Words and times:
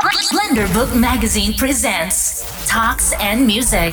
Blunderbook 0.00 0.94
Magazine 0.94 1.52
presents 1.54 2.46
Talks 2.66 3.12
and 3.20 3.40
Music. 3.44 3.92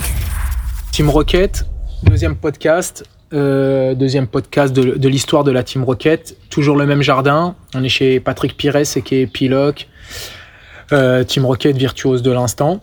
Team 0.94 1.10
Rocket, 1.10 1.66
deuxième 2.04 2.38
podcast. 2.38 3.04
euh, 3.34 3.94
deuxième 3.96 4.26
podcast 4.28 4.74
de, 4.74 4.98
de 4.98 5.10
l'histoire 5.10 5.44
de 5.44 5.52
la 5.52 5.62
Team 5.62 5.84
Rocket. 5.84 6.38
Toujours 6.50 6.78
le 6.78 6.86
même 6.86 7.02
jardin. 7.02 7.54
On 7.76 7.84
est 7.84 7.90
chez 7.90 8.22
Patrick 8.22 8.56
Pires 8.56 8.78
et 8.78 9.02
qui 9.02 9.16
est 9.16 9.28
Piloc. 9.28 9.90
Euh, 10.94 11.26
Team 11.26 11.46
Rocket, 11.46 11.76
virtuose 11.76 12.22
de 12.22 12.32
l'instant. 12.32 12.80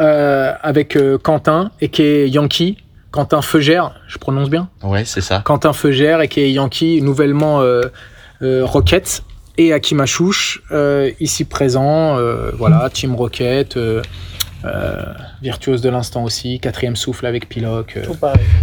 Euh, 0.00 0.52
avec 0.62 0.94
euh, 0.96 1.18
Quentin 1.18 1.72
et 1.80 1.88
qui 1.88 2.02
est 2.02 2.30
Yankee. 2.30 2.76
Quentin 3.10 3.42
Feugère, 3.42 3.96
je 4.06 4.18
prononce 4.18 4.50
bien? 4.50 4.68
Ouais, 4.84 5.04
c'est 5.04 5.20
ça. 5.20 5.42
Quentin 5.44 5.72
Feugère 5.72 6.20
et 6.20 6.28
qui 6.28 6.40
est 6.42 6.52
Yankee, 6.52 7.02
nouvellement 7.02 7.60
euh, 7.60 7.82
euh, 8.42 8.64
Rocket. 8.64 9.24
Et 9.56 9.72
Hakim 9.72 10.00
Achouch, 10.00 10.62
euh, 10.72 11.10
ici 11.20 11.44
présent. 11.44 12.18
euh, 12.18 12.50
voilà, 12.56 12.88
Team 12.92 13.14
Rocket. 13.14 13.76
euh, 13.76 14.02
euh, 14.64 15.02
virtuose 15.42 15.82
de 15.82 15.90
l'instant 15.90 16.24
aussi, 16.24 16.58
quatrième 16.58 16.96
souffle 16.96 17.26
avec 17.26 17.50
Piloc, 17.50 17.98
euh, 17.98 18.02
Tout 18.06 18.16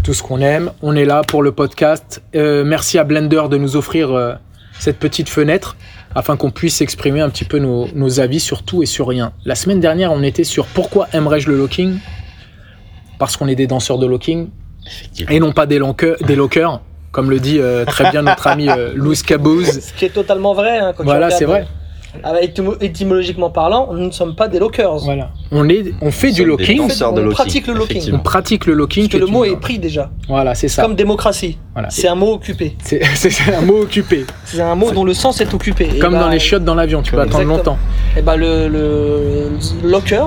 tout 0.03 0.13
ce 0.15 0.23
qu'on 0.23 0.39
aime. 0.41 0.71
On 0.81 0.95
est 0.95 1.05
là 1.05 1.21
pour 1.21 1.43
le 1.43 1.51
podcast. 1.51 2.23
Euh, 2.35 2.63
merci 2.63 2.97
à 2.97 3.03
Blender 3.03 3.43
de 3.51 3.57
nous 3.57 3.75
offrir 3.75 4.09
euh, 4.11 4.33
cette 4.79 4.97
petite 4.97 5.29
fenêtre 5.29 5.77
afin 6.15 6.37
qu'on 6.37 6.49
puisse 6.49 6.81
exprimer 6.81 7.21
un 7.21 7.29
petit 7.29 7.45
peu 7.45 7.59
nos, 7.59 7.87
nos 7.93 8.19
avis 8.19 8.39
sur 8.39 8.63
tout 8.63 8.81
et 8.81 8.87
sur 8.87 9.07
rien. 9.07 9.31
La 9.45 9.53
semaine 9.53 9.79
dernière, 9.79 10.11
on 10.11 10.23
était 10.23 10.43
sur 10.43 10.65
pourquoi 10.65 11.07
aimerais-je 11.13 11.49
le 11.51 11.55
locking? 11.55 11.99
Parce 13.19 13.37
qu'on 13.37 13.47
est 13.47 13.55
des 13.55 13.67
danseurs 13.67 13.99
de 13.99 14.07
locking 14.07 14.49
Effectivement. 14.87 15.31
et 15.31 15.39
non 15.39 15.51
pas 15.53 15.67
des, 15.67 15.77
lockers, 15.77 16.15
des 16.25 16.35
lockers, 16.35 16.81
comme 17.11 17.29
le 17.29 17.39
dit 17.39 17.59
euh, 17.59 17.85
très 17.85 18.09
bien 18.11 18.21
notre 18.21 18.47
ami 18.47 18.69
euh, 18.69 18.91
Louis 18.95 19.17
Cabouz. 19.25 19.79
Ce 19.81 19.93
qui 19.93 20.05
est 20.05 20.09
totalement 20.09 20.53
vrai. 20.53 20.77
hein, 20.79 20.93
quand 20.95 21.03
tu 21.03 21.09
Voilà, 21.09 21.29
c'est 21.29 21.45
vrai. 21.45 21.67
euh, 22.25 22.41
étymo- 22.41 22.77
étymologiquement 22.81 23.49
parlant, 23.49 23.89
nous 23.93 24.05
ne 24.05 24.11
sommes 24.11 24.35
pas 24.35 24.47
des 24.47 24.59
lockers. 24.59 24.97
Voilà. 24.99 25.29
On, 25.51 25.67
est, 25.69 25.93
on 26.01 26.11
fait 26.11 26.29
Nous 26.29 26.33
du 26.35 26.45
locking, 26.45 26.79
On, 26.79 26.83
fait- 26.83 26.89
danseurs 26.89 27.13
de 27.13 27.21
on 27.21 27.23
locking, 27.25 27.35
pratique 27.35 27.67
le 27.67 27.73
locking. 27.73 28.13
on 28.13 28.19
pratique 28.19 28.65
le 28.65 28.73
locking. 28.73 29.03
Parce 29.09 29.13
que 29.21 29.25
le 29.25 29.31
mot 29.31 29.43
est 29.45 29.55
pris 29.59 29.79
déjà. 29.79 30.09
Voilà, 30.27 30.55
c'est 30.55 30.67
ça. 30.67 30.81
Comme 30.83 30.95
démocratie. 30.95 31.57
Voilà. 31.73 31.89
C'est 31.89 32.07
un 32.07 32.15
mot 32.15 32.33
occupé. 32.33 32.75
C'est 32.83 33.01
un 33.55 33.61
mot 33.61 33.81
occupé. 33.81 34.25
C'est 34.45 34.61
un 34.61 34.75
mot 34.75 34.91
dont 34.91 35.03
le 35.03 35.13
sens 35.13 35.39
est 35.41 35.53
occupé. 35.53 35.89
Et 35.95 35.99
Comme 35.99 36.13
bah, 36.13 36.19
dans 36.21 36.29
les 36.29 36.39
chiottes 36.39 36.63
dans 36.65 36.75
l'avion, 36.75 37.01
tu 37.01 37.11
peux 37.11 37.19
attendre 37.21 37.43
longtemps. 37.45 37.77
Et 38.17 38.21
bah 38.21 38.35
le, 38.37 38.67
le 38.67 39.49
locker, 39.83 40.25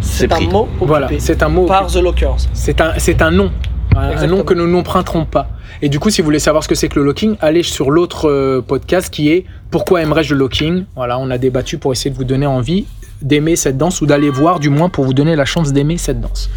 C'est 0.00 0.32
un 0.32 0.40
mot 0.40 0.62
occupé. 0.62 0.86
Voilà, 0.86 1.08
c'est 1.18 1.42
un 1.42 1.48
mot. 1.48 1.66
Par 1.66 1.86
The 1.86 1.96
Lockers. 1.96 2.36
C'est 2.52 2.80
un, 2.80 2.92
c'est 2.98 3.22
un 3.22 3.30
nom. 3.30 3.50
Un- 3.96 4.26
nom 4.26 4.42
que 4.42 4.54
nous 4.54 4.66
n'emprunterons 4.66 5.24
pas. 5.26 5.48
Et 5.82 5.88
du 5.88 5.98
coup, 5.98 6.10
si 6.10 6.20
vous 6.20 6.26
voulez 6.26 6.38
savoir 6.38 6.62
ce 6.62 6.68
que 6.68 6.74
c'est 6.74 6.88
que 6.88 6.98
le 6.98 7.04
locking, 7.04 7.36
allez 7.40 7.62
sur 7.62 7.90
l'autre 7.90 8.28
euh, 8.28 8.60
podcast 8.60 9.12
qui 9.12 9.30
est 9.30 9.44
Pourquoi 9.70 10.02
aimerais-je 10.02 10.34
le 10.34 10.40
locking? 10.40 10.84
Voilà, 10.96 11.18
on 11.18 11.30
a 11.30 11.38
débattu 11.38 11.78
pour 11.78 11.92
essayer 11.92 12.10
de 12.10 12.16
vous 12.16 12.24
donner 12.24 12.46
envie 12.46 12.86
d'aimer 13.20 13.54
cette 13.56 13.76
danse 13.78 14.00
ou 14.00 14.06
d'aller 14.06 14.30
voir, 14.30 14.58
du 14.58 14.68
moins 14.68 14.88
pour 14.88 15.04
vous 15.04 15.14
donner 15.14 15.36
la 15.36 15.44
chance 15.44 15.72
d'aimer 15.72 15.96
cette 15.98 16.20
danse. 16.20 16.50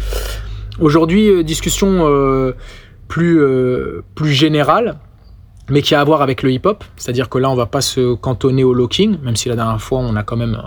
Aujourd'hui, 0.80 1.28
euh, 1.28 1.42
discussion 1.44 2.08
euh, 2.08 2.52
plus, 3.08 3.40
euh, 3.40 4.02
plus 4.14 4.32
générale, 4.32 4.96
mais 5.70 5.82
qui 5.82 5.94
a 5.94 6.00
à 6.00 6.04
voir 6.04 6.22
avec 6.22 6.42
le 6.42 6.50
hip-hop. 6.52 6.84
C'est-à-dire 6.96 7.28
que 7.28 7.38
là, 7.38 7.50
on 7.50 7.54
va 7.54 7.66
pas 7.66 7.80
se 7.80 8.14
cantonner 8.14 8.64
au 8.64 8.74
locking, 8.74 9.18
même 9.22 9.36
si 9.36 9.48
la 9.48 9.56
dernière 9.56 9.80
fois, 9.80 10.00
on 10.00 10.16
a 10.16 10.22
quand 10.22 10.36
même 10.36 10.60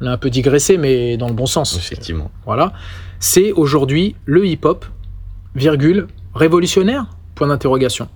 on 0.00 0.06
a 0.06 0.10
un 0.10 0.16
peu 0.16 0.30
digressé, 0.30 0.78
mais 0.78 1.16
dans 1.16 1.28
le 1.28 1.34
bon 1.34 1.46
sens. 1.46 1.76
Effectivement. 1.76 2.30
Voilà. 2.44 2.72
C'est 3.20 3.52
aujourd'hui 3.52 4.16
le 4.24 4.44
hip-hop, 4.46 4.84
virgule, 5.54 6.06
révolutionnaire? 6.34 7.06
Point 7.34 7.48
d'interrogation. 7.48 8.08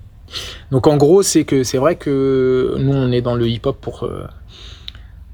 Donc 0.71 0.87
en 0.87 0.97
gros, 0.97 1.23
c'est 1.23 1.45
que 1.45 1.63
c'est 1.63 1.79
vrai 1.79 1.97
que 1.97 2.75
nous, 2.79 2.93
on 2.93 3.13
est 3.13 3.21
dans 3.23 3.35
le 3.35 3.49
hip-hop 3.49 3.79
pour, 3.81 4.05
euh, 4.05 4.27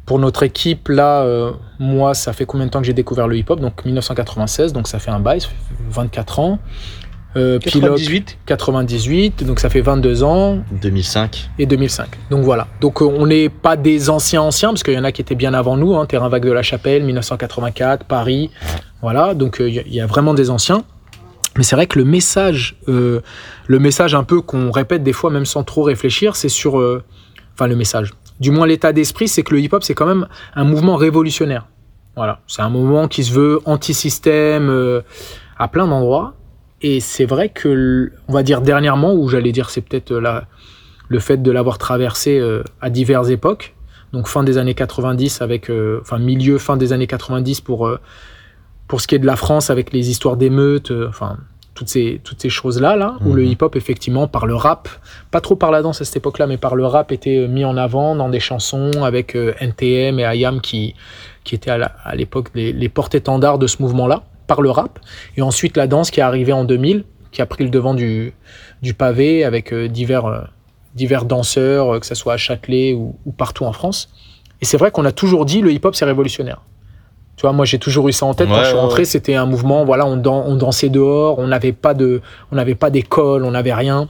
pour 0.07 0.19
notre 0.19 0.43
équipe. 0.43 0.89
Là, 0.89 1.23
euh, 1.23 1.53
moi, 1.79 2.15
ça 2.15 2.33
fait 2.33 2.45
combien 2.45 2.67
de 2.67 2.71
temps 2.71 2.81
que 2.81 2.87
j'ai 2.87 2.93
découvert 2.93 3.27
le 3.29 3.37
hip-hop? 3.37 3.61
Donc 3.61 3.85
1996, 3.85 4.73
donc 4.73 4.89
ça 4.89 4.99
fait 4.99 5.11
un 5.11 5.21
bail, 5.21 5.41
ça 5.41 5.49
fait 5.49 5.55
24 5.91 6.39
ans. 6.41 6.59
Euh, 7.35 7.59
Pilote, 7.59 7.93
98. 7.99 8.39
98, 8.45 9.45
donc 9.45 9.59
ça 9.59 9.71
fait 9.71 9.81
22 9.81 10.23
ans 10.23 10.59
2005. 10.83 11.49
et 11.59 11.65
2005. 11.65 12.07
Donc 12.31 12.43
voilà. 12.45 12.67
Donc 12.83 13.01
euh, 13.01 13.07
on 13.07 13.27
n'est 13.27 13.49
pas 13.49 13.77
des 13.77 14.11
anciens 14.11 14.43
anciens, 14.43 14.69
parce 14.69 14.83
qu'il 14.83 14.93
y 14.93 14.99
en 14.99 15.05
a 15.05 15.13
qui 15.13 15.23
étaient 15.23 15.35
bien 15.35 15.55
avant 15.55 15.79
nous, 15.79 15.97
hein, 15.97 16.05
Terrain 16.05 16.29
Vague 16.29 16.45
de 16.45 16.53
la 16.53 16.63
Chapelle, 16.63 17.03
1984, 17.05 18.05
Paris. 18.05 18.51
Voilà, 19.01 19.33
donc 19.33 19.57
il 19.61 19.73
y 19.73 19.79
a- 19.79 19.83
il 19.87 19.95
y, 19.95 20.01
a 20.03 20.07
vraiment 20.07 20.35
des 20.35 20.51
anciens. 20.51 20.85
Mais 21.57 21.63
c'est 21.65 21.77
vrai 21.77 21.87
que 21.87 21.99
le 21.99 22.05
message, 22.05 22.77
euh, 22.89 23.21
le 23.67 23.79
message 23.79 24.15
un 24.15 24.25
peu 24.25 24.41
qu'on 24.41 24.71
répète 24.71 25.03
des 25.03 25.13
fois, 25.13 25.31
même 25.31 25.45
sans 25.45 25.65
trop 25.65 25.83
réfléchir, 25.83 26.37
c'est 26.37 26.49
sur... 26.49 26.79
euh, 26.79 27.03
Enfin, 27.55 27.67
le 27.67 27.77
message. 27.77 28.13
Du 28.41 28.51
moins, 28.51 28.67
l'état 28.67 28.95
d'esprit, 28.95 29.29
c'est 29.29 29.43
que 29.43 29.53
le 29.53 29.61
hip-hop, 29.61 29.85
c'est 29.85 29.93
quand 29.95 30.07
même 30.07 30.27
un 30.55 30.65
mouvement 30.65 30.97
révolutionnaire. 30.97 31.67
Voilà. 32.17 32.41
C'est 32.47 32.63
un 32.63 32.71
mouvement 32.71 33.09
qui 33.09 33.25
se 33.25 33.33
veut 33.33 33.61
anti-système 33.67 34.71
euh, 34.71 35.03
à 35.59 35.69
plein 35.69 35.87
d'endroits. 35.87 36.33
Et 36.81 37.01
c'est 37.01 37.27
vrai 37.27 37.51
que, 37.51 38.11
on 38.29 38.33
va 38.33 38.43
dire 38.43 38.63
dernièrement, 38.63 39.13
ou 39.13 39.29
j'allais 39.29 39.53
dire 39.53 39.69
c'est 39.69 39.83
peut-être 39.83 40.13
la, 40.15 40.45
le 41.09 41.19
fait 41.19 41.43
de 41.43 41.51
l'avoir 41.51 41.77
traversé 41.77 42.43
à 42.81 42.89
diverses 42.91 43.29
époques, 43.29 43.75
donc 44.13 44.27
fin 44.27 44.43
des 44.43 44.59
années 44.59 44.75
90 44.75 45.43
avec, 45.43 45.71
enfin 46.01 46.19
milieu 46.19 46.59
fin 46.59 46.77
des 46.77 46.93
années 46.93 47.07
90 47.07 47.61
pour 47.61 47.89
pour 48.93 49.01
ce 49.01 49.07
qui 49.07 49.15
est 49.15 49.19
de 49.19 49.25
la 49.27 49.37
France 49.37 49.71
avec 49.71 49.91
les 49.95 50.11
histoires 50.11 50.37
d'émeutes, 50.37 50.91
euh, 50.91 51.09
enfin 51.09 51.39
toutes 51.73 51.89
ces 51.89 52.21
toutes 52.25 52.43
ces 52.43 52.51
choses 52.51 52.79
là 52.79 52.95
là 52.95 53.17
où 53.25 53.31
Mhm. 53.31 53.37
le 53.37 53.45
hip 53.47 53.57
hop 53.63 53.75
effectivement 53.75 54.29
par 54.29 54.45
le 54.45 54.55
rap, 54.55 54.87
pas 55.31 55.41
trop 55.41 55.57
par 55.57 55.71
la 55.71 55.81
danse 55.81 56.03
à 56.03 56.05
cette 56.05 56.17
époque-là, 56.17 56.47
mais 56.47 56.59
par 56.59 56.75
le 56.77 56.85
rap 56.85 57.11
était 57.11 57.39
euh, 57.39 57.49
mis 57.49 57.65
en 57.65 57.79
avant 57.79 58.15
dans 58.15 58.29
des 58.29 58.39
chansons 58.39 58.91
avec 59.03 59.35
euh, 59.35 59.55
NTM 59.61 60.21
et 60.21 60.25
IAM 60.37 60.61
qui 60.61 60.95
qui 61.43 61.55
étaient 61.55 61.71
à 61.71 62.15
l'époque 62.15 62.51
les, 62.55 62.75
les 62.75 62.91
porte-étendards 62.91 63.59
de 63.59 63.67
ce 63.67 63.81
mouvement-là 63.81 64.25
par 64.47 64.61
le 64.61 64.71
rap 64.71 64.99
et 65.39 65.41
ensuite 65.41 65.79
la 65.79 65.87
danse 65.87 66.11
qui 66.11 66.21
est 66.21 66.23
arrivée 66.23 66.53
en 66.53 66.65
2000 66.65 67.05
qui 67.31 67.41
a 67.41 67.47
pris 67.47 67.65
le 67.65 67.71
devant 67.71 67.95
du 67.95 68.35
du 68.83 68.93
pavé 68.93 69.43
avec 69.43 69.73
euh, 69.73 69.89
divers 69.89 70.27
euh, 70.27 70.43
divers 70.95 71.25
danseurs, 71.25 71.99
que 71.99 72.05
ce 72.05 72.15
soit 72.15 72.35
à 72.35 72.37
Châtelet 72.37 72.93
ou, 72.93 73.17
ou 73.25 73.33
partout 73.33 73.65
en 73.65 73.73
France. 73.73 74.11
Et 74.61 74.67
c'est 74.67 74.77
vrai 74.77 74.91
qu'on 74.91 75.07
a 75.07 75.13
toujours 75.13 75.47
dit 75.47 75.63
le 75.63 75.73
hip-hop 75.73 75.95
c'est 75.95 76.05
révolutionnaire. 76.05 76.61
Tu 77.37 77.43
vois, 77.43 77.53
moi 77.53 77.65
j'ai 77.65 77.79
toujours 77.79 78.09
eu 78.09 78.13
ça 78.13 78.27
en 78.27 78.35
tête 78.35 78.49
quand 78.49 78.63
je 78.63 78.69
suis 78.69 78.77
rentré, 78.77 78.99
ouais. 79.01 79.05
c'était 79.05 79.35
un 79.35 79.47
mouvement, 79.47 79.85
voilà, 79.85 80.07
on, 80.07 80.17
dan- 80.17 80.45
on 80.47 80.55
dansait 80.55 80.91
dehors, 80.91 81.39
on 81.39 81.47
n'avait 81.47 81.73
pas 81.73 81.95
de, 81.95 82.21
on 82.53 82.57
n'avait 82.57 82.75
pas 82.75 82.91
d'école, 82.91 83.45
on 83.45 83.51
n'avait 83.53 83.75
rien. 83.75 84.09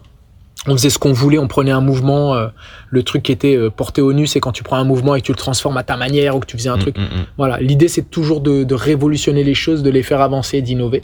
On 0.69 0.73
faisait 0.77 0.91
ce 0.91 0.99
qu'on 0.99 1.13
voulait, 1.13 1.39
on 1.39 1.49
prenait 1.49 1.73
un 1.73 1.81
mouvement. 1.81 2.35
euh, 2.35 2.47
le 2.89 3.03
truc 3.03 3.23
qui 3.25 3.33
était 3.33 3.57
euh, 3.57 3.69
porté 3.71 4.01
au 4.01 4.13
nu, 4.13 4.27
c'est 4.29 4.39
quand 4.39 4.53
tu 4.53 4.63
prends 4.63 4.77
un 4.77 4.85
mouvement 4.85 5.17
et 5.17 5.21
que 5.21 5.27
tu 5.27 5.33
le 5.33 5.37
transformes 5.39 5.77
à 5.77 5.83
ta 5.83 5.97
manière 5.97 6.37
ou 6.37 6.41
que 6.41 6.47
tu 6.47 6.57
faisais 6.57 6.69
un 6.69 6.79
truc. 6.79 6.97
Mm, 6.97 7.01
mm, 7.01 7.05
mm. 7.05 7.25
Voilà, 7.37 7.59
l'idée 7.59 7.89
c'est 7.89 8.09
toujours 8.11 8.41
de, 8.41 8.63
de 8.63 8.75
révolutionner 8.75 9.43
les 9.43 9.55
choses, 9.55 9.83
de 9.83 9.91
les 9.91 10.03
faire 10.05 10.21
avancer, 10.21 10.63
d'innover. 10.63 11.03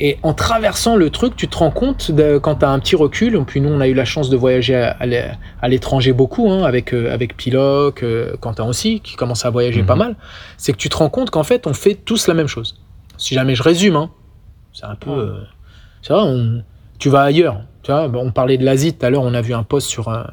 Et 0.00 0.18
en 0.22 0.32
traversant 0.32 0.94
le 0.94 1.10
truc, 1.10 1.34
tu 1.34 1.48
te 1.48 1.56
rends 1.58 1.72
compte 1.72 2.12
de- 2.12 2.38
quand 2.38 2.56
tu 2.56 2.64
as 2.64 2.70
un 2.70 2.78
petit 2.78 2.94
recul. 2.94 3.42
Puis 3.44 3.60
nous, 3.60 3.68
on 3.68 3.80
a 3.80 3.88
eu 3.88 3.94
la 3.94 4.04
chance 4.04 4.30
de 4.30 4.36
voyager 4.36 4.76
à, 4.76 4.90
à 4.90 5.06
l'é- 5.06 5.32
à 5.60 5.68
l'étranger 5.68 6.12
beaucoup, 6.12 6.50
hein, 6.50 6.62
avec, 6.62 6.94
euh, 6.94 7.12
avec 7.12 7.36
Piloc, 7.36 8.02
euh, 8.04 8.36
Quentin 8.40 8.64
aussi, 8.66 9.00
qui 9.00 9.16
commence 9.16 9.44
à 9.44 9.50
voyager 9.50 9.80
Mhm. 9.80 9.86
pas 9.86 9.96
mal. 9.96 10.16
C'est 10.56 10.72
que 10.72 10.76
tu 10.78 10.88
te 10.88 10.96
rends 10.96 11.10
compte 11.10 11.30
qu'en 11.30 11.42
fait, 11.42 11.66
on 11.66 11.74
fait 11.74 11.94
tous 11.96 12.28
la 12.28 12.34
même 12.34 12.46
chose. 12.46 12.76
Si 13.16 13.34
jamais 13.34 13.56
je 13.56 13.62
résume, 13.64 13.96
hein, 13.96 14.10
c'est 14.72 14.84
un 14.86 14.94
peu. 14.94 15.10
euh, 15.10 15.40
c'est 16.02 16.12
vrai, 16.12 16.22
on- 16.22 16.62
tu 17.00 17.08
vas 17.08 17.22
ailleurs. 17.22 17.62
Tu 17.82 17.90
vois, 17.90 18.08
on 18.14 18.30
parlait 18.30 18.56
de 18.58 18.64
l'Asie 18.64 18.94
tout 18.94 19.04
à 19.04 19.10
l'heure, 19.10 19.22
on 19.22 19.34
a 19.34 19.40
vu 19.40 19.52
un 19.54 19.62
post 19.64 19.88
sur, 19.88 20.08
un- 20.10 20.30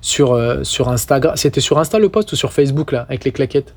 sur, 0.00 0.38
sur 0.62 0.88
Instagram. 0.88 1.34
C'était 1.36 1.60
sur 1.60 1.78
Insta 1.78 1.98
le 1.98 2.08
post 2.08 2.32
ou 2.32 2.36
sur 2.36 2.52
Facebook, 2.52 2.92
là, 2.92 3.02
avec 3.08 3.24
les 3.24 3.32
claquettes? 3.32 3.74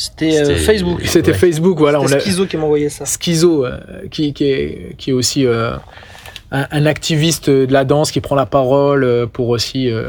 C'était 0.00 0.38
euh, 0.38 0.44
C'était- 0.44 0.54
Facebook. 0.60 1.00
C'était 1.04 1.32
Ouais. 1.32 1.36
Facebook, 1.36 1.78
voilà. 1.78 2.00
C'était 2.06 2.20
Schizo 2.20 2.46
qui 2.46 2.56
m'a 2.56 2.62
envoyé 2.64 2.88
ça. 2.88 3.04
Schizo, 3.04 3.66
euh, 3.66 3.78
qui, 4.12 4.32
qui, 4.32 4.44
est, 4.44 4.94
qui 4.96 5.10
est 5.10 5.12
aussi 5.12 5.44
euh, 5.44 5.72
un, 6.52 6.66
un 6.70 6.86
activiste 6.86 7.50
de 7.50 7.72
la 7.72 7.84
danse 7.84 8.12
qui 8.12 8.20
prend 8.20 8.36
la 8.36 8.46
parole 8.46 9.26
pour 9.32 9.48
aussi 9.48 9.90
euh, 9.90 10.08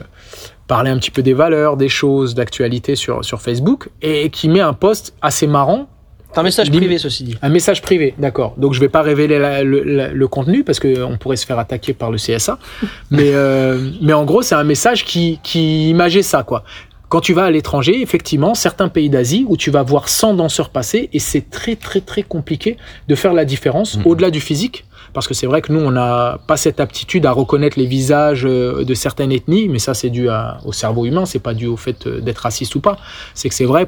parler 0.68 0.92
un 0.92 0.98
petit 1.00 1.10
peu 1.10 1.24
des 1.24 1.34
valeurs, 1.34 1.76
des 1.76 1.90
choses, 1.90 2.36
d'actualité 2.36 2.96
sur, 2.96 3.26
sur 3.26 3.42
Facebook, 3.42 3.90
et 4.04 4.30
qui 4.30 4.48
met 4.50 4.60
un 4.60 4.74
post 4.74 5.16
assez 5.24 5.48
marrant, 5.48 5.88
C'est 6.32 6.40
un 6.40 6.44
message 6.44 6.70
privé, 6.70 7.00
ceci 7.00 7.24
dit. 7.24 7.36
un 7.42 7.50
message 7.50 7.82
privé, 7.82 8.14
d'accord. 8.20 8.54
Donc 8.58 8.76
je 8.76 8.80
vais 8.80 8.90
pas 8.90 9.02
révéler 9.02 9.40
la- 9.40 9.64
le, 9.64 9.82
la- 9.84 10.10
le 10.10 10.28
contenu 10.28 10.64
parce 10.64 10.80
qu'on 10.80 11.18
pourrait 11.20 11.38
se 11.38 11.48
faire 11.48 11.58
attaquer 11.58 11.94
par 11.94 12.12
le 12.12 12.18
CSA, 12.20 12.60
mais, 13.10 13.32
euh, 13.34 13.90
mais 14.04 14.14
en 14.14 14.26
gros 14.26 14.44
c'est 14.44 14.54
un 14.54 14.64
message 14.64 15.04
qui, 15.06 15.40
qui 15.42 15.90
imageait 15.90 16.22
ça, 16.22 16.44
quoi. 16.44 16.64
Quand 17.10 17.22
tu 17.22 17.34
vas 17.34 17.46
à 17.46 17.52
l'étranger, 17.52 18.02
effectivement, 18.02 18.54
certains 18.54 18.88
pays 18.88 19.10
d'Asie 19.10 19.46
où 19.48 19.58
tu 19.58 19.72
vas 19.72 19.82
voir 19.84 20.10
100 20.10 20.36
danseurs 20.36 20.70
passer 20.70 21.10
et 21.12 21.20
c'est 21.20 21.50
très 21.50 21.76
très 21.76 22.02
très 22.02 22.22
compliqué 22.24 22.78
de 23.08 23.16
faire 23.16 23.34
la 23.34 23.46
différence 23.46 23.98
Mhm. 23.98 24.04
au-delà 24.06 24.30
du 24.32 24.40
physique. 24.40 24.86
Parce 25.12 25.28
que 25.28 25.34
c'est 25.34 25.48
vrai 25.48 25.64
que 25.64 25.74
nous, 25.74 25.80
on 25.80 25.90
n'a 25.90 26.38
pas 26.46 26.56
cette 26.56 26.80
aptitude 26.80 27.26
à 27.26 27.32
reconnaître 27.32 27.80
les 27.80 27.88
visages 27.88 28.46
euh, 28.46 28.84
de 28.86 28.94
certaines 28.94 29.32
ethnies, 29.32 29.68
mais 29.68 29.80
ça, 29.80 29.96
c'est 29.96 30.12
dû 30.12 30.30
à- 30.30 30.60
au 30.66 30.72
cerveau 30.72 31.06
humain, 31.08 31.26
c'est 31.26 31.40
pas 31.40 31.56
dû 31.56 31.66
au 31.66 31.78
fait 31.78 32.06
euh, 32.06 32.22
d'être 32.22 32.38
raciste 32.40 32.76
ou 32.76 32.80
pas. 32.80 32.98
C'est 33.34 33.50
que 33.50 33.56
c'est 33.56 33.66
vrai, 33.66 33.88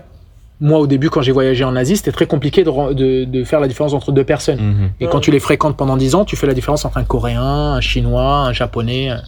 moi, 0.60 0.80
au 0.80 0.88
début, 0.88 1.12
quand 1.12 1.22
j'ai 1.22 1.32
voyagé 1.32 1.64
en 1.64 1.76
Asie, 1.76 1.98
c'était 1.98 2.12
très 2.12 2.26
compliqué 2.26 2.64
de, 2.64 2.70
ren- 2.70 2.92
de- 2.94 3.26
de 3.26 3.44
faire 3.44 3.60
la 3.60 3.68
différence 3.68 3.94
entre 3.94 4.12
deux 4.12 4.24
personnes. 4.24 4.60
Mhm. 4.62 4.90
Et 5.00 5.06
quand 5.08 5.20
tu 5.20 5.30
les 5.30 5.40
fréquentes 5.40 5.78
pendant 5.78 5.96
10 5.96 6.16
ans, 6.16 6.26
tu 6.26 6.36
fais 6.36 6.48
la 6.48 6.56
différence 6.56 6.86
entre 6.86 6.98
un 6.98 7.04
Coréen, 7.04 7.44
un 7.44 7.82
Chinois, 7.82 8.38
un 8.48 8.54
Japonais. 8.54 9.10
un- 9.10 9.22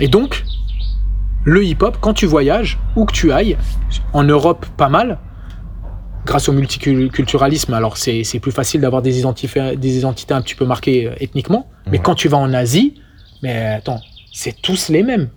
Et 0.00 0.08
donc, 0.08 0.42
le 1.44 1.64
hip-hop, 1.64 1.96
quand 2.00 2.14
tu 2.14 2.26
voyages, 2.26 2.78
où 2.96 3.04
que 3.04 3.12
tu 3.12 3.32
ailles, 3.32 3.56
en 4.12 4.24
Europe 4.24 4.66
pas 4.76 4.88
mal, 4.88 5.18
grâce 6.26 6.48
au 6.48 6.52
multiculturalisme, 6.52 7.72
alors 7.72 7.96
c'est 7.96 8.24
c'est 8.24 8.40
plus 8.40 8.52
facile 8.52 8.82
d'avoir 8.82 9.02
des, 9.02 9.22
des 9.76 9.98
identités 9.98 10.34
un 10.34 10.42
petit 10.42 10.54
peu 10.54 10.66
marquées 10.66 11.06
euh, 11.06 11.14
ethniquement. 11.18 11.66
Mais 11.90 11.98
quand 11.98 12.14
tu 12.14 12.28
vas 12.28 12.38
en 12.38 12.52
Asie, 12.52 13.00
mais 13.42 13.66
attends, 13.66 14.00
c'est 14.32 14.60
tous 14.60 14.90
les 14.90 15.02
mêmes. 15.02 15.28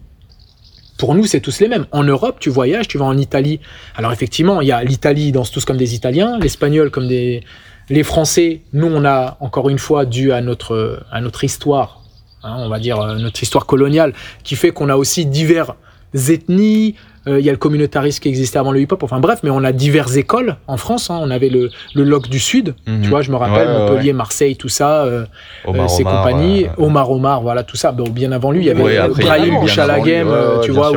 Pour 0.97 1.15
nous, 1.15 1.25
c'est 1.25 1.39
tous 1.39 1.59
les 1.59 1.67
mêmes. 1.67 1.85
En 1.91 2.03
Europe, 2.03 2.37
tu 2.39 2.49
voyages, 2.49 2.87
tu 2.87 2.97
vas 2.97 3.05
en 3.05 3.17
Italie. 3.17 3.59
Alors 3.95 4.11
effectivement, 4.11 4.61
il 4.61 4.67
y 4.67 4.71
a 4.71 4.83
l'Italie, 4.83 5.27
ils 5.27 5.31
dansent 5.31 5.51
tous 5.51 5.65
comme 5.65 5.77
des 5.77 5.95
Italiens, 5.95 6.37
l'Espagnol 6.39 6.91
comme 6.91 7.07
des... 7.07 7.43
Les 7.89 8.03
Français, 8.03 8.61
nous, 8.71 8.87
on 8.87 9.03
a, 9.03 9.35
encore 9.41 9.69
une 9.69 9.79
fois, 9.79 10.05
dû 10.05 10.31
à 10.31 10.39
notre, 10.39 11.03
à 11.11 11.19
notre 11.19 11.43
histoire, 11.43 12.01
hein, 12.41 12.55
on 12.59 12.69
va 12.69 12.79
dire 12.79 12.99
euh, 13.01 13.17
notre 13.17 13.43
histoire 13.43 13.65
coloniale, 13.65 14.13
qui 14.43 14.55
fait 14.55 14.71
qu'on 14.71 14.87
a 14.87 14.95
aussi 14.95 15.25
divers 15.25 15.75
ethnies, 16.13 16.95
euh, 17.27 17.39
il 17.39 17.45
y 17.45 17.49
a 17.49 17.51
le 17.53 17.57
communautarisme 17.57 18.21
qui 18.21 18.27
existait 18.29 18.59
avant 18.59 18.71
le 18.71 18.81
hip-hop, 18.81 19.01
enfin 19.03 19.19
bref, 19.19 19.39
mais 19.43 19.49
on 19.49 19.63
a 19.63 19.71
diverses 19.71 20.15
écoles 20.17 20.57
en 20.67 20.75
France. 20.77 21.09
hein. 21.09 21.19
On 21.21 21.31
avait 21.31 21.49
le, 21.49 21.69
le 21.95 22.03
LOC 22.03 22.27
du 22.29 22.39
Sud, 22.39 22.75
Mhm. 22.85 23.01
tu 23.01 23.09
vois, 23.09 23.21
je 23.21 23.31
me 23.31 23.37
rappelle, 23.37 23.67
Ouais, 23.67 23.77
Montpellier, 23.79 24.07
ouais. 24.11 24.13
Marseille, 24.13 24.55
tout 24.57 24.67
ça, 24.69 25.03
euh, 25.05 25.23
Omar 25.65 25.85
euh, 25.85 25.87
ses 25.87 26.01
Omar, 26.03 26.17
compagnies, 26.23 26.65
euh, 26.65 26.69
Omar 26.77 27.09
Omar, 27.11 27.41
voilà, 27.41 27.63
tout 27.63 27.77
ça. 27.77 27.91
Bon, 27.93 28.09
bien 28.09 28.31
avant 28.33 28.51
lui, 28.51 28.61
il 28.61 28.65
y 28.67 28.69
avait 28.69 28.83
Brahim 29.09 29.65
Game, 30.03 30.27
ouais, 30.27 30.33
tu 30.63 30.71
vois, 30.71 30.91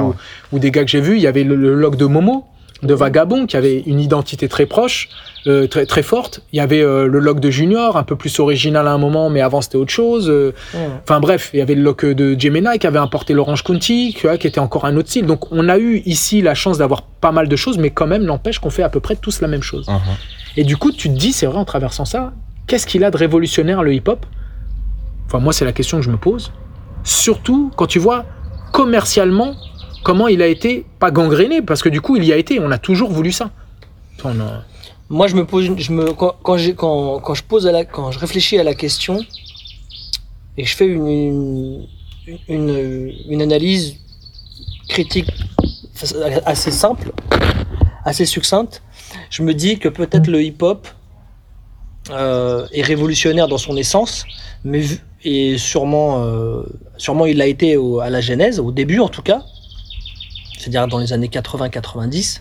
ou, 0.52 0.58
des 0.58 0.70
gars 0.72 0.82
que 0.84 0.90
j'ai 0.90 1.00
vus. 1.00 1.16
Il 1.16 1.22
y 1.22 1.26
avait 1.28 1.44
le, 1.44 1.54
le 1.54 1.74
log 1.74 1.96
de 1.96 2.06
Momo, 2.06 2.44
de 2.82 2.94
Vagabond, 2.94 3.46
qui 3.46 3.56
avait 3.56 3.80
une 3.86 4.00
identité 4.00 4.48
très 4.48 4.66
proche, 4.66 5.08
euh, 5.46 5.66
très, 5.66 5.86
très 5.86 6.02
forte. 6.02 6.40
Il 6.52 6.56
y 6.56 6.60
avait 6.60 6.82
euh, 6.82 7.06
le 7.06 7.18
log 7.18 7.40
de 7.40 7.50
Junior, 7.50 7.96
un 7.96 8.02
peu 8.02 8.16
plus 8.16 8.38
original 8.38 8.86
à 8.86 8.92
un 8.92 8.98
moment, 8.98 9.30
mais 9.30 9.40
avant 9.40 9.60
c'était 9.60 9.76
autre 9.76 9.92
chose. 9.92 10.28
Euh, 10.28 10.52
Enfin 11.02 11.20
bref, 11.20 11.50
il 11.54 11.58
y 11.58 11.62
avait 11.62 11.74
le 11.74 11.82
log 11.82 12.04
de 12.04 12.38
Gemini 12.38 12.78
qui 12.78 12.86
avait 12.86 12.98
importé 12.98 13.32
l'Orange 13.32 13.62
County, 13.62 14.14
qui 14.14 14.46
était 14.46 14.60
encore 14.60 14.84
un 14.84 14.96
autre 14.96 15.08
style. 15.08 15.26
Donc 15.26 15.52
on 15.52 15.68
a 15.68 15.78
eu 15.78 16.02
ici 16.04 16.42
la 16.42 16.54
chance 16.54 16.78
d'avoir 16.78 17.02
pas 17.02 17.32
mal 17.32 17.48
de 17.48 17.56
choses, 17.56 17.78
mais 17.78 17.90
quand 17.90 18.06
même, 18.06 18.24
n'empêche 18.24 18.58
qu'on 18.58 18.70
fait 18.70 18.82
à 18.82 18.88
peu 18.88 19.00
près 19.00 19.16
tous 19.16 19.40
la 19.40 19.48
même 19.48 19.62
chose. 19.62 19.88
Mhm. 19.88 19.98
Et 20.58 20.64
du 20.64 20.76
coup, 20.76 20.92
tu 20.92 21.08
te 21.08 21.14
dis, 21.14 21.32
c'est 21.32 21.46
vrai, 21.46 21.58
en 21.58 21.64
traversant 21.64 22.04
ça, 22.04 22.32
qu'est-ce 22.66 22.86
qu'il 22.86 23.04
a 23.04 23.10
de 23.10 23.16
révolutionnaire 23.16 23.82
le 23.82 23.94
hip-hop? 23.94 24.26
Enfin, 25.26 25.38
moi, 25.38 25.52
c'est 25.52 25.64
la 25.64 25.72
question 25.72 25.98
que 25.98 26.04
je 26.04 26.10
me 26.10 26.16
pose. 26.16 26.52
Surtout 27.04 27.70
quand 27.76 27.86
tu 27.86 27.98
vois 27.98 28.24
commercialement 28.72 29.54
comment 30.06 30.28
il 30.28 30.40
a 30.40 30.46
été, 30.46 30.86
pas 31.00 31.10
gangréné, 31.10 31.62
parce 31.62 31.82
que 31.82 31.88
du 31.88 32.00
coup, 32.00 32.14
il 32.14 32.22
y 32.24 32.32
a 32.32 32.36
été, 32.36 32.60
on 32.60 32.70
a 32.70 32.78
toujours 32.78 33.10
voulu 33.10 33.32
ça. 33.32 33.50
Moi, 35.08 35.26
je 35.26 35.34
me 35.34 35.44
pose, 35.44 35.68
quand, 36.06 36.58
je 38.12 38.18
réfléchis 38.20 38.56
à 38.56 38.62
la 38.62 38.74
question 38.76 39.18
et 40.56 40.64
je 40.64 40.76
fais 40.76 40.86
une, 40.86 41.88
analyse 43.42 43.96
critique 44.88 45.28
assez 46.44 46.70
simple, 46.70 47.10
assez 48.04 48.26
succincte, 48.26 48.84
je 49.28 49.42
me 49.42 49.54
dis 49.54 49.80
que 49.80 49.88
peut-être 49.88 50.28
le 50.28 50.40
hip-hop 50.40 50.86
euh, 52.10 52.64
est 52.72 52.82
révolutionnaire 52.82 53.48
dans 53.48 53.58
son 53.58 53.76
essence, 53.76 54.24
mais 54.62 54.84
et 55.24 55.58
sûrement, 55.58 56.22
euh, 56.22 56.62
sûrement 56.96 57.26
il 57.26 57.38
l'a 57.38 57.48
été 57.48 57.76
à 58.00 58.08
la 58.08 58.20
genèse, 58.20 58.60
au 58.60 58.70
début 58.70 59.00
en 59.00 59.08
tout 59.08 59.22
cas, 59.22 59.42
c'est-à-dire 60.66 60.88
dans 60.88 60.98
les 60.98 61.12
années 61.12 61.28
80-90. 61.28 62.40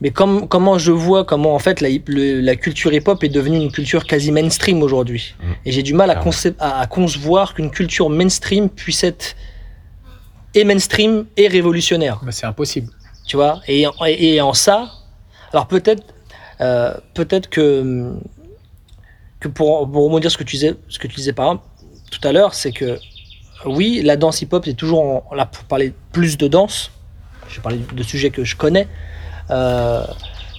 Mais 0.00 0.10
comme, 0.10 0.46
comment 0.48 0.78
je 0.78 0.92
vois 0.92 1.24
comment 1.24 1.54
en 1.54 1.58
fait 1.58 1.80
la, 1.80 1.88
hip- 1.88 2.08
le- 2.08 2.40
la 2.40 2.56
culture 2.56 2.92
hip-hop 2.92 3.22
est 3.24 3.28
devenue 3.28 3.58
une 3.58 3.72
culture 3.72 4.04
quasi 4.04 4.30
mainstream 4.32 4.82
aujourd'hui. 4.82 5.34
Mhm. 5.42 5.54
Et 5.64 5.72
j'ai 5.72 5.82
du 5.82 5.94
mal 5.94 6.10
à, 6.10 6.86
concevoir 6.86 7.54
qu'une 7.54 7.70
culture 7.70 8.10
mainstream 8.10 8.68
puisse 8.68 9.02
être 9.04 9.34
et 10.54 10.64
mainstream 10.64 11.26
et 11.36 11.48
révolutionnaire. 11.48 12.20
bah, 12.22 12.30
c'est 12.32 12.46
impossible. 12.46 12.90
Tu 13.26 13.36
vois? 13.36 13.60
Et, 13.66 13.86
en- 13.86 13.94
et, 14.06 14.34
et 14.34 14.40
en 14.40 14.52
ça, 14.52 14.92
alors 15.52 15.66
peut-être 15.66 16.04
euh, 16.60 16.94
peut-être 17.14 17.48
que, 17.48 18.12
que 19.40 19.48
pour, 19.48 19.90
pour 19.90 20.04
rebondir 20.04 20.30
ce 20.30 20.36
que 20.38 20.44
tu 20.44 20.54
disais, 20.56 20.74
ce 20.88 20.98
que 21.00 21.08
tu 21.08 21.16
disais 21.16 21.32
par 21.32 21.46
exemple 21.46 21.64
tout 22.10 22.28
à 22.28 22.32
l'heure, 22.32 22.54
c'est 22.54 22.70
que 22.72 22.98
oui, 23.66 24.00
la 24.04 24.16
danse 24.16 24.42
hip-hop, 24.42 24.62
c'est 24.64 24.74
toujours, 24.74 25.02
en- 25.02 25.34
là 25.34 25.46
pour 25.46 25.64
parler 25.64 25.92
plus 26.12 26.36
de 26.38 26.48
danse, 26.48 26.90
je 27.48 27.56
vais 27.56 27.62
parler 27.62 27.78
de 27.92 28.02
sujets 28.02 28.30
que 28.30 28.44
je 28.44 28.56
connais, 28.56 28.88
euh, 29.50 30.04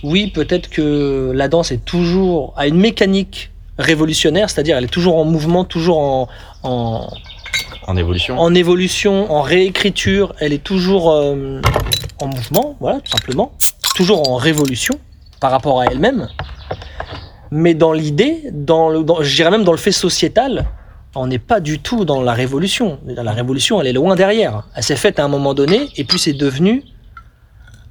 oui, 0.04 0.28
peut-être 0.28 0.70
que 0.70 1.32
la 1.34 1.48
danse 1.48 1.72
est 1.72 1.84
toujours, 1.84 2.54
a 2.58 2.68
une 2.68 2.78
mécanique 2.78 3.52
révolutionnaire, 3.78 4.50
c'est-à-dire 4.50 4.78
elle 4.78 4.86
est 4.86 4.88
toujours 4.88 5.18
en 5.18 5.26
mouvement, 5.26 5.66
toujours 5.66 5.98
en, 6.00 6.28
en, 6.64 7.08
En 7.88 7.98
évolution. 7.98 8.38
en 8.40 8.54
évolution, 8.54 9.32
en 9.32 9.42
réécriture, 9.42 10.34
elle 10.40 10.54
est 10.54 10.64
toujours 10.64 11.12
euh, 11.12 11.60
en 12.20 12.28
mouvement, 12.28 12.76
voilà, 12.80 13.00
tout 13.02 13.12
simplement, 13.12 13.52
toujours 13.96 14.30
en 14.30 14.36
révolution 14.36 14.98
par 15.42 15.52
rapport 15.52 15.82
à 15.82 15.86
elle-même. 15.88 16.28
Mais 17.52 17.74
dans 17.74 17.92
l'idée, 17.94 18.44
dans 18.52 18.90
le, 18.90 19.04
dans- 19.04 19.22
je 19.22 19.36
dirais 19.36 19.52
même 19.52 19.64
dans 19.64 19.72
le 19.72 19.78
fait 19.78 19.92
sociétal, 19.92 20.66
on 21.16 21.28
n'est 21.28 21.40
pas 21.40 21.60
du 21.60 21.80
tout 21.80 22.06
dans 22.06 22.22
la 22.22 22.34
révolution. 22.34 23.00
La 23.06 23.32
révolution, 23.32 23.80
elle 23.82 23.88
est 23.88 23.94
loin 23.94 24.16
derrière. 24.16 24.64
Elle 24.76 24.84
s'est 24.84 24.96
faite 24.96 25.20
à 25.20 25.24
un 25.24 25.28
moment 25.30 25.54
donné, 25.54 25.90
et 25.96 26.04
puis 26.04 26.20
c'est 26.20 26.34
devenu, 26.34 26.84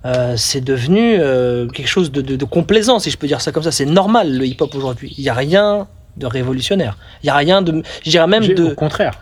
euh, 0.04 0.36
c'est 0.36 0.60
devenu 0.60 1.16
euh, 1.18 1.66
quelque 1.68 1.88
chose 1.88 2.12
de, 2.12 2.20
de- 2.20 2.36
de 2.36 2.44
complaisant, 2.44 2.98
si 2.98 3.10
je 3.10 3.16
peux 3.16 3.26
dire 3.26 3.40
ça 3.40 3.50
comme 3.52 3.62
ça. 3.62 3.72
C'est 3.72 3.86
normal 3.86 4.36
le 4.36 4.46
hip-hop 4.46 4.74
aujourd'hui. 4.74 5.14
Il 5.16 5.22
n'y 5.22 5.30
a 5.30 5.34
rien 5.34 5.86
de 6.16 6.26
révolutionnaire. 6.26 6.96
Il 7.22 7.26
n'y 7.26 7.30
a 7.30 7.36
rien 7.36 7.62
de, 7.62 7.82
je 8.04 8.10
dirais 8.10 8.26
même 8.26 8.46
de, 8.46 8.64
Au 8.72 8.74
contraire. 8.74 9.14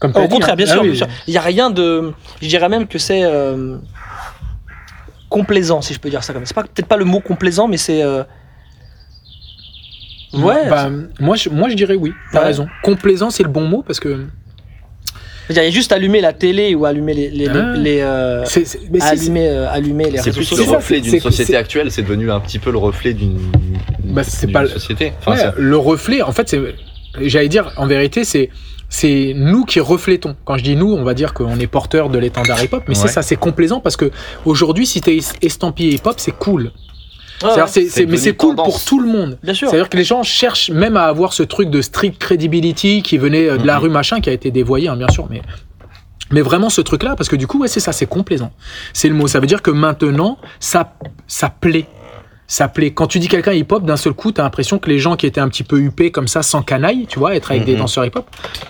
Comme 0.00 0.10
au 0.16 0.28
contraire, 0.28 0.52
hein. 0.54 0.56
bien 0.56 0.66
Ah 0.68 0.72
sûr, 0.72 0.82
oui. 0.82 0.88
bien 0.90 0.96
sûr. 0.98 1.08
Il 1.26 1.30
n'y 1.32 1.38
a 1.38 1.42
rien 1.42 1.70
de. 1.70 2.12
Je 2.42 2.48
dirais 2.48 2.68
même 2.68 2.86
que 2.86 2.98
c'est 2.98 3.22
euh, 3.24 3.76
complaisant, 5.28 5.80
si 5.82 5.94
je 5.94 5.98
peux 6.00 6.10
dire 6.10 6.22
ça 6.22 6.32
comme 6.32 6.44
ça. 6.46 6.54
C'est 6.56 6.62
peut-être 6.72 6.88
pas 6.88 6.96
le 6.96 7.04
mot 7.04 7.20
complaisant, 7.20 7.68
mais 7.68 7.76
c'est. 7.76 8.02
Ouais. 10.42 10.68
Bah, 10.68 10.90
moi, 11.20 11.36
je, 11.36 11.48
moi, 11.48 11.68
je 11.68 11.74
dirais 11.74 11.94
oui. 11.94 12.12
T'as 12.32 12.40
Ouais. 12.40 12.46
raison. 12.46 12.66
Complaisant, 12.82 13.30
c'est 13.30 13.42
le 13.42 13.48
bon 13.48 13.66
mot 13.66 13.82
parce 13.86 14.00
que 14.00 14.26
Il 15.50 15.56
y 15.56 15.58
a 15.58 15.68
juste 15.70 15.92
allumer 15.92 16.22
la 16.22 16.32
télé 16.32 16.74
ou 16.74 16.86
allumer 16.86 17.12
les. 17.12 17.28
les, 17.30 17.48
Ah. 17.48 17.74
les, 17.76 18.00
euh, 18.00 18.44
c'est, 18.46 18.64
c'est- 18.64 18.80
mais 18.90 18.98
c'est- 19.00 19.06
allumer, 19.06 19.48
euh, 19.48 19.68
allumer 19.70 20.10
les 20.10 20.18
C'est 20.18 20.30
plus 20.32 20.50
le 20.56 20.62
reflet 20.62 21.00
d'une 21.02 21.10
c'est- 21.10 21.20
société 21.20 21.52
c'est- 21.52 21.56
actuelle, 21.58 21.90
c'est 21.90 22.00
devenu 22.02 22.30
un 22.30 22.40
petit 22.40 22.58
peu 22.58 22.70
le 22.70 22.78
reflet 22.78 23.12
d'une 23.12 23.36
Bah, 24.04 24.22
c'est 24.24 24.46
d'une 24.46 24.54
pas 24.54 24.66
société. 24.66 25.12
Enfin, 25.18 25.32
Ouais, 25.32 25.38
c'est- 25.38 25.60
le 25.60 25.76
reflet, 25.76 26.22
en 26.22 26.32
fait, 26.32 26.48
c'est, 26.48 26.60
j'allais 27.20 27.48
dire, 27.50 27.72
en 27.76 27.86
vérité, 27.86 28.24
c'est, 28.24 28.48
c'est 28.88 29.32
nous 29.36 29.66
qui 29.66 29.80
reflétons. 29.80 30.34
Quand 30.46 30.56
je 30.56 30.64
dis 30.64 30.76
nous, 30.76 30.90
on 30.94 31.04
va 31.04 31.12
dire 31.12 31.34
qu'on 31.34 31.58
est 31.60 31.66
porteur 31.66 32.08
de 32.08 32.18
l'étendard 32.18 32.62
hip-hop, 32.64 32.84
mais 32.88 32.94
c'est 32.94 33.08
ça, 33.08 33.20
c'est 33.20 33.36
complaisant 33.36 33.80
parce 33.80 33.96
que 33.96 34.10
aujourd'hui, 34.46 34.86
si 34.86 35.02
t'es 35.02 35.18
estampillé 35.42 35.92
hip-hop, 35.96 36.14
c'est 36.16 36.32
cool. 36.38 36.70
Ouais. 37.42 37.50
c'est- 37.66 38.06
mais 38.06 38.16
c'est 38.16 38.34
cool 38.34 38.54
tendance. 38.56 38.66
pour 38.66 38.84
tout 38.84 39.00
le 39.00 39.08
monde. 39.08 39.38
Bien 39.42 39.54
sûr. 39.54 39.68
C'est-à-dire 39.68 39.88
que 39.88 39.96
les 39.96 40.04
gens 40.04 40.22
cherchent 40.22 40.70
même 40.70 40.96
à 40.96 41.04
avoir 41.04 41.32
ce 41.32 41.42
truc 41.42 41.68
de 41.70 41.82
strict 41.82 42.18
credibility 42.18 43.02
qui 43.02 43.18
venait 43.18 43.48
euh, 43.48 43.56
de 43.58 43.66
la 43.66 43.76
Mhm. 43.76 43.82
rue 43.84 43.90
machin, 43.90 44.20
qui 44.20 44.30
a 44.30 44.32
été 44.32 44.50
dévoyé, 44.50 44.88
hein, 44.88 44.96
bien 44.96 45.08
sûr, 45.08 45.26
mais. 45.30 45.42
Mais 46.30 46.40
vraiment 46.40 46.70
ce 46.70 46.80
truc-là, 46.80 47.16
parce 47.16 47.28
que 47.28 47.36
du 47.36 47.46
coup, 47.46 47.60
ouais, 47.60 47.68
c'est 47.68 47.80
ça, 47.80 47.92
c'est 47.92 48.06
complaisant. 48.06 48.50
C'est 48.92 49.08
le 49.08 49.14
mot. 49.14 49.26
Ça 49.28 49.40
veut 49.40 49.46
dire 49.46 49.62
que 49.62 49.70
maintenant, 49.70 50.38
ça, 50.58 50.94
ça 51.26 51.50
plaît. 51.50 51.86
Ça 52.46 52.68
plaît. 52.68 52.92
Quand 52.92 53.06
tu 53.06 53.18
dis 53.18 53.28
quelqu'un 53.28 53.52
hip-hop, 53.52 53.84
d'un 53.84 53.96
seul 53.96 54.12
coup, 54.14 54.32
t'as 54.32 54.42
l'impression 54.42 54.78
que 54.78 54.88
les 54.88 54.98
gens 54.98 55.16
qui 55.16 55.26
étaient 55.26 55.40
un 55.40 55.48
petit 55.48 55.64
peu 55.64 55.78
huppés 55.80 56.10
comme 56.10 56.28
ça, 56.28 56.42
sans 56.42 56.62
canaille, 56.62 57.06
tu 57.08 57.18
vois, 57.18 57.34
être 57.36 57.50
avec 57.50 57.64
des 57.64 57.72
Mhm. 57.72 57.78
danseurs 57.80 58.04
hip-hop. 58.06 58.26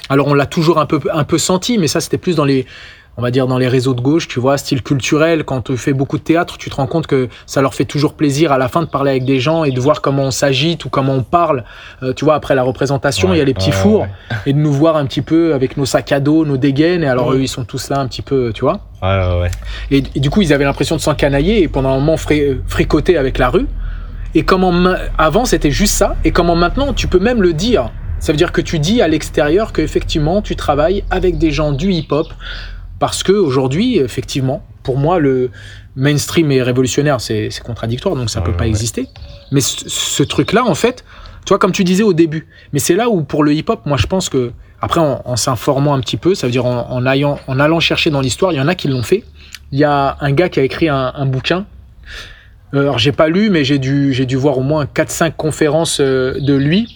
Alors 0.08 0.26
on 0.28 0.34
l'a 0.34 0.46
toujours 0.46 0.78
un 0.78 0.86
peu, 0.86 1.00
un 1.12 1.24
peu 1.24 1.38
senti, 1.38 1.78
mais 1.78 1.86
ça 1.88 2.00
c'était 2.00 2.18
plus 2.18 2.34
dans 2.36 2.44
les, 2.44 2.66
on 3.16 3.22
va 3.22 3.30
dire 3.30 3.46
dans 3.46 3.58
les 3.58 3.68
réseaux 3.68 3.94
de 3.94 4.00
gauche, 4.00 4.26
tu 4.28 4.40
vois, 4.40 4.58
style 4.58 4.82
culturel. 4.82 5.44
Quand 5.44 5.62
tu 5.62 5.76
fais 5.76 5.92
beaucoup 5.92 6.18
de 6.18 6.22
théâtre, 6.22 6.58
tu 6.58 6.70
te 6.70 6.76
rends 6.76 6.86
compte 6.86 7.06
que 7.06 7.28
ça 7.46 7.62
leur 7.62 7.74
fait 7.74 7.84
toujours 7.84 8.14
plaisir 8.14 8.50
à 8.50 8.58
la 8.58 8.68
fin 8.68 8.82
de 8.82 8.88
parler 8.88 9.10
avec 9.12 9.24
des 9.24 9.38
gens 9.38 9.64
et 9.64 9.70
de 9.70 9.80
voir 9.80 10.00
comment 10.00 10.24
on 10.24 10.30
s'agite 10.30 10.84
ou 10.84 10.88
comment 10.88 11.14
on 11.14 11.22
parle. 11.22 11.64
Euh, 12.02 12.12
tu 12.12 12.24
vois, 12.24 12.34
après 12.34 12.54
la 12.54 12.62
représentation, 12.62 13.32
il 13.32 13.38
y 13.38 13.40
a 13.40 13.44
les 13.44 13.54
petits 13.54 13.70
Ouais, 13.70 13.76
fours 13.76 14.00
ouais, 14.00 14.08
et 14.46 14.52
de 14.52 14.58
nous 14.58 14.72
voir 14.72 14.96
un 14.96 15.06
petit 15.06 15.22
peu 15.22 15.54
avec 15.54 15.76
nos 15.76 15.86
sacs 15.86 16.12
à 16.12 16.20
dos, 16.20 16.44
nos 16.44 16.56
dégaines. 16.56 17.02
Et 17.04 17.08
alors 17.08 17.32
eux, 17.32 17.40
ils 17.40 17.48
sont 17.48 17.64
tous 17.64 17.88
là 17.90 18.00
un 18.00 18.06
petit 18.08 18.22
peu, 18.22 18.52
tu 18.52 18.62
vois. 18.62 18.80
Ouais, 19.02 19.08
ouais, 19.08 19.40
ouais. 19.42 19.50
Et, 19.90 20.02
et 20.14 20.20
du 20.20 20.30
coup, 20.30 20.42
ils 20.42 20.52
avaient 20.52 20.64
l'impression 20.64 20.96
de 20.96 21.00
s'encanailler 21.00 21.62
et 21.62 21.68
pendant 21.68 21.90
un 21.90 21.96
moment 22.00 22.16
fri- 22.16 22.58
fricoter 22.66 23.16
avec 23.16 23.38
la 23.38 23.48
rue. 23.48 23.66
Et 24.34 24.44
comment 24.44 24.72
avant 25.16 25.44
c'était 25.44 25.70
juste 25.70 25.94
ça, 25.94 26.16
et 26.24 26.32
comment 26.32 26.56
maintenant 26.56 26.92
tu 26.92 27.06
peux 27.06 27.20
même 27.20 27.40
le 27.40 27.52
dire. 27.52 27.90
Ça 28.18 28.32
veut 28.32 28.36
dire 28.36 28.50
que 28.52 28.60
tu 28.60 28.78
dis 28.78 29.00
à 29.02 29.06
l'extérieur 29.06 29.72
qu'effectivement 29.72 30.42
tu 30.42 30.56
travailles 30.56 31.04
avec 31.10 31.38
des 31.38 31.52
gens 31.52 31.70
du 31.72 31.92
hip-hop 31.92 32.26
parce 33.04 33.22
que 33.22 33.32
aujourd'hui, 33.32 33.98
effectivement, 33.98 34.64
pour 34.82 34.96
moi 34.96 35.18
le 35.18 35.50
mainstream 35.94 36.50
et 36.50 36.62
révolutionnaire, 36.62 37.20
c'est 37.20 37.50
contradictoire, 37.62 38.16
donc 38.16 38.30
ça 38.30 38.40
Ouais, 38.40 38.46
peut 38.46 38.52
pas 38.56 38.64
ouais. 38.64 38.70
exister. 38.70 39.08
Mais 39.52 39.60
ce, 39.60 39.90
ce 39.90 40.22
truc-là, 40.22 40.64
en 40.64 40.74
fait, 40.74 41.04
tu 41.44 41.50
vois, 41.50 41.58
comme 41.58 41.72
tu 41.72 41.84
disais 41.84 42.02
au 42.02 42.14
début, 42.14 42.46
mais 42.72 42.78
c'est 42.78 42.94
là 42.94 43.10
où 43.10 43.22
pour 43.22 43.44
le 43.44 43.52
hip-hop, 43.52 43.82
moi 43.84 43.98
je 43.98 44.06
pense 44.06 44.30
que 44.30 44.52
après 44.80 45.00
en, 45.00 45.20
en 45.22 45.36
s'informant 45.36 45.92
un 45.92 46.00
petit 46.00 46.16
peu, 46.16 46.34
ça 46.34 46.46
veut 46.46 46.50
dire 46.50 46.64
en, 46.64 46.90
en 46.90 47.04
allant, 47.04 47.38
en 47.46 47.60
allant 47.60 47.78
chercher 47.78 48.08
dans 48.08 48.22
l'histoire, 48.22 48.52
il 48.52 48.56
y 48.56 48.60
en 48.62 48.68
a 48.68 48.74
qui 48.74 48.88
l'ont 48.88 49.02
fait. 49.02 49.22
Il 49.70 49.78
y 49.78 49.84
a 49.84 50.16
un 50.22 50.32
gars 50.32 50.48
qui 50.48 50.60
a 50.60 50.62
écrit 50.62 50.88
un, 50.88 51.12
un 51.14 51.26
bouquin. 51.26 51.66
Euh, 52.72 52.80
Alors 52.80 52.98
j'ai 52.98 53.12
pas 53.12 53.28
lu, 53.28 53.50
mais 53.50 53.64
j'ai 53.64 53.78
dû, 53.78 54.14
j'ai 54.14 54.24
dû 54.24 54.36
voir 54.36 54.56
au 54.56 54.62
moins 54.62 54.86
4-5 54.86 55.32
conférences 55.36 55.98
euh, 56.00 56.40
de 56.40 56.54
lui 56.54 56.88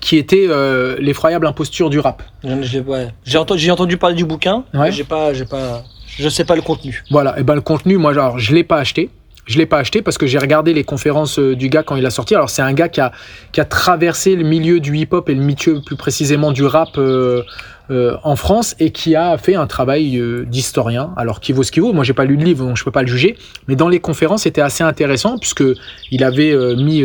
qui 0.00 0.16
était 0.16 0.46
euh, 0.48 0.96
l'effroyable 0.98 1.46
imposture 1.46 1.90
du 1.90 1.98
rap. 2.00 2.22
Ouais. 2.44 3.08
J'ai 3.24 3.38
entendu, 3.38 3.96
parler 3.96 4.16
du 4.16 4.24
bouquin, 4.24 4.64
Ouais. 4.74 4.86
mais 4.86 4.92
j'ai 4.92 5.04
pas, 5.04 5.30
pas, 5.48 5.82
je 6.18 6.28
sais 6.28 6.44
pas 6.44 6.56
le 6.56 6.62
contenu. 6.62 7.04
Voilà, 7.10 7.38
et 7.38 7.42
ben 7.42 7.54
le 7.54 7.60
contenu, 7.60 7.96
moi, 7.98 8.12
genre, 8.12 8.38
je 8.38 8.54
l'ai 8.54 8.64
pas 8.64 8.78
acheté. 8.78 9.10
Je 9.46 9.58
l'ai 9.58 9.66
pas 9.66 9.78
acheté 9.78 10.00
parce 10.00 10.16
que 10.16 10.26
j'ai 10.26 10.38
regardé 10.38 10.72
les 10.72 10.84
conférences 10.84 11.38
euh, 11.40 11.56
du 11.56 11.68
gars 11.70 11.82
quand 11.82 11.96
il 11.96 12.06
a 12.06 12.10
sorti. 12.10 12.36
Alors 12.36 12.50
c'est 12.50 12.62
un 12.62 12.72
gars 12.72 12.88
qui 12.88 13.00
a, 13.00 13.10
qui 13.50 13.60
a 13.60 13.64
traversé 13.64 14.36
le 14.36 14.44
milieu 14.44 14.78
du 14.78 14.96
hip-hop 14.96 15.28
et 15.28 15.34
le 15.34 15.40
milieu 15.42 15.80
plus 15.84 15.96
précisément 15.96 16.52
du 16.52 16.64
rap 16.64 16.90
euh, 16.98 17.42
euh, 17.90 18.16
en 18.22 18.36
France 18.36 18.76
et 18.78 18.90
qui 18.92 19.16
a 19.16 19.36
fait 19.38 19.56
un 19.56 19.66
travail 19.66 20.18
euh, 20.18 20.44
d'historien. 20.44 21.12
Alors 21.16 21.40
qui 21.40 21.52
vaut 21.52 21.64
ce 21.64 21.72
qu'il 21.72 21.82
vaut. 21.82 21.92
Moi 21.92 22.04
j'ai 22.04 22.12
pas 22.12 22.26
lu 22.26 22.36
le 22.36 22.44
livre 22.44 22.64
donc 22.64 22.76
je 22.76 22.84
peux 22.84 22.92
pas 22.92 23.02
le 23.02 23.08
juger. 23.08 23.36
Mais 23.66 23.74
dans 23.74 23.88
les 23.88 23.98
conférences 23.98 24.42
c'était 24.42 24.60
assez 24.60 24.84
intéressant 24.84 25.36
puisque 25.36 25.64
il 26.12 26.22
avait 26.22 26.52
euh, 26.52 26.76
mis, 26.76 27.02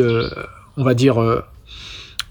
on 0.77 0.83
va 0.83 0.93
dire, 0.93 1.15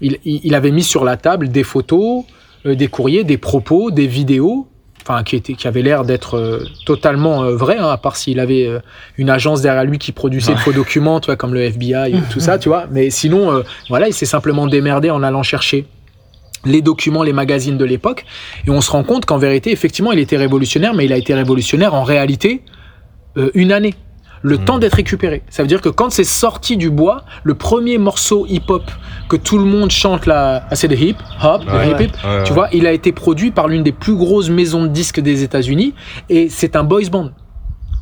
il, 0.01 0.19
il 0.25 0.55
avait 0.55 0.71
mis 0.71 0.83
sur 0.83 1.03
la 1.03 1.17
table 1.17 1.49
des 1.49 1.63
photos, 1.63 2.23
euh, 2.65 2.75
des 2.75 2.87
courriers, 2.87 3.23
des 3.23 3.37
propos, 3.37 3.91
des 3.91 4.07
vidéos 4.07 4.67
enfin 5.07 5.23
qui 5.23 5.35
était 5.35 5.53
qui 5.53 5.67
avait 5.67 5.81
l'air 5.81 6.03
d'être 6.03 6.35
euh, 6.37 6.65
totalement 6.85 7.43
euh, 7.43 7.55
vrai 7.55 7.77
hein, 7.77 7.89
à 7.89 7.97
part 7.97 8.15
s'il 8.15 8.39
avait 8.39 8.65
euh, 8.65 8.79
une 9.17 9.29
agence 9.29 9.61
derrière 9.61 9.85
lui 9.85 9.99
qui 9.99 10.11
produisait 10.11 10.53
de 10.53 10.59
faux 10.59 10.73
documents 10.73 11.19
tu 11.19 11.27
vois 11.27 11.35
comme 11.35 11.53
le 11.53 11.61
FBI 11.61 12.15
et 12.15 12.21
tout 12.31 12.39
ça 12.39 12.57
tu 12.57 12.69
vois. 12.69 12.85
Mais 12.91 13.09
sinon 13.09 13.51
euh, 13.51 13.63
voilà 13.89 14.07
il 14.07 14.13
s'est 14.13 14.25
simplement 14.25 14.67
démerdé 14.67 15.11
en 15.11 15.21
allant 15.21 15.43
chercher 15.43 15.85
les 16.65 16.81
documents, 16.81 17.21
les 17.21 17.33
magazines 17.33 17.77
de 17.77 17.85
l'époque, 17.85 18.25
et 18.65 18.71
on 18.71 18.81
se 18.81 18.89
rend 18.89 19.03
compte 19.03 19.27
qu'en 19.27 19.37
vérité, 19.37 19.71
effectivement, 19.71 20.11
il 20.11 20.17
était 20.17 20.35
révolutionnaire, 20.35 20.95
mais 20.95 21.05
il 21.05 21.13
a 21.13 21.17
été 21.17 21.35
révolutionnaire 21.35 21.93
en 21.93 22.03
réalité 22.03 22.61
euh, 23.37 23.51
une 23.53 23.71
année. 23.71 23.93
Le 24.47 24.57
temps 24.59 24.77
d'être 24.77 24.93
récupéré. 24.95 25.41
Ça 25.49 25.63
veut 25.63 25.67
dire 25.67 25.81
que 25.81 25.89
quand 25.89 26.11
c'est 26.11 26.23
sorti 26.23 26.77
du 26.77 26.89
bois, 26.91 27.23
le 27.43 27.55
premier 27.55 27.97
morceau 27.97 28.45
hip-hop 28.47 28.83
que 29.27 29.35
tout 29.37 29.57
le 29.57 29.65
monde 29.65 29.89
chante 29.89 30.25
là, 30.27 30.65
ah, 30.69 30.75
c'est 30.75 30.87
le 30.87 30.95
hip 30.95 31.15
hop, 31.43 31.63
Ouais, 31.67 31.89
hip 31.89 31.93
hip, 31.93 31.99
ouais, 31.99 32.43
tu 32.43 32.49
ouais. 32.51 32.53
vois, 32.53 32.67
il 32.71 32.85
a 32.85 32.91
été 32.91 33.11
produit 33.11 33.49
par 33.51 33.67
l'une 33.67 33.81
des 33.81 33.91
plus 33.91 34.15
grosses 34.15 34.49
maisons 34.49 34.83
de 34.83 34.89
disques 34.89 35.19
des 35.19 35.41
États-Unis, 35.43 35.93
et 36.29 36.47
c'est 36.49 36.75
un 36.75 36.83
boys 36.83 37.09
band. 37.11 37.31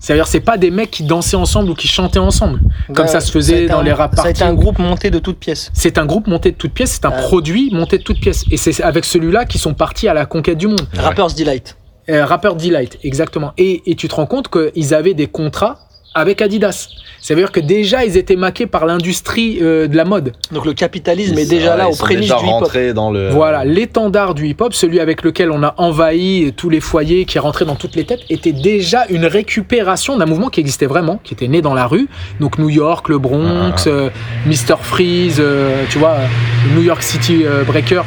C'est-à-dire, 0.02 0.28
c'est 0.28 0.42
pas 0.42 0.58
des 0.58 0.70
mecs 0.70 0.92
qui 0.92 1.04
dansaient 1.04 1.38
ensemble 1.38 1.70
ou 1.70 1.76
qui 1.76 1.88
chantaient 1.88 2.20
ensemble, 2.20 2.60
comme 2.94 3.08
ça 3.08 3.22
se 3.22 3.30
a 3.30 3.32
faisait 3.32 3.68
dans 3.68 3.80
un- 3.80 3.84
les 3.84 3.94
rap 3.94 4.14
Ça 4.16 4.24
a 4.24 4.30
été 4.30 4.40
parties. 4.40 4.52
un 4.52 4.54
groupe 4.54 4.80
monté 4.80 5.10
de 5.12 5.20
toutes 5.20 5.40
pièces. 5.40 5.72
C'est 5.74 5.98
un 5.98 6.06
groupe 6.06 6.28
monté 6.28 6.52
de 6.52 6.58
toutes 6.58 6.74
pièces, 6.74 7.00
c'est 7.02 7.06
un 7.06 7.12
Euh. 7.14 7.22
produit 7.22 7.70
monté 7.72 7.98
de 8.00 8.04
toutes 8.04 8.20
pièces. 8.20 8.44
Et 8.52 8.58
c'est 8.58 8.84
avec 8.84 9.06
celui-là 9.06 9.46
qu'ils 9.46 9.62
sont 9.62 9.74
partis 9.74 10.10
à 10.10 10.14
la 10.14 10.26
conquête 10.26 10.58
du 10.58 10.68
monde. 10.68 10.82
Ouais. 10.94 11.00
Rapper's 11.00 11.36
Delight. 11.36 11.78
Euh, 12.10 12.26
Rapper 12.26 12.50
Delight, 12.62 13.00
exactement. 13.04 13.54
Et, 13.58 13.82
et 13.90 13.96
tu 13.96 14.10
te 14.10 14.16
rends 14.16 14.26
compte 14.26 14.50
qu'ils 14.50 14.94
avaient 14.94 15.14
des 15.14 15.28
contrats 15.28 15.80
avec 16.16 16.42
Adidas. 16.42 16.90
Ça 17.20 17.34
veut 17.34 17.42
dire 17.42 17.52
que 17.54 17.62
déjà, 17.62 18.04
ils 18.04 18.18
étaient 18.18 18.36
maqués 18.36 18.68
par 18.68 18.86
l'industrie 18.86 19.60
euh, 19.62 19.88
de 19.88 19.96
la 19.96 20.04
mode. 20.04 20.34
Donc 20.52 20.66
le 20.66 20.74
capitalisme 20.74 21.38
est 21.38 21.50
déjà 21.50 21.78
là 21.78 21.88
au 21.88 21.96
prémices 21.96 22.28
du 22.28 22.46
hip-hop. 22.46 22.94
dans 22.94 23.12
le. 23.12 23.30
Voilà, 23.30 23.64
l'étendard 23.64 24.34
du 24.34 24.48
hip-hop, 24.48 24.74
celui 24.74 25.00
avec 25.00 25.24
lequel 25.24 25.50
on 25.50 25.64
a 25.64 25.74
envahi 25.78 26.52
tous 26.58 26.70
les 26.70 26.82
foyers, 26.82 27.24
qui 27.24 27.38
est 27.38 27.42
rentré 27.42 27.64
dans 27.64 27.76
toutes 27.76 27.96
les 27.96 28.04
têtes, 28.04 28.22
était 28.30 28.52
déjà 28.52 29.06
une 29.10 29.26
récupération 29.26 30.18
d'un 30.18 30.26
mouvement 30.26 30.50
qui 30.50 30.60
existait 30.60 30.86
vraiment, 30.86 31.22
qui 31.24 31.34
était 31.34 31.48
né 31.48 31.62
dans 31.62 31.74
la 31.74 31.88
rue. 31.88 32.10
Donc 32.42 32.58
New 32.58 32.70
York, 32.70 33.08
le 33.08 33.18
Bronx, 33.20 33.84
Ah, 33.86 33.90
euh, 33.90 34.10
Mr. 34.46 34.76
Freeze, 34.82 35.38
euh, 35.40 35.86
tu 35.90 36.00
vois, 36.00 36.12
euh, 36.12 36.28
New 36.76 36.84
York 36.84 37.02
City 37.02 37.44
euh, 37.46 37.64
Breaker. 37.64 38.02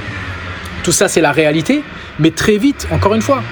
Tout 0.82 0.92
ça, 0.92 1.08
c'est 1.08 1.20
la 1.22 1.32
réalité. 1.32 1.82
Mais 2.18 2.30
très 2.30 2.58
vite, 2.58 2.86
encore 2.92 3.14
une 3.14 3.22
fois, 3.22 3.42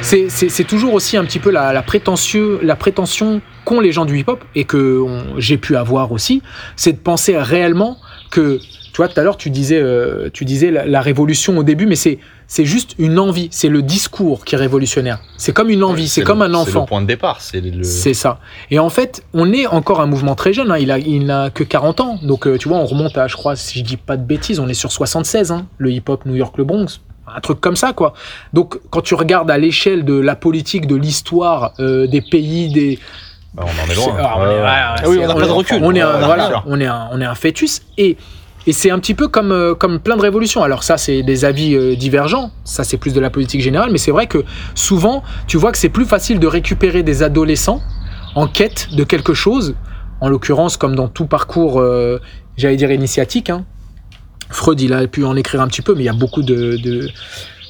c'est 0.00 0.66
toujours 0.66 0.94
aussi 0.94 1.16
un 1.16 1.24
petit 1.24 1.38
peu 1.40 1.50
la, 1.50 1.72
la, 1.72 1.82
prétentieux, 1.82 2.60
la 2.62 2.76
prétention 2.76 3.40
qu'ont 3.68 3.80
les 3.80 3.92
gens 3.92 4.04
du 4.06 4.18
hip-hop 4.18 4.42
et 4.54 4.64
que 4.64 5.04
j'ai 5.36 5.58
pu 5.58 5.76
avoir 5.76 6.12
aussi, 6.12 6.42
c'est 6.76 6.92
de 6.92 6.98
penser 6.98 7.36
réellement 7.36 7.98
que, 8.30 8.58
tu 8.58 8.96
vois, 8.96 9.08
tout 9.08 9.18
à 9.20 9.22
l'heure, 9.22 9.36
tu 9.36 9.50
disais, 9.50 9.78
euh, 9.80 10.28
tu 10.32 10.44
disais 10.44 10.70
la, 10.70 10.86
la 10.86 11.00
révolution 11.00 11.56
au 11.58 11.62
début, 11.62 11.86
mais 11.86 11.96
c'est 11.96 12.18
c'est 12.50 12.64
juste 12.64 12.94
une 12.98 13.18
envie, 13.18 13.48
c'est 13.50 13.68
le 13.68 13.82
discours 13.82 14.46
qui 14.46 14.54
est 14.54 14.58
révolutionnaire. 14.58 15.18
C'est 15.36 15.52
comme 15.52 15.68
une 15.68 15.84
envie, 15.84 16.08
c'est 16.08 16.22
le- 16.22 16.26
comme 16.26 16.40
un 16.40 16.48
C'est 16.48 16.54
enfant. 16.56 16.80
le 16.80 16.86
point 16.86 17.02
de 17.02 17.06
départ. 17.06 17.42
C'est 17.42 17.60
le. 17.60 17.82
C'est 17.84 18.14
ça. 18.14 18.40
Et 18.70 18.78
en 18.78 18.88
fait, 18.88 19.22
on 19.34 19.52
est 19.52 19.66
encore 19.66 20.00
un 20.00 20.06
mouvement 20.06 20.34
très 20.34 20.54
jeune. 20.54 20.70
hein. 20.70 20.78
Il 20.78 20.90
a, 20.90 20.98
il 20.98 21.26
n'a 21.26 21.50
que 21.50 21.62
40 21.62 22.00
ans. 22.00 22.18
Donc, 22.22 22.46
euh, 22.46 22.56
tu 22.56 22.68
vois, 22.70 22.78
on 22.78 22.86
remonte 22.86 23.18
à, 23.18 23.26
je 23.28 23.36
crois, 23.36 23.54
si 23.54 23.80
je 23.80 23.84
dis 23.84 23.98
pas 23.98 24.16
de 24.16 24.24
bêtises, 24.24 24.60
on 24.60 24.68
est 24.68 24.72
sur 24.74 24.90
76. 24.90 25.52
hein. 25.52 25.66
Le 25.76 25.90
hip-hop 25.90 26.24
New 26.24 26.36
York, 26.36 26.56
le 26.56 26.64
Bronx. 26.64 27.00
Un 27.36 27.40
truc 27.40 27.60
comme 27.60 27.76
ça, 27.76 27.92
quoi. 27.92 28.14
Donc, 28.54 28.78
quand 28.88 29.02
tu 29.02 29.14
regardes 29.14 29.50
à 29.50 29.58
l'échelle 29.58 30.06
de 30.06 30.14
la 30.14 30.34
politique, 30.34 30.86
de 30.86 30.96
l'histoire, 30.96 31.74
euh, 31.80 32.06
des 32.06 32.22
pays, 32.22 32.72
des. 32.72 32.98
Bah, 33.54 33.64
on 33.66 33.82
en 33.86 33.90
est 33.90 33.94
loin. 33.94 34.16
ah, 34.20 34.34
on 34.38 34.42
est- 34.42 34.46
Ouais, 34.46 34.54
ouais. 34.54 34.60
ouais, 34.60 34.66
Ah 34.66 34.94
oui, 35.06 35.16
c'est- 35.18 35.26
on 35.26 35.30
a 35.30 35.34
pas 35.34 35.46
de 35.46 35.50
recul. 35.52 35.80
On 35.82 35.94
est 35.94 36.00
un, 36.00 36.12
Ouais, 36.20 36.24
voilà, 36.24 36.48
bien 36.48 36.48
sûr. 36.48 36.64
on 36.66 36.80
est 36.80 36.86
un, 36.86 37.08
on 37.12 37.20
est 37.20 37.24
un 37.24 37.34
fœtus. 37.34 37.82
Et, 37.96 38.16
et 38.66 38.72
c'est 38.72 38.90
un 38.90 38.98
petit 38.98 39.14
peu 39.14 39.28
comme, 39.28 39.52
euh, 39.52 39.74
comme 39.74 39.98
plein 40.00 40.16
de 40.16 40.22
révolutions. 40.22 40.62
Alors, 40.62 40.82
ça, 40.82 40.98
c'est 40.98 41.22
des 41.22 41.44
avis 41.44 41.74
euh, 41.74 41.96
divergents. 41.96 42.50
Ça, 42.64 42.84
c'est 42.84 42.98
plus 42.98 43.14
de 43.14 43.20
la 43.20 43.30
politique 43.30 43.62
générale. 43.62 43.90
Mais 43.90 43.98
c'est 43.98 44.10
vrai 44.10 44.26
que 44.26 44.44
souvent, 44.74 45.22
tu 45.46 45.56
vois 45.56 45.72
que 45.72 45.78
c'est 45.78 45.88
plus 45.88 46.04
facile 46.04 46.38
de 46.38 46.46
récupérer 46.46 47.02
des 47.02 47.22
adolescents 47.22 47.80
en 48.34 48.46
quête 48.46 48.88
de 48.92 49.04
quelque 49.04 49.34
chose. 49.34 49.74
En 50.20 50.28
l'occurrence, 50.28 50.76
comme 50.76 50.94
dans 50.94 51.08
tout 51.08 51.26
parcours, 51.26 51.80
euh, 51.80 52.20
j'allais 52.56 52.76
dire 52.76 52.90
initiatique. 52.90 53.50
hein. 53.50 53.64
Freud, 54.50 54.80
il 54.80 54.92
a 54.92 55.06
pu 55.06 55.24
en 55.24 55.36
écrire 55.36 55.60
un 55.60 55.68
petit 55.68 55.82
peu, 55.82 55.94
mais 55.94 56.02
il 56.02 56.06
y 56.06 56.10
a 56.10 56.12
beaucoup 56.14 56.42
de, 56.42 56.76
de, 56.76 57.08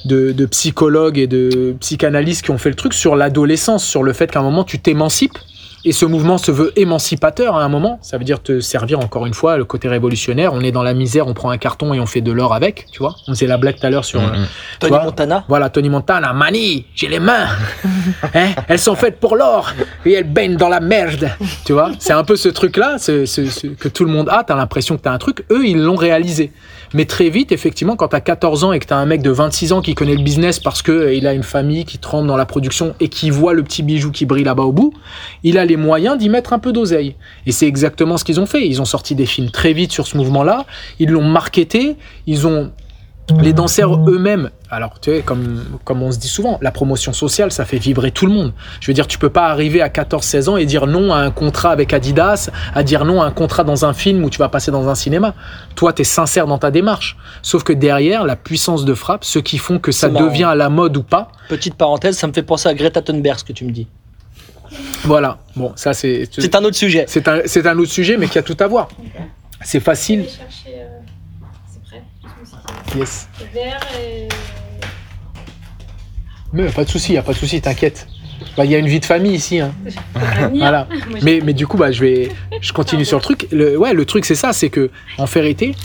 de- 0.05 0.31
de 0.31 0.45
psychologues 0.45 1.17
et 1.17 1.27
de 1.27 1.75
psychanalystes 1.79 2.43
qui 2.43 2.51
ont 2.51 2.57
fait 2.57 2.69
le 2.69 2.75
truc 2.75 2.93
sur 2.93 3.15
l'adolescence, 3.17 3.83
sur 3.85 4.01
le 4.01 4.13
fait 4.13 4.31
qu'à 4.31 4.39
un 4.39 4.43
moment, 4.43 4.63
tu 4.63 4.79
t'émancipes. 4.79 5.37
Et 5.85 5.91
ce 5.93 6.05
mouvement 6.05 6.37
se 6.37 6.51
veut 6.51 6.73
émancipateur 6.77 7.55
à 7.55 7.63
un 7.63 7.69
moment. 7.69 7.99
Ça 8.01 8.17
veut 8.17 8.25
dire 8.25 8.41
te 8.43 8.59
servir, 8.59 8.99
encore 8.99 9.25
une 9.25 9.33
fois, 9.33 9.57
le 9.57 9.63
côté 9.65 9.87
révolutionnaire. 9.87 10.53
On 10.53 10.59
est 10.61 10.71
dans 10.73 10.83
la 10.83 10.93
misère, 10.93 11.27
on 11.27 11.33
prend 11.33 11.49
un 11.51 11.57
carton 11.57 11.93
et 11.93 11.99
on 11.99 12.05
fait 12.05 12.19
de 12.21 12.31
l'or 12.33 12.53
avec, 12.53 12.87
tu 12.91 12.99
vois. 12.99 13.15
On 13.27 13.33
faisait 13.33 13.47
la 13.47 13.57
blague 13.57 13.79
tout 13.79 13.85
à 13.85 13.89
l'heure 13.89 14.03
sur... 14.05 14.21
Mm, 14.21 14.25
euh. 14.35 14.45
Tony 14.79 14.89
vois 14.91 15.03
Montana. 15.05 15.45
voilà, 15.47 15.69
Tony 15.69 15.89
Montana, 15.89 16.33
Mani, 16.33 16.85
j'ai 16.95 17.07
les 17.07 17.19
mains. 17.19 17.47
Hein? 18.35 18.49
Elles 18.67 18.79
sont 18.79 18.95
faites 18.95 19.19
pour 19.19 19.35
l'or 19.35 19.71
et 20.05 20.13
elles 20.13 20.23
baignent 20.31 20.57
dans 20.57 20.69
la 20.69 20.79
merde. 20.79 21.29
Tu 21.65 21.73
vois, 21.73 21.91
c'est 21.99 22.13
un 22.13 22.23
peu 22.23 22.35
ce 22.35 22.49
truc-là 22.49 22.97
ce, 22.97 23.25
ce- 23.25 23.45
ce- 23.49 23.67
que 23.67 23.87
tout 23.87 24.03
le 24.05 24.11
monde 24.11 24.29
a. 24.29 24.43
T'as 24.43 24.55
l'impression 24.55 24.97
que 24.97 25.01
t'as 25.01 25.11
un 25.11 25.17
truc. 25.17 25.45
Eux, 25.51 25.65
ils 25.65 25.77
l'ont 25.81 25.95
réalisé. 25.95 26.51
Mais 26.93 27.05
très 27.05 27.29
vite, 27.29 27.51
effectivement, 27.51 27.95
quand 27.95 28.09
t'as 28.09 28.19
14 28.19 28.63
ans 28.63 28.71
et 28.71 28.79
que 28.79 28.85
t'as 28.85 28.97
un 28.97 29.05
mec 29.05 29.21
de 29.21 29.29
26 29.29 29.73
ans 29.73 29.81
qui 29.81 29.93
connaît 29.93 30.15
le 30.15 30.23
business 30.23 30.59
parce 30.59 30.81
que 30.81 30.91
euh, 30.91 31.13
il 31.13 31.27
a 31.27 31.33
une 31.33 31.43
famille 31.43 31.85
qui 31.85 31.97
tremble 31.97 32.27
dans 32.27 32.37
la 32.37 32.45
production 32.45 32.95
et 32.99 33.09
qui 33.09 33.29
voit 33.29 33.53
le 33.53 33.63
petit 33.63 33.83
bijou 33.83 34.11
qui 34.11 34.25
brille 34.25 34.43
là-bas 34.43 34.63
au 34.63 34.71
bout, 34.71 34.93
il 35.43 35.57
a 35.57 35.65
les 35.65 35.77
moyens 35.77 36.17
d'y 36.17 36.29
mettre 36.29 36.53
un 36.53 36.59
peu 36.59 36.71
d'oseille. 36.71 37.15
Et 37.45 37.51
c'est 37.51 37.67
exactement 37.67 38.17
ce 38.17 38.23
qu'ils 38.23 38.39
ont 38.39 38.45
fait. 38.45 38.67
Ils 38.67 38.81
ont 38.81 38.85
sorti 38.85 39.15
des 39.15 39.25
films 39.25 39.51
très 39.51 39.73
vite 39.73 39.91
sur 39.91 40.07
ce 40.07 40.17
mouvement-là. 40.17 40.65
Ils 40.99 41.09
l'ont 41.09 41.23
marketé. 41.23 41.95
Ils 42.25 42.47
ont 42.47 42.71
les 43.41 43.53
danseurs 43.53 43.95
eux-mêmes, 44.09 44.49
alors 44.69 44.99
tu 44.99 45.11
sais, 45.11 45.21
comme, 45.21 45.63
comme 45.83 46.01
on 46.03 46.11
se 46.11 46.17
dit 46.19 46.27
souvent, 46.27 46.57
la 46.61 46.71
promotion 46.71 47.13
sociale, 47.13 47.51
ça 47.51 47.65
fait 47.65 47.77
vibrer 47.77 48.11
tout 48.11 48.25
le 48.25 48.31
monde. 48.33 48.53
Je 48.79 48.87
veux 48.87 48.93
dire, 48.93 49.07
tu 49.07 49.17
peux 49.17 49.29
pas 49.29 49.47
arriver 49.47 49.81
à 49.81 49.89
14-16 49.89 50.49
ans 50.49 50.57
et 50.57 50.65
dire 50.65 50.87
non 50.87 51.13
à 51.13 51.17
un 51.19 51.31
contrat 51.31 51.71
avec 51.71 51.93
Adidas, 51.93 52.49
à 52.73 52.83
dire 52.83 53.05
non 53.05 53.21
à 53.21 53.25
un 53.25 53.31
contrat 53.31 53.63
dans 53.63 53.85
un 53.85 53.93
film 53.93 54.23
où 54.23 54.29
tu 54.29 54.39
vas 54.39 54.49
passer 54.49 54.71
dans 54.71 54.87
un 54.89 54.95
cinéma. 54.95 55.33
Toi, 55.75 55.93
tu 55.93 56.01
es 56.01 56.05
sincère 56.05 56.47
dans 56.47 56.57
ta 56.57 56.71
démarche. 56.71 57.17
Sauf 57.41 57.63
que 57.63 57.73
derrière, 57.73 58.25
la 58.25 58.35
puissance 58.35 58.85
de 58.85 58.93
frappe, 58.93 59.23
ceux 59.23 59.41
qui 59.41 59.57
font 59.57 59.79
que 59.79 59.91
ça 59.91 60.09
marrant. 60.09 60.25
devient 60.25 60.43
à 60.45 60.55
la 60.55 60.69
mode 60.69 60.97
ou 60.97 61.03
pas, 61.03 61.31
Petite 61.49 61.75
parenthèse, 61.75 62.17
ça 62.17 62.27
me 62.27 62.33
fait 62.33 62.43
penser 62.43 62.69
à 62.69 62.73
Greta 62.73 63.01
Thunberg 63.01 63.39
ce 63.39 63.43
que 63.43 63.53
tu 63.53 63.65
me 63.65 63.71
dis. 63.71 63.87
voilà. 65.03 65.39
Bon, 65.55 65.73
ça 65.75 65.93
c'est... 65.93 66.29
C'est 66.37 66.53
un 66.55 66.63
autre 66.63 66.75
sujet. 66.75 67.05
C'est 67.07 67.27
un, 67.27 67.41
c'est 67.45 67.65
un 67.65 67.77
autre 67.79 67.91
sujet, 67.91 68.17
mais 68.17 68.27
qui 68.27 68.37
a 68.37 68.43
tout 68.43 68.57
à 68.59 68.67
voir. 68.67 68.87
C'est 69.63 69.79
facile. 69.79 70.25
chercher. 70.27 70.75
euh, 70.79 70.99
C'est 71.71 71.81
prêt 71.83 72.03
Je 72.23 72.27
me 72.27 72.45
suis 72.45 72.55
dit, 72.55 72.58
Yes. 72.95 73.27
c'est 73.37 73.53
vert 73.53 73.79
et. 74.01 74.27
Mais 76.51 76.69
pas 76.69 76.83
de 76.83 76.89
souci, 76.89 77.13
y 77.13 77.17
a 77.17 77.21
pas 77.21 77.33
de 77.33 77.37
souci, 77.37 77.61
t'inquiète. 77.61 78.07
Bah, 78.57 78.65
Il 78.65 78.71
y 78.71 78.75
a 78.75 78.79
une 78.79 78.87
vie 78.87 78.99
de 78.99 79.05
famille 79.05 79.35
ici. 79.35 79.59
Hein. 79.59 79.73
Voilà. 80.53 80.87
Mais, 81.21 81.41
mais 81.43 81.53
du 81.53 81.67
coup, 81.67 81.77
bah, 81.77 81.91
je 81.91 82.01
vais, 82.01 82.29
je 82.61 82.73
continue 82.73 83.05
sur 83.05 83.17
le 83.17 83.23
truc. 83.23 83.47
Le, 83.51 83.77
ouais, 83.77 83.93
le 83.93 84.05
truc, 84.05 84.25
c'est 84.25 84.35
ça, 84.35 84.53
c'est 84.53 84.69
que, 84.69 84.89
en 85.17 85.25
vérité, 85.25 85.75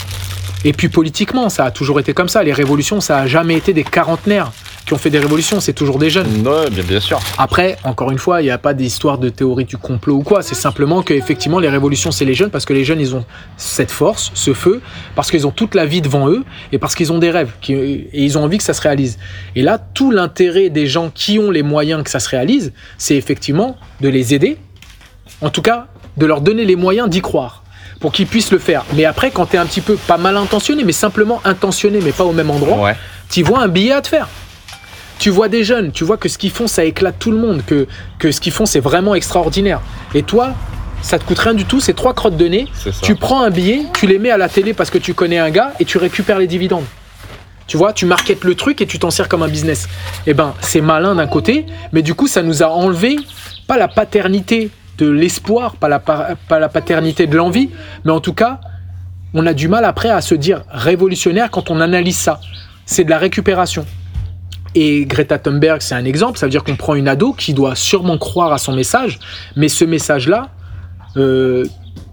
et 0.64 0.72
puis 0.72 0.88
politiquement, 0.88 1.48
ça 1.50 1.66
a 1.66 1.70
toujours 1.70 2.00
été 2.00 2.14
comme 2.14 2.28
ça. 2.28 2.42
Les 2.42 2.52
révolutions, 2.52 3.00
ça 3.00 3.18
a 3.18 3.26
jamais 3.26 3.56
été 3.56 3.72
des 3.74 3.84
quarantenaires 3.84 4.52
qui 4.86 4.92
ont 4.92 4.98
fait 4.98 5.08
des 5.10 5.18
révolutions, 5.18 5.60
c'est 5.60 5.72
toujours 5.72 5.98
des 5.98 6.10
jeunes. 6.10 6.46
Ouais, 6.46 6.68
bien, 6.70 6.84
bien 6.84 7.00
sûr. 7.00 7.18
Après, 7.38 7.76
encore 7.84 8.10
une 8.10 8.18
fois, 8.18 8.42
il 8.42 8.44
n'y 8.44 8.50
a 8.50 8.58
pas 8.58 8.74
d'histoire 8.74 9.16
de 9.18 9.30
théorie 9.30 9.64
du 9.64 9.78
complot 9.78 10.16
ou 10.16 10.22
quoi. 10.22 10.42
C'est 10.42 10.54
simplement 10.54 11.02
qu'effectivement, 11.02 11.58
les 11.58 11.70
révolutions, 11.70 12.10
c'est 12.10 12.24
les 12.26 12.34
jeunes 12.34 12.50
parce 12.50 12.66
que 12.66 12.72
les 12.74 12.84
jeunes, 12.84 13.00
ils 13.00 13.14
ont 13.14 13.24
cette 13.56 13.90
force, 13.90 14.30
ce 14.34 14.52
feu, 14.52 14.82
parce 15.14 15.30
qu'ils 15.30 15.46
ont 15.46 15.50
toute 15.50 15.74
la 15.74 15.86
vie 15.86 16.02
devant 16.02 16.28
eux 16.28 16.44
et 16.72 16.78
parce 16.78 16.94
qu'ils 16.94 17.12
ont 17.12 17.18
des 17.18 17.30
rêves 17.30 17.52
qui- 17.62 17.72
et 17.74 18.08
ils 18.24 18.36
ont 18.36 18.44
envie 18.44 18.58
que 18.58 18.64
ça 18.64 18.74
se 18.74 18.82
réalise. 18.82 19.18
Et 19.56 19.62
là, 19.62 19.78
tout 19.78 20.10
l'intérêt 20.10 20.68
des 20.68 20.86
gens 20.86 21.10
qui 21.14 21.38
ont 21.38 21.50
les 21.50 21.62
moyens 21.62 22.02
que 22.02 22.10
ça 22.10 22.20
se 22.20 22.28
réalise, 22.28 22.72
c'est 22.98 23.16
effectivement 23.16 23.76
de 24.02 24.08
les 24.10 24.34
aider, 24.34 24.58
en 25.40 25.48
tout 25.50 25.62
cas, 25.62 25.86
de 26.18 26.26
leur 26.26 26.42
donner 26.42 26.64
les 26.66 26.76
moyens 26.76 27.08
d'y 27.08 27.22
croire 27.22 27.62
pour 28.00 28.12
qu'ils 28.12 28.26
puissent 28.26 28.52
le 28.52 28.58
faire. 28.58 28.84
Mais 28.94 29.06
après, 29.06 29.30
quand 29.30 29.46
tu 29.46 29.56
es 29.56 29.58
un 29.58 29.64
petit 29.66 29.80
peu, 29.80 29.96
pas 29.96 30.18
mal 30.18 30.36
intentionné, 30.36 30.84
mais 30.84 30.92
simplement 30.92 31.40
intentionné, 31.46 32.00
mais 32.04 32.12
pas 32.12 32.24
au 32.24 32.32
même 32.32 32.50
endroit, 32.50 32.78
Ouais. 32.82 32.96
tu 33.30 33.42
vois 33.42 33.60
un 33.62 33.68
billet 33.68 33.92
à 33.92 34.02
te 34.02 34.08
faire. 34.08 34.28
Tu 35.18 35.30
vois 35.30 35.48
des 35.48 35.64
jeunes, 35.64 35.92
tu 35.92 36.04
vois 36.04 36.16
que 36.16 36.28
ce 36.28 36.38
qu'ils 36.38 36.50
font, 36.50 36.66
ça 36.66 36.84
éclate 36.84 37.18
tout 37.18 37.30
le 37.30 37.38
monde, 37.38 37.62
que, 37.66 37.86
que 38.18 38.32
ce 38.32 38.40
qu'ils 38.40 38.52
font, 38.52 38.66
c'est 38.66 38.80
vraiment 38.80 39.14
extraordinaire. 39.14 39.80
Et 40.14 40.22
toi, 40.22 40.54
ça 41.02 41.18
te 41.18 41.24
coûte 41.24 41.38
rien 41.38 41.54
du 41.54 41.64
tout, 41.64 41.80
c'est 41.80 41.94
trois 41.94 42.14
crottes 42.14 42.36
de 42.36 42.46
nez. 42.46 42.66
Tu 43.02 43.14
prends 43.14 43.42
un 43.42 43.50
billet, 43.50 43.82
tu 43.94 44.06
les 44.06 44.18
mets 44.18 44.30
à 44.30 44.36
la 44.36 44.48
télé 44.48 44.74
parce 44.74 44.90
que 44.90 44.98
tu 44.98 45.14
connais 45.14 45.38
un 45.38 45.50
gars 45.50 45.72
et 45.78 45.84
tu 45.84 45.98
récupères 45.98 46.38
les 46.38 46.46
dividendes. 46.46 46.84
Tu 47.66 47.76
vois, 47.76 47.92
tu 47.92 48.06
marketes 48.06 48.44
le 48.44 48.54
truc 48.54 48.80
et 48.80 48.86
tu 48.86 48.98
t'en 48.98 49.10
sers 49.10 49.28
comme 49.28 49.42
un 49.42 49.48
business. 49.48 49.88
Eh 50.26 50.34
ben, 50.34 50.54
c'est 50.60 50.80
malin 50.80 51.14
d'un 51.14 51.26
côté, 51.26 51.66
mais 51.92 52.02
du 52.02 52.14
coup, 52.14 52.26
ça 52.26 52.42
nous 52.42 52.62
a 52.62 52.66
enlevé, 52.66 53.16
pas 53.66 53.78
la 53.78 53.88
paternité 53.88 54.70
de 54.98 55.08
l'espoir, 55.08 55.76
pas 55.76 55.88
la, 55.88 55.98
pas 55.98 56.58
la 56.58 56.68
paternité 56.68 57.26
de 57.26 57.36
l'envie, 57.36 57.70
mais 58.04 58.12
en 58.12 58.20
tout 58.20 58.34
cas, 58.34 58.60
on 59.32 59.46
a 59.46 59.52
du 59.52 59.68
mal 59.68 59.84
après 59.84 60.10
à 60.10 60.20
se 60.20 60.34
dire 60.34 60.62
révolutionnaire 60.70 61.50
quand 61.50 61.70
on 61.70 61.80
analyse 61.80 62.16
ça. 62.16 62.40
C'est 62.86 63.04
de 63.04 63.10
la 63.10 63.18
récupération. 63.18 63.86
Et 64.74 65.04
Greta 65.06 65.38
Thunberg, 65.38 65.80
c'est 65.82 65.94
un 65.94 66.04
exemple. 66.04 66.38
Ça 66.38 66.46
veut 66.46 66.50
dire 66.50 66.64
qu'on 66.64 66.76
prend 66.76 66.94
une 66.94 67.08
ado 67.08 67.32
qui 67.32 67.54
doit 67.54 67.74
sûrement 67.76 68.18
croire 68.18 68.52
à 68.52 68.58
son 68.58 68.72
message, 68.72 69.18
mais 69.56 69.68
ce 69.68 69.84
message-là, 69.84 70.48
euh, 71.16 71.64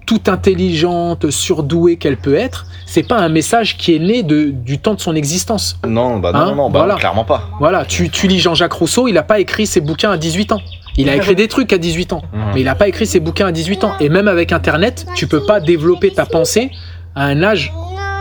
toute 0.06 0.30
intelligente, 0.30 1.30
surdouée 1.32 1.96
qu'elle 1.98 2.18
peut 2.18 2.36
être, 2.36 2.65
c'est 2.86 3.03
pas 3.03 3.18
un 3.20 3.30
message 3.30 3.77
qui 3.77 3.96
est 3.96 4.00
né 4.00 4.24
de, 4.24 4.50
du 4.50 4.77
temps 4.80 4.94
de 4.94 5.00
son 5.00 5.15
existence. 5.15 5.77
Non, 5.88 6.20
bah 6.20 6.32
non, 6.34 6.39
Hein 6.39 6.46
non, 6.48 6.56
non, 6.56 6.70
bah 6.70 6.80
Voilà. 6.80 6.96
clairement 6.96 7.24
pas. 7.24 7.50
Voilà, 7.60 7.86
tu, 7.86 8.10
tu 8.10 8.27
lis 8.27 8.39
Jean-Jacques 8.39 8.74
Rousseau, 8.74 9.08
il 9.08 9.13
n'a 9.13 9.24
pas 9.24 9.39
écrit 9.39 9.65
ses 9.65 9.80
bouquins 9.82 10.12
à 10.12 10.18
18 10.18 10.51
ans. 10.51 10.62
Il 10.98 11.08
a 11.10 11.15
écrit 11.15 11.36
des 11.36 11.48
trucs 11.48 11.72
à 11.72 11.77
18 11.77 12.12
ans, 12.13 12.22
Mhm. 12.34 12.41
mais 12.53 12.62
il 12.62 12.65
n'a 12.65 12.75
pas 12.75 12.89
écrit 12.89 13.06
ses 13.08 13.22
bouquins 13.22 13.48
à 13.48 13.51
18 13.53 13.86
ans. 13.86 13.94
Et 14.01 14.10
même 14.10 14.27
avec 14.27 14.51
Internet, 14.51 15.06
tu 15.15 15.25
peux 15.25 15.44
pas 15.46 15.62
développer 15.62 16.12
ta 16.12 16.25
pensée 16.25 16.70
à 17.15 17.25
un 17.25 17.41
âge 17.44 17.72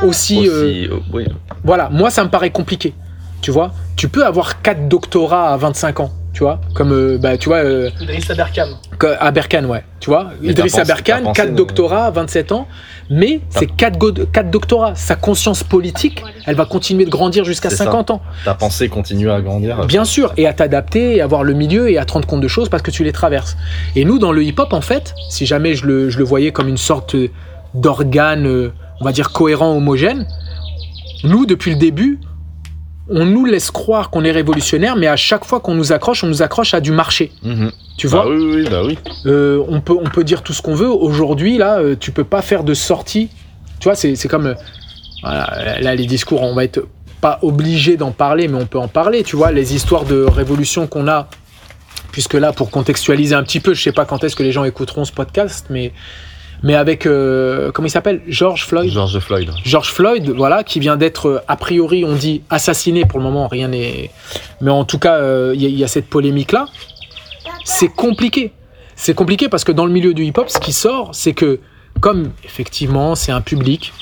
aussi... 0.04 0.48
euh, 0.48 0.62
Aussi, 0.68 0.86
euh, 0.86 0.96
oui. 1.12 1.24
voilà, 1.64 1.88
moi 1.90 2.10
ça 2.10 2.22
me 2.24 2.30
paraît 2.30 2.50
compliqué. 2.50 2.94
Tu 3.42 3.50
vois, 3.50 3.72
tu 3.96 4.08
peux 4.08 4.24
avoir 4.24 4.60
quatre 4.62 4.88
doctorats 4.88 5.52
à 5.52 5.56
25 5.56 6.00
ans, 6.00 6.10
tu 6.34 6.40
vois, 6.42 6.60
comme 6.74 6.92
euh, 6.92 7.16
bah 7.18 7.38
tu 7.38 7.48
vois 7.48 7.58
euh, 7.58 7.88
Idriss 8.00 8.30
Aberkan. 8.30 8.66
Aberkan, 9.18 9.64
ouais, 9.64 9.82
tu 9.98 10.10
vois, 10.10 10.32
Mais 10.42 10.50
Idriss 10.50 10.72
pensé- 10.74 10.80
Aberkan, 10.82 11.14
t'as 11.16 11.22
pensé, 11.22 11.40
quatre 11.40 11.48
non 11.50 11.56
doctorats 11.56 12.04
à 12.04 12.10
27 12.10 12.52
ans, 12.52 12.68
mais 13.08 13.40
c'est 13.48 13.66
quatre, 13.66 13.98
go- 13.98 14.12
quatre 14.30 14.50
doctorats. 14.50 14.94
Sa 14.94 15.16
conscience 15.16 15.64
politique, 15.64 16.22
elle 16.44 16.54
va 16.54 16.66
continuer 16.66 17.06
de 17.06 17.10
grandir 17.10 17.44
jusqu'à 17.46 17.70
C'est 17.70 17.76
ça. 17.76 17.84
50 17.84 18.10
ans. 18.10 18.20
Ta 18.44 18.52
pensée 18.54 18.90
continue 18.90 19.30
à 19.30 19.40
grandir. 19.40 19.86
Bien 19.86 20.04
sûr, 20.04 20.34
et 20.36 20.46
à 20.46 20.52
t'adapter, 20.52 21.16
et 21.16 21.20
à 21.22 21.26
voir 21.26 21.42
le 21.42 21.54
milieu, 21.54 21.90
et 21.90 21.96
à 21.96 22.04
te 22.04 22.12
rendre 22.12 22.26
compte 22.26 22.42
de 22.42 22.48
choses 22.48 22.68
parce 22.68 22.82
que 22.82 22.90
tu 22.90 23.04
les 23.04 23.12
traverses. 23.12 23.56
Et 23.96 24.04
nous, 24.04 24.18
dans 24.18 24.32
le 24.32 24.42
hip-hop, 24.44 24.74
en 24.74 24.82
fait, 24.82 25.14
si 25.30 25.46
jamais 25.46 25.74
je 25.74 25.86
le, 25.86 26.10
je 26.10 26.18
le 26.18 26.24
voyais 26.24 26.52
comme 26.52 26.68
une 26.68 26.76
sorte 26.76 27.16
d'organe, 27.74 28.46
euh, 28.46 28.72
on 29.00 29.04
va 29.06 29.12
dire 29.12 29.32
cohérent, 29.32 29.74
homogène, 29.74 30.26
nous, 31.24 31.46
depuis 31.46 31.70
le 31.70 31.76
début, 31.78 32.18
on 33.10 33.24
nous 33.26 33.44
laisse 33.44 33.70
croire 33.70 34.10
qu'on 34.10 34.24
est 34.24 34.30
révolutionnaire, 34.30 34.96
mais 34.96 35.06
à 35.08 35.16
chaque 35.16 35.44
fois 35.44 35.60
qu'on 35.60 35.74
nous 35.74 35.92
accroche, 35.92 36.22
on 36.24 36.28
nous 36.28 36.42
accroche 36.42 36.74
à 36.74 36.80
du 36.80 36.92
marché. 36.92 37.32
Mhm. 37.42 37.72
Tu 37.98 38.08
Bah 38.08 38.22
vois, 38.22 38.30
oui, 38.34 38.52
oui, 38.54 38.68
bah 38.70 38.82
oui. 38.84 38.98
Euh, 39.26 39.62
on, 39.68 39.80
peut, 39.80 39.96
on 40.00 40.08
peut 40.08 40.24
dire 40.24 40.42
tout 40.42 40.52
ce 40.52 40.62
qu'on 40.62 40.74
veut. 40.74 40.88
Aujourd'hui, 40.88 41.58
là, 41.58 41.80
euh, 41.80 41.96
tu 41.98 42.12
peux 42.12 42.24
pas 42.24 42.40
faire 42.40 42.64
de 42.64 42.72
sortie. 42.72 43.28
Tu 43.80 43.84
vois, 43.84 43.94
c'est 43.94 44.14
c'est 44.16 44.28
comme. 44.28 44.46
euh, 44.46 44.54
voilà, 45.22 45.80
là, 45.80 45.94
les 45.94 46.06
discours, 46.06 46.42
on 46.42 46.54
va 46.54 46.64
être 46.64 46.86
pas 47.20 47.38
obligé 47.42 47.96
d'en 47.98 48.12
parler, 48.12 48.48
mais 48.48 48.56
on 48.60 48.66
peut 48.66 48.78
en 48.78 48.88
parler. 48.88 49.22
Tu 49.22 49.36
vois, 49.36 49.52
les 49.52 49.74
histoires 49.74 50.04
de 50.04 50.22
révolution 50.22 50.86
qu'on 50.86 51.08
a. 51.08 51.28
Puisque 52.12 52.34
là, 52.34 52.52
pour 52.52 52.70
contextualiser 52.70 53.34
un 53.34 53.42
petit 53.42 53.60
peu, 53.60 53.74
je 53.74 53.82
sais 53.82 53.92
pas 53.92 54.04
quand 54.04 54.24
est-ce 54.24 54.34
que 54.34 54.42
les 54.42 54.52
gens 54.52 54.64
écouteront 54.64 55.04
ce 55.04 55.12
podcast, 55.12 55.66
mais, 55.70 55.92
mais 56.62 56.74
avec. 56.74 57.06
euh, 57.06 57.70
comment 57.72 57.86
il 57.86 57.90
s'appelle? 57.90 58.22
George 58.28 58.64
Floyd? 58.66 58.90
George 58.90 59.18
Floyd. 59.18 59.50
George 59.64 59.90
Floyd, 59.92 60.28
voilà, 60.36 60.64
qui 60.64 60.80
vient 60.80 60.96
d'être, 60.96 61.26
euh, 61.28 61.38
a 61.48 61.56
priori, 61.56 62.04
on 62.04 62.14
dit 62.14 62.42
assassiné 62.50 63.04
pour 63.04 63.18
le 63.18 63.24
moment, 63.24 63.48
rien 63.48 63.68
n'est. 63.68 64.10
Mais 64.60 64.70
en 64.70 64.84
tout 64.84 64.98
cas, 64.98 65.16
euh, 65.16 65.52
il 65.54 65.62
y, 65.62 65.66
a- 65.66 65.68
il 65.68 65.78
y 65.78 65.84
a 65.84 65.88
cette 65.88 66.06
polémique-là. 66.08 66.66
C'est 67.64 67.88
compliqué. 67.88 68.52
C'est 68.96 69.14
compliqué 69.14 69.48
parce 69.48 69.64
que 69.64 69.72
dans 69.72 69.86
le 69.86 69.92
milieu 69.92 70.12
du 70.14 70.24
hip-hop, 70.24 70.48
ce 70.50 70.58
qui 70.58 70.72
sort, 70.72 71.10
c'est 71.14 71.32
que, 71.32 71.60
comme 72.00 72.30
effectivement, 72.44 73.14
c'est 73.14 73.32
un 73.32 73.40
public 73.40 73.92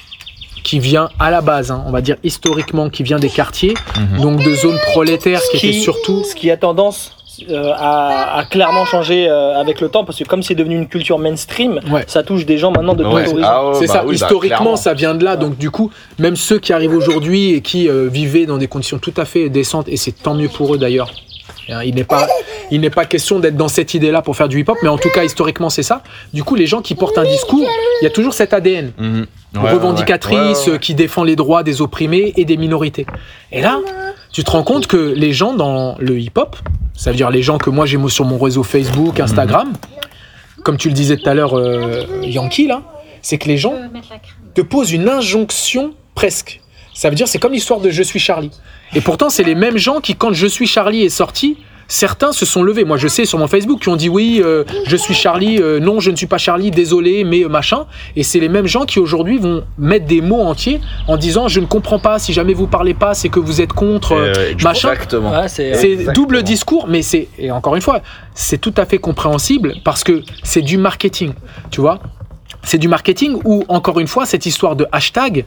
qui 0.65 0.81
vient 0.81 1.09
à 1.21 1.31
la 1.31 1.41
base, 1.41 1.71
hein, 1.71 1.83
on 1.87 1.91
va 1.93 2.01
dire 2.01 2.17
historiquement, 2.25 2.91
qui 2.91 3.03
vient 3.03 3.19
des 3.19 3.31
quartiers, 3.31 3.75
Mhm. 3.97 4.21
donc 4.21 4.43
de 4.45 4.55
zones 4.55 4.79
prolétaires 4.93 5.41
qui, 5.53 5.57
étaient 5.59 5.71
Qui- 5.77 5.81
surtout. 5.81 6.25
Ce 6.25 6.35
qui 6.35 6.51
a 6.51 6.57
tendance 6.57 7.17
euh, 7.51 7.73
à 7.77 8.45
clairement 8.51 8.85
changer 8.85 9.29
euh, 9.29 9.55
avec 9.59 9.81
le 9.81 9.89
temps, 9.89 10.05
parce 10.05 10.19
que 10.19 10.25
comme 10.25 10.43
c'est 10.43 10.55
devenu 10.55 10.77
une 10.77 10.89
culture 10.89 11.19
mainstream, 11.19 11.81
Ouais. 11.91 12.05
ça 12.07 12.23
touche 12.23 12.47
des 12.47 12.59
gens 12.59 12.71
maintenant 12.71 12.95
de 12.95 13.05
Ouais. 13.05 13.25
tous 13.25 13.31
horizons. 13.33 13.43
Ah 13.49 13.69
ouais, 13.69 13.75
C'est 13.75 13.87
bah 13.87 13.93
ça, 13.93 14.01
oui, 14.05 14.09
bah, 14.09 14.15
historiquement, 14.15 14.77
ça 14.77 14.95
vient 14.95 15.15
de 15.15 15.25
là. 15.25 15.37
Donc, 15.37 15.57
du 15.59 15.71
coup, 15.71 15.91
même 16.19 16.37
ceux 16.37 16.59
qui 16.59 16.73
arrivent 16.73 16.95
aujourd'hui 16.95 17.55
et 17.55 17.61
qui 17.61 17.89
euh, 17.89 18.09
vivaient 18.11 18.47
dans 18.47 18.59
des 18.59 18.67
conditions 18.69 18.99
tout 18.99 19.15
à 19.17 19.25
fait 19.25 19.49
décentes, 19.49 19.89
et 19.89 19.97
c'est 19.97 20.13
tant 20.13 20.35
mieux 20.35 20.49
pour 20.49 20.75
eux 20.75 20.79
d'ailleurs. 20.79 21.11
Hein, 21.71 21.83
Il 21.85 21.95
n'est 21.97 22.05
pas, 22.05 22.27
il 22.71 22.81
n'est 22.81 22.89
pas 22.91 23.05
question 23.05 23.39
d'être 23.41 23.57
dans 23.57 23.69
cette 23.69 23.93
idée-là 23.95 24.23
pour 24.23 24.37
faire 24.37 24.49
du 24.49 24.61
hip-hop, 24.61 24.79
mais 24.83 24.89
en 24.89 24.97
tout 24.99 25.11
cas, 25.11 25.23
historiquement, 25.25 25.69
c'est 25.71 25.83
ça. 25.83 26.03
Du 26.33 26.43
coup, 26.43 26.55
les 26.55 26.67
gens 26.67 26.81
qui 26.81 26.95
portent 26.95 27.19
un 27.19 27.25
discours, 27.25 27.69
il 28.01 28.05
y 28.05 28.07
a 28.07 28.11
toujours 28.11 28.33
cet 28.35 28.55
ADN 28.55 28.93
Mhm. 28.99 29.27
Ouais, 29.55 29.61
ouais, 29.63 29.71
revendicatrice 29.73 30.39
ouais. 30.39 30.67
Ouais, 30.67 30.73
ouais. 30.73 30.79
qui 30.79 30.95
défend 30.95 31.25
les 31.25 31.35
droits 31.37 31.63
des 31.63 31.81
opprimés 31.81 32.33
et 32.37 32.45
des 32.45 32.57
minorités. 32.59 33.07
Et 33.51 33.63
là, 33.63 33.79
tu 34.33 34.45
te 34.45 34.51
rends 34.51 34.63
compte 34.63 34.87
que 34.87 34.97
les 34.97 35.33
gens 35.33 35.55
dans 35.55 35.97
le 35.99 36.19
hip-hop, 36.19 36.57
ça 36.95 37.11
veut 37.11 37.17
dire 37.17 37.31
les 37.31 37.43
gens 37.43 37.59
que 37.59 37.71
moi 37.71 37.87
j'ai 37.87 37.99
sur 38.09 38.25
mon 38.25 38.39
réseau 38.39 38.63
Facebook, 38.63 39.21
Instagram, 39.21 39.73
comme 40.65 40.77
tu 40.77 40.89
le 40.89 40.95
disais 40.95 41.17
tout 41.17 41.29
à 41.29 41.35
l'heure, 41.35 41.57
euh, 41.57 42.05
Yankee, 42.23 42.67
là, 42.67 42.83
c'est 43.23 43.39
que 43.39 43.49
les 43.49 43.57
gens 43.57 43.75
te 44.55 44.61
posent 44.61 44.93
une 44.93 45.09
injonction 45.09 45.95
presque. 46.15 46.61
Ça 46.95 47.11
veut 47.11 47.15
dire, 47.15 47.29
c'est 47.29 47.39
comme 47.39 47.53
l'histoire 47.53 47.81
de 47.81 47.91
Je 47.91 48.03
suis 48.03 48.19
Charlie. 48.19 48.51
Et 48.95 49.01
pourtant, 49.01 49.31
c'est 49.31 49.45
les 49.45 49.55
mêmes 49.55 49.79
gens 49.79 50.01
qui, 50.01 50.17
quand 50.17 50.33
Je 50.33 50.47
suis 50.47 50.67
Charlie 50.67 51.05
est 51.05 51.11
sorti, 51.11 51.57
certains 51.89 52.33
se 52.33 52.45
sont 52.47 52.63
levés. 52.63 52.85
Moi, 52.85 52.99
je 52.99 53.09
sais 53.09 53.25
sur 53.25 53.39
mon 53.39 53.47
Facebook 53.49 53.81
qui 53.81 53.89
ont 53.89 53.97
dit 53.97 54.09
oui, 54.09 54.41
euh, 54.45 54.63
je 54.87 54.97
suis 54.97 55.15
Charlie, 55.15 55.59
euh, 55.61 55.81
non, 55.81 56.01
je 56.01 56.11
ne 56.11 56.17
suis 56.17 56.27
pas 56.27 56.39
Charlie, 56.39 56.71
désolé, 56.71 57.25
mais 57.25 57.43
euh, 57.45 57.49
machin. 57.49 57.87
Et 58.15 58.23
c'est 58.23 58.39
les 58.41 58.49
mêmes 58.51 58.67
gens 58.67 58.85
qui 58.85 58.99
aujourd'hui 59.01 59.39
vont 59.39 59.65
mettre 59.79 60.07
des 60.07 60.21
mots 60.21 60.43
entiers 60.43 60.81
en 61.09 61.17
disant 61.17 61.49
je 61.49 61.61
ne 61.61 61.67
comprends 61.67 61.99
pas, 61.99 62.19
si 62.19 62.33
jamais 62.33 62.53
vous 62.55 62.67
parlez 62.67 62.95
pas, 62.95 63.15
c'est 63.15 63.31
que 63.31 63.41
vous 63.41 63.61
êtes 63.61 63.73
contre. 63.73 64.13
euh, 64.13 64.33
Euh, 64.37 64.55
machin. 64.63 64.91
Exactement. 64.93 65.31
Ouais, 65.33 65.49
c'est 65.49 65.75
C'est 65.75 65.91
Exactement. 65.93 66.13
double 66.15 66.43
discours, 66.43 66.87
mais 66.89 67.01
c'est, 67.03 67.29
et 67.39 67.51
encore 67.51 67.75
une 67.75 67.83
fois, 67.83 68.01
c'est 68.35 68.59
tout 68.59 68.75
à 68.77 68.85
fait 68.85 68.99
compréhensible 68.99 69.75
parce 69.85 70.05
que 70.05 70.23
c'est 70.43 70.63
du 70.63 70.77
marketing, 70.77 71.33
tu 71.71 71.81
vois. 71.81 71.99
C'est 72.63 72.79
du 72.79 72.89
marketing 72.89 73.41
où, 73.45 73.65
encore 73.69 73.99
une 73.99 74.07
fois, 74.09 74.27
cette 74.27 74.45
histoire 74.45 74.77
de 74.77 74.87
hashtag, 74.93 75.47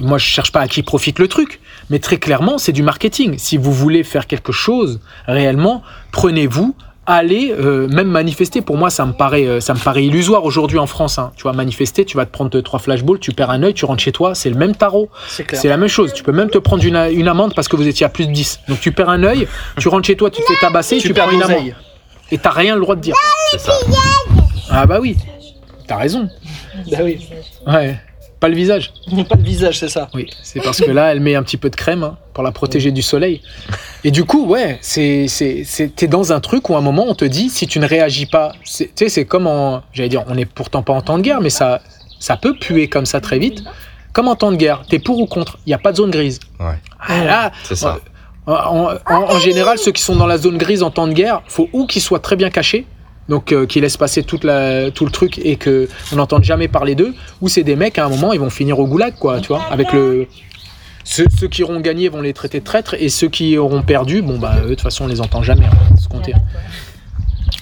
moi 0.00 0.18
je 0.18 0.24
cherche 0.26 0.52
pas 0.52 0.60
à 0.60 0.68
qui 0.68 0.82
profite 0.82 1.18
le 1.18 1.28
truc, 1.28 1.60
mais 1.90 1.98
très 1.98 2.18
clairement, 2.18 2.58
c'est 2.58 2.72
du 2.72 2.82
marketing. 2.82 3.36
Si 3.38 3.56
vous 3.56 3.72
voulez 3.72 4.04
faire 4.04 4.26
quelque 4.26 4.52
chose 4.52 5.00
réellement, 5.26 5.82
prenez-vous, 6.12 6.74
allez 7.06 7.52
euh, 7.52 7.88
même 7.88 8.06
manifester. 8.08 8.60
Pour 8.62 8.76
moi, 8.76 8.88
ça 8.90 9.04
me 9.06 9.12
paraît, 9.12 9.46
euh, 9.46 9.60
ça 9.60 9.74
me 9.74 9.78
paraît 9.80 10.04
illusoire 10.04 10.44
aujourd'hui 10.44 10.78
en 10.78 10.86
France. 10.86 11.18
hein. 11.18 11.32
Tu 11.36 11.44
vas 11.44 11.52
manifester, 11.52 12.04
tu 12.04 12.16
vas 12.16 12.26
te 12.26 12.30
prendre 12.30 12.50
deux, 12.50 12.62
trois 12.62 12.78
flashballs, 12.78 13.18
tu 13.18 13.32
perds 13.32 13.50
un 13.50 13.62
œil, 13.64 13.74
tu 13.74 13.84
rentres 13.84 14.02
chez 14.02 14.12
toi, 14.12 14.34
c'est 14.34 14.50
le 14.50 14.56
même 14.56 14.76
tarot. 14.76 15.08
c'est 15.56 15.68
la 15.68 15.76
même 15.76 15.88
chose. 15.88 16.12
Tu 16.12 16.22
peux 16.22 16.32
même 16.32 16.48
te 16.50 16.58
prendre 16.58 16.84
une, 16.84 16.96
une 16.96 17.26
amende 17.28 17.54
parce 17.54 17.66
que 17.66 17.76
vous 17.76 17.88
étiez 17.88 18.06
à 18.06 18.08
plus 18.08 18.26
de 18.26 18.32
10. 18.32 18.60
Donc 18.68 18.80
tu 18.80 18.92
perds 18.92 19.08
un 19.08 19.24
œil, 19.24 19.48
tu 19.78 19.88
rentres 19.88 20.06
chez 20.06 20.16
toi, 20.16 20.30
tu 20.30 20.40
te 20.42 20.46
fais 20.46 20.60
tabasser, 20.60 20.98
tu, 20.98 21.12
perds 21.12 21.26
prends 21.26 21.34
une 21.34 21.42
amende. 21.42 21.72
Et 22.30 22.38
t'as 22.38 22.50
rien 22.52 22.76
le 22.76 22.80
droit 22.80 22.94
de 22.94 23.00
dire. 23.00 23.14
Ça. 23.58 23.72
Ah 24.70 24.86
bah 24.86 24.98
oui, 25.00 25.16
t'as 25.86 25.96
raison. 25.96 26.28
Bah 26.90 26.98
oui. 27.02 27.18
Ouais, 27.66 28.00
pas 28.42 28.48
le 28.48 28.56
visage. 28.56 28.92
Pas 29.28 29.36
le 29.36 29.42
visage, 29.42 29.78
c'est 29.78 29.88
ça. 29.88 30.08
Oui, 30.14 30.26
c'est 30.42 30.60
parce 30.60 30.80
que 30.82 30.90
là, 30.90 31.12
elle 31.12 31.20
met 31.20 31.34
un 31.36 31.42
petit 31.44 31.56
peu 31.56 31.70
de 31.70 31.76
crème 31.76 32.02
hein, 32.02 32.16
pour 32.34 32.42
la 32.42 32.50
protéger 32.52 32.90
du 32.90 33.00
soleil. 33.00 33.40
Et 34.04 34.10
du 34.10 34.24
coup, 34.24 34.44
ouais, 34.46 34.78
c'est, 34.82 35.28
c'est, 35.28 35.62
c'est- 35.64 35.94
t'es 35.94 36.08
dans 36.08 36.32
un 36.32 36.40
truc 36.40 36.68
où 36.68 36.74
à 36.74 36.78
un 36.78 36.82
moment, 36.82 37.04
on 37.08 37.14
te 37.14 37.24
dit, 37.24 37.48
si 37.48 37.66
tu 37.68 37.78
ne 37.78 37.86
réagis 37.86 38.26
pas, 38.26 38.52
c'est- 38.64 38.86
tu 38.94 39.04
sais, 39.04 39.08
c'est 39.08 39.24
comme 39.24 39.46
en, 39.46 39.82
j'allais 39.92 40.08
dire, 40.08 40.24
on 40.28 40.34
n'est 40.34 40.44
pourtant 40.44 40.82
pas 40.82 40.92
en 40.92 41.02
temps 41.02 41.18
de 41.18 41.22
guerre, 41.22 41.40
mais 41.40 41.50
ça, 41.50 41.80
ça 42.18 42.36
peut 42.36 42.54
puer 42.58 42.88
comme 42.88 43.06
ça 43.06 43.20
très 43.20 43.38
vite. 43.38 43.62
Comme 44.12 44.26
en 44.28 44.34
temps 44.34 44.50
de 44.50 44.56
guerre, 44.56 44.82
t'es 44.88 44.98
pour 44.98 45.18
ou 45.20 45.26
contre, 45.26 45.58
il 45.64 45.70
n'y 45.70 45.74
a 45.74 45.78
pas 45.78 45.92
de 45.92 45.96
zone 45.98 46.10
grise. 46.10 46.40
Ouais. 46.60 46.74
Ah, 47.00 47.24
là, 47.24 47.52
C'est 47.62 47.76
ça. 47.76 47.98
En, 48.46 48.88
en- 49.08 49.12
en 49.34 49.38
général, 49.38 49.78
ceux 49.78 49.92
qui 49.92 50.02
sont 50.02 50.16
dans 50.16 50.26
la 50.26 50.36
zone 50.36 50.58
grise 50.58 50.82
en 50.82 50.90
temps 50.90 51.06
de 51.06 51.12
guerre, 51.12 51.42
faut 51.46 51.68
ou 51.72 51.86
qu'ils 51.86 52.02
soient 52.02 52.18
très 52.18 52.34
bien 52.34 52.50
cachés, 52.50 52.86
donc 53.28 53.52
euh, 53.52 53.66
qu'ils 53.66 53.82
laissent 53.82 53.96
passer 53.96 54.22
tout 54.22 54.38
le 54.42 55.10
truc 55.10 55.38
et 55.38 55.56
que 55.56 55.88
on 56.12 56.16
n'entende 56.16 56.44
jamais 56.44 56.68
parler 56.68 56.94
d'eux, 56.94 57.14
ou 57.40 57.48
c'est 57.48 57.62
des 57.62 57.76
mecs 57.76 57.98
à 57.98 58.06
un 58.06 58.08
moment 58.08 58.32
ils 58.32 58.40
vont 58.40 58.50
finir 58.50 58.78
au 58.78 58.86
goulag, 58.86 59.14
quoi, 59.18 59.40
tu 59.40 59.48
vois, 59.48 59.62
avec 59.70 59.92
le 59.92 60.26
ceux, 61.04 61.26
qui 61.48 61.64
auront 61.64 61.80
gagné 61.80 62.08
vont 62.08 62.22
les 62.22 62.32
traiter 62.32 62.60
de 62.60 62.64
traîtres 62.64 62.94
et 62.94 63.08
ceux 63.08 63.28
qui 63.28 63.58
auront 63.58 63.82
perdu, 63.82 64.22
bon 64.22 64.38
bah 64.38 64.54
eux, 64.60 64.62
de 64.62 64.68
toute 64.70 64.82
façon 64.82 65.04
on 65.04 65.08
les 65.08 65.20
entend 65.20 65.42
jamais 65.42 65.66
hein, 65.66 65.96
se 66.00 66.08
compter. 66.08 66.32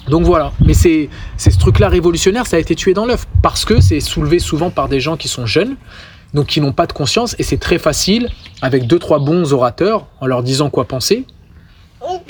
Donc 0.09 0.23
voilà, 0.23 0.51
mais 0.65 0.73
c'est 0.73 1.09
ce 1.37 1.57
truc-là 1.57 1.89
révolutionnaire, 1.89 2.45
ça 2.47 2.57
a 2.57 2.59
été 2.59 2.75
tué 2.75 2.93
dans 2.93 3.05
l'œuf 3.05 3.25
parce 3.41 3.65
que 3.65 3.81
c'est 3.81 3.99
soulevé 3.99 4.39
souvent 4.39 4.69
par 4.69 4.89
des 4.89 4.99
gens 4.99 5.17
qui 5.17 5.27
sont 5.27 5.45
jeunes, 5.45 5.75
donc 6.33 6.47
qui 6.47 6.61
n'ont 6.61 6.71
pas 6.71 6.87
de 6.87 6.93
conscience 6.93 7.35
et 7.39 7.43
c'est 7.43 7.57
très 7.57 7.77
facile 7.77 8.29
avec 8.61 8.87
deux 8.87 8.99
trois 8.99 9.19
bons 9.19 9.53
orateurs 9.53 10.07
en 10.19 10.27
leur 10.27 10.43
disant 10.43 10.69
quoi 10.69 10.85
penser, 10.85 11.25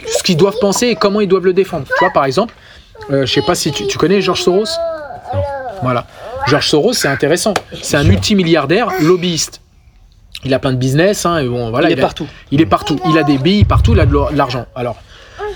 ce 0.07 0.23
qu'ils 0.23 0.37
doivent 0.37 0.59
penser 0.59 0.87
et 0.87 0.95
comment 0.95 1.21
ils 1.21 1.27
doivent 1.27 1.45
le 1.45 1.53
défendre. 1.53 1.85
Tu 1.85 1.93
vois 1.99 2.11
par 2.11 2.25
exemple, 2.25 2.53
euh, 3.09 3.25
je 3.25 3.33
sais 3.33 3.41
pas 3.41 3.55
si 3.55 3.71
tu, 3.71 3.87
tu 3.87 3.97
connais 3.97 4.21
Georges 4.21 4.41
Soros. 4.43 4.65
Voilà, 5.81 6.05
Georges 6.47 6.67
Soros 6.67 6.93
c'est 6.93 7.07
intéressant, 7.07 7.53
c'est 7.81 7.97
un 7.97 8.03
multimilliardaire 8.03 8.89
lobbyiste. 9.01 9.61
Il 10.43 10.53
a 10.53 10.59
plein 10.59 10.71
de 10.71 10.77
business, 10.77 11.25
hein, 11.25 11.37
et 11.39 11.47
bon 11.47 11.69
voilà. 11.69 11.89
il 11.89 11.97
est 11.97 11.99
a- 11.99 12.01
partout. 12.01 12.27
il 12.51 12.61
est 12.61 12.65
partout. 12.65 12.99
Il 13.09 13.17
a 13.17 13.23
des 13.23 13.37
billes 13.37 13.63
partout, 13.65 13.93
il 13.93 13.99
a 13.99 14.05
de 14.05 14.15
l'argent. 14.35 14.65
Alors, 14.75 14.95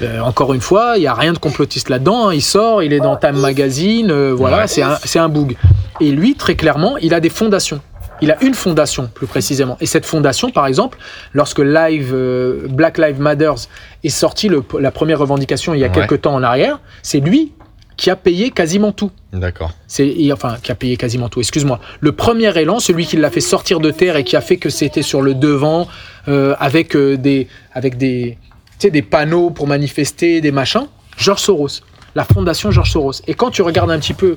euh, 0.02 0.20
encore 0.20 0.54
une 0.54 0.62
fois, 0.62 0.94
il 0.98 1.02
n'y 1.02 1.08
a 1.08 1.14
rien 1.14 1.34
de 1.34 1.38
complotiste 1.40 1.90
là-dedans. 1.90 2.30
hein. 2.30 2.34
Il 2.34 2.42
sort, 2.42 2.84
il 2.84 2.94
est 2.94 3.00
dans 3.00 3.16
Time 3.16 3.38
Magazine, 3.38 4.12
euh, 4.12 4.34
voilà, 4.36 4.60
Ouais. 4.60 4.68
c'est 4.68 4.82
un, 4.84 4.98
un 5.24 5.30
boug. 5.30 5.56
Et 6.02 6.12
lui, 6.12 6.36
très 6.36 6.56
clairement, 6.56 6.98
il 6.98 7.14
a 7.14 7.20
des 7.20 7.30
fondations. 7.30 7.80
Il 8.22 8.32
a 8.32 8.42
une 8.44 8.54
fondation, 8.54 9.10
plus 9.14 9.28
précisément. 9.28 9.78
Et 9.82 9.86
cette 9.86 10.06
fondation, 10.06 10.50
par 10.50 10.68
exemple, 10.68 10.98
lorsque 11.34 11.60
Live, 11.60 12.12
euh, 12.14 12.66
Black 12.70 12.98
Lives 12.98 13.20
Matters 13.20 13.68
est 14.04 14.10
sorti, 14.10 14.48
le- 14.48 14.64
la 14.80 14.92
première 14.92 15.20
revendication 15.20 15.74
il 15.74 15.80
y 15.82 15.84
a 15.84 15.88
Ouais. 15.88 15.94
quelques 15.94 16.22
temps 16.22 16.34
en 16.34 16.44
arrière, 16.44 16.80
c'est 17.02 17.20
lui 17.20 17.52
qui 17.98 18.10
a 18.10 18.16
payé 18.16 18.52
quasiment 18.52 18.92
tout. 18.92 19.12
D'accord. 19.34 19.72
C'est 19.88 20.14
enfin 20.32 20.58
qui 20.62 20.72
a 20.72 20.76
payé 20.76 20.98
quasiment 20.98 21.30
tout. 21.30 21.40
Excuse-moi. 21.40 21.80
Le 22.02 22.12
premier 22.12 22.58
élan, 22.58 22.80
celui 22.80 23.06
qui 23.06 23.16
l'a 23.18 23.30
fait 23.30 23.40
sortir 23.42 23.80
de 23.80 23.92
terre 23.92 24.16
et 24.18 24.24
qui 24.24 24.36
a 24.36 24.42
fait 24.42 24.58
que 24.58 24.70
c'était 24.70 25.02
sur 25.02 25.22
le 25.22 25.34
devant 25.34 25.88
euh, 26.28 26.56
avec 26.60 26.96
euh, 26.96 27.18
des 27.18 27.48
avec 27.74 27.98
des 27.98 28.38
des 28.82 29.02
panneaux 29.02 29.50
pour 29.50 29.66
manifester, 29.68 30.42
des 30.42 30.52
machins. 30.52 30.86
George 31.18 31.40
Soros, 31.42 31.70
la 32.16 32.24
fondation 32.26 32.70
George 32.72 32.92
Soros. 32.92 33.14
Et 33.28 33.34
quand 33.34 33.50
tu 33.50 33.62
regardes 33.62 33.90
un 33.92 34.00
petit 34.00 34.14
peu 34.14 34.36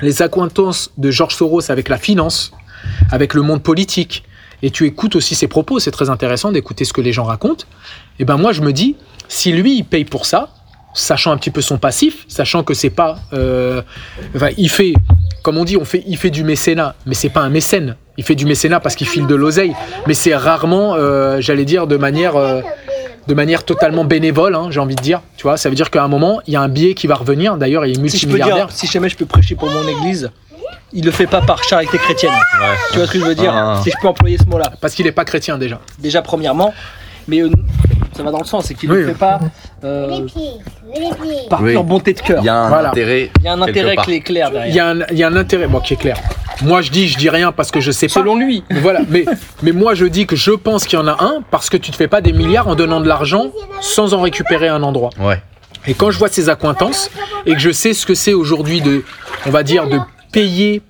les 0.00 0.20
accointances 0.22 0.90
de 0.98 1.10
George 1.10 1.34
Soros 1.34 1.70
avec 1.70 1.88
la 1.88 1.96
finance, 1.96 2.52
avec 3.10 3.34
le 3.34 3.42
monde 3.42 3.62
politique, 3.62 4.24
et 4.62 4.70
tu 4.70 4.86
écoutes 4.86 5.16
aussi 5.16 5.34
ses 5.34 5.48
propos, 5.48 5.78
c'est 5.78 5.90
très 5.90 6.10
intéressant 6.10 6.52
d'écouter 6.52 6.84
ce 6.84 6.92
que 6.92 7.00
les 7.00 7.12
gens 7.12 7.24
racontent. 7.24 7.64
Et 8.18 8.24
ben 8.24 8.36
moi 8.36 8.52
je 8.52 8.60
me 8.60 8.72
dis, 8.72 8.96
si 9.28 9.52
lui 9.52 9.78
il 9.78 9.84
paye 9.84 10.04
pour 10.04 10.26
ça, 10.26 10.50
sachant 10.94 11.32
un 11.32 11.36
petit 11.36 11.50
peu 11.50 11.60
son 11.60 11.78
passif, 11.78 12.24
sachant 12.28 12.62
que 12.64 12.74
c'est 12.74 12.90
pas, 12.90 13.18
euh, 13.32 13.82
enfin, 14.34 14.48
il 14.58 14.68
fait, 14.68 14.92
comme 15.42 15.56
on 15.56 15.64
dit, 15.64 15.76
on 15.76 15.84
fait, 15.84 16.02
il 16.06 16.16
fait 16.16 16.30
du 16.30 16.44
mécénat, 16.44 16.94
mais 17.06 17.14
c'est 17.14 17.28
pas 17.28 17.40
un 17.40 17.48
mécène. 17.48 17.96
Il 18.18 18.24
fait 18.24 18.34
du 18.34 18.44
mécénat 18.44 18.80
parce 18.80 18.96
qu'il 18.96 19.06
file 19.06 19.26
de 19.26 19.34
l'oseille, 19.34 19.74
mais 20.06 20.14
c'est 20.14 20.34
rarement, 20.34 20.94
euh, 20.94 21.40
j'allais 21.40 21.64
dire, 21.64 21.86
de 21.86 21.96
manière, 21.96 22.36
euh, 22.36 22.60
de 23.26 23.34
manière 23.34 23.64
totalement 23.64 24.04
bénévole, 24.04 24.54
hein, 24.54 24.68
j'ai 24.70 24.80
envie 24.80 24.96
de 24.96 25.02
dire. 25.02 25.22
Tu 25.36 25.44
vois, 25.44 25.56
ça 25.56 25.68
veut 25.68 25.74
dire 25.74 25.90
qu'à 25.90 26.02
un 26.02 26.08
moment, 26.08 26.40
il 26.46 26.52
y 26.52 26.56
a 26.56 26.60
un 26.60 26.68
billet 26.68 26.94
qui 26.94 27.06
va 27.06 27.14
revenir. 27.14 27.56
D'ailleurs, 27.56 27.86
il 27.86 27.92
est 27.92 28.08
Si 28.08 28.18
je 28.18 28.26
peux 28.26 28.32
multimilliardaire. 28.32 28.66
dire, 28.66 28.76
si 28.76 28.86
jamais 28.88 29.08
je 29.08 29.16
peux 29.16 29.26
prêcher 29.26 29.54
pour 29.54 29.70
mon 29.70 29.86
église, 29.88 30.30
il 30.92 31.04
le 31.04 31.10
fait 31.10 31.26
pas 31.26 31.40
par 31.40 31.62
charité 31.64 31.98
chrétienne. 31.98 32.32
Ouais. 32.32 32.66
Tu 32.92 32.98
vois 32.98 33.06
ce 33.06 33.12
que 33.12 33.18
je 33.20 33.24
veux 33.24 33.34
dire 33.34 33.52
Ah. 33.54 33.80
Si 33.82 33.90
je 33.90 33.96
peux 34.00 34.08
employer 34.08 34.38
ce 34.38 34.44
mot-là. 34.46 34.72
Parce 34.80 34.94
qu'il 34.94 35.06
n'est 35.06 35.12
pas 35.12 35.24
chrétien 35.24 35.58
déjà. 35.58 35.80
Déjà 35.98 36.22
premièrement, 36.22 36.72
mais 37.28 37.40
euh, 37.40 37.50
ça 38.16 38.22
va 38.22 38.30
dans 38.30 38.38
le 38.40 38.44
sens, 38.44 38.66
c'est 38.66 38.74
qu'il 38.74 38.90
Oui. 38.90 38.98
le 38.98 39.06
fait 39.08 39.14
pas 39.18 39.38
euh, 39.84 40.26
par 41.48 41.62
Oui. 41.62 41.74
bonté 41.82 42.12
de 42.14 42.20
cœur. 42.20 42.40
Il 42.42 42.46
y 42.46 42.48
a 42.48 42.56
un 42.56 42.68
Voilà. 42.68 42.90
intérêt. 42.90 43.30
Il 43.38 43.44
y 43.44 43.48
a 43.48 43.52
un 43.52 43.56
quelque 43.58 43.70
intérêt 43.70 43.94
part. 43.94 44.04
clé- 44.06 44.20
clair 44.20 44.50
derrière. 44.50 44.68
Il 44.68 44.74
y, 44.74 44.80
a 44.80 44.88
un, 44.88 44.98
il 45.10 45.18
y 45.18 45.22
a 45.22 45.28
un 45.28 45.36
intérêt, 45.36 45.66
bon, 45.66 45.80
qui 45.80 45.94
est 45.94 45.96
clair. 45.96 46.16
Moi, 46.62 46.82
je 46.82 46.90
dis, 46.90 47.08
je 47.08 47.16
dis 47.16 47.30
rien 47.30 47.52
parce 47.52 47.70
que 47.70 47.80
je 47.80 47.90
sais 47.90 48.06
pas. 48.08 48.12
Selon 48.14 48.36
lui. 48.36 48.62
Voilà, 48.70 49.00
mais, 49.08 49.24
mais 49.62 49.72
moi 49.72 49.94
je 49.94 50.04
dis 50.04 50.26
que 50.26 50.36
je 50.36 50.50
pense 50.50 50.84
qu'il 50.84 50.98
y 50.98 51.02
en 51.02 51.06
a 51.06 51.22
un 51.24 51.42
parce 51.50 51.70
que 51.70 51.78
tu 51.78 51.90
te 51.90 51.96
fais 51.96 52.08
pas 52.08 52.20
des 52.20 52.32
milliards 52.34 52.68
en 52.68 52.74
donnant 52.74 53.00
de 53.00 53.08
l'argent 53.08 53.46
sans 53.80 54.12
en 54.12 54.20
récupérer 54.20 54.68
un 54.68 54.82
endroit. 54.82 55.08
Ouais. 55.18 55.40
Et 55.86 55.94
quand 55.94 56.10
je 56.10 56.18
vois 56.18 56.28
ces 56.28 56.50
accointances 56.50 57.10
et 57.46 57.54
que 57.54 57.60
je 57.60 57.70
sais 57.70 57.94
ce 57.94 58.04
que 58.04 58.14
c'est 58.14 58.34
aujourd'hui 58.34 58.82
de, 58.82 59.02
on 59.46 59.50
va 59.50 59.62
dire, 59.62 59.88
de 59.88 59.98
payer, 60.32 60.82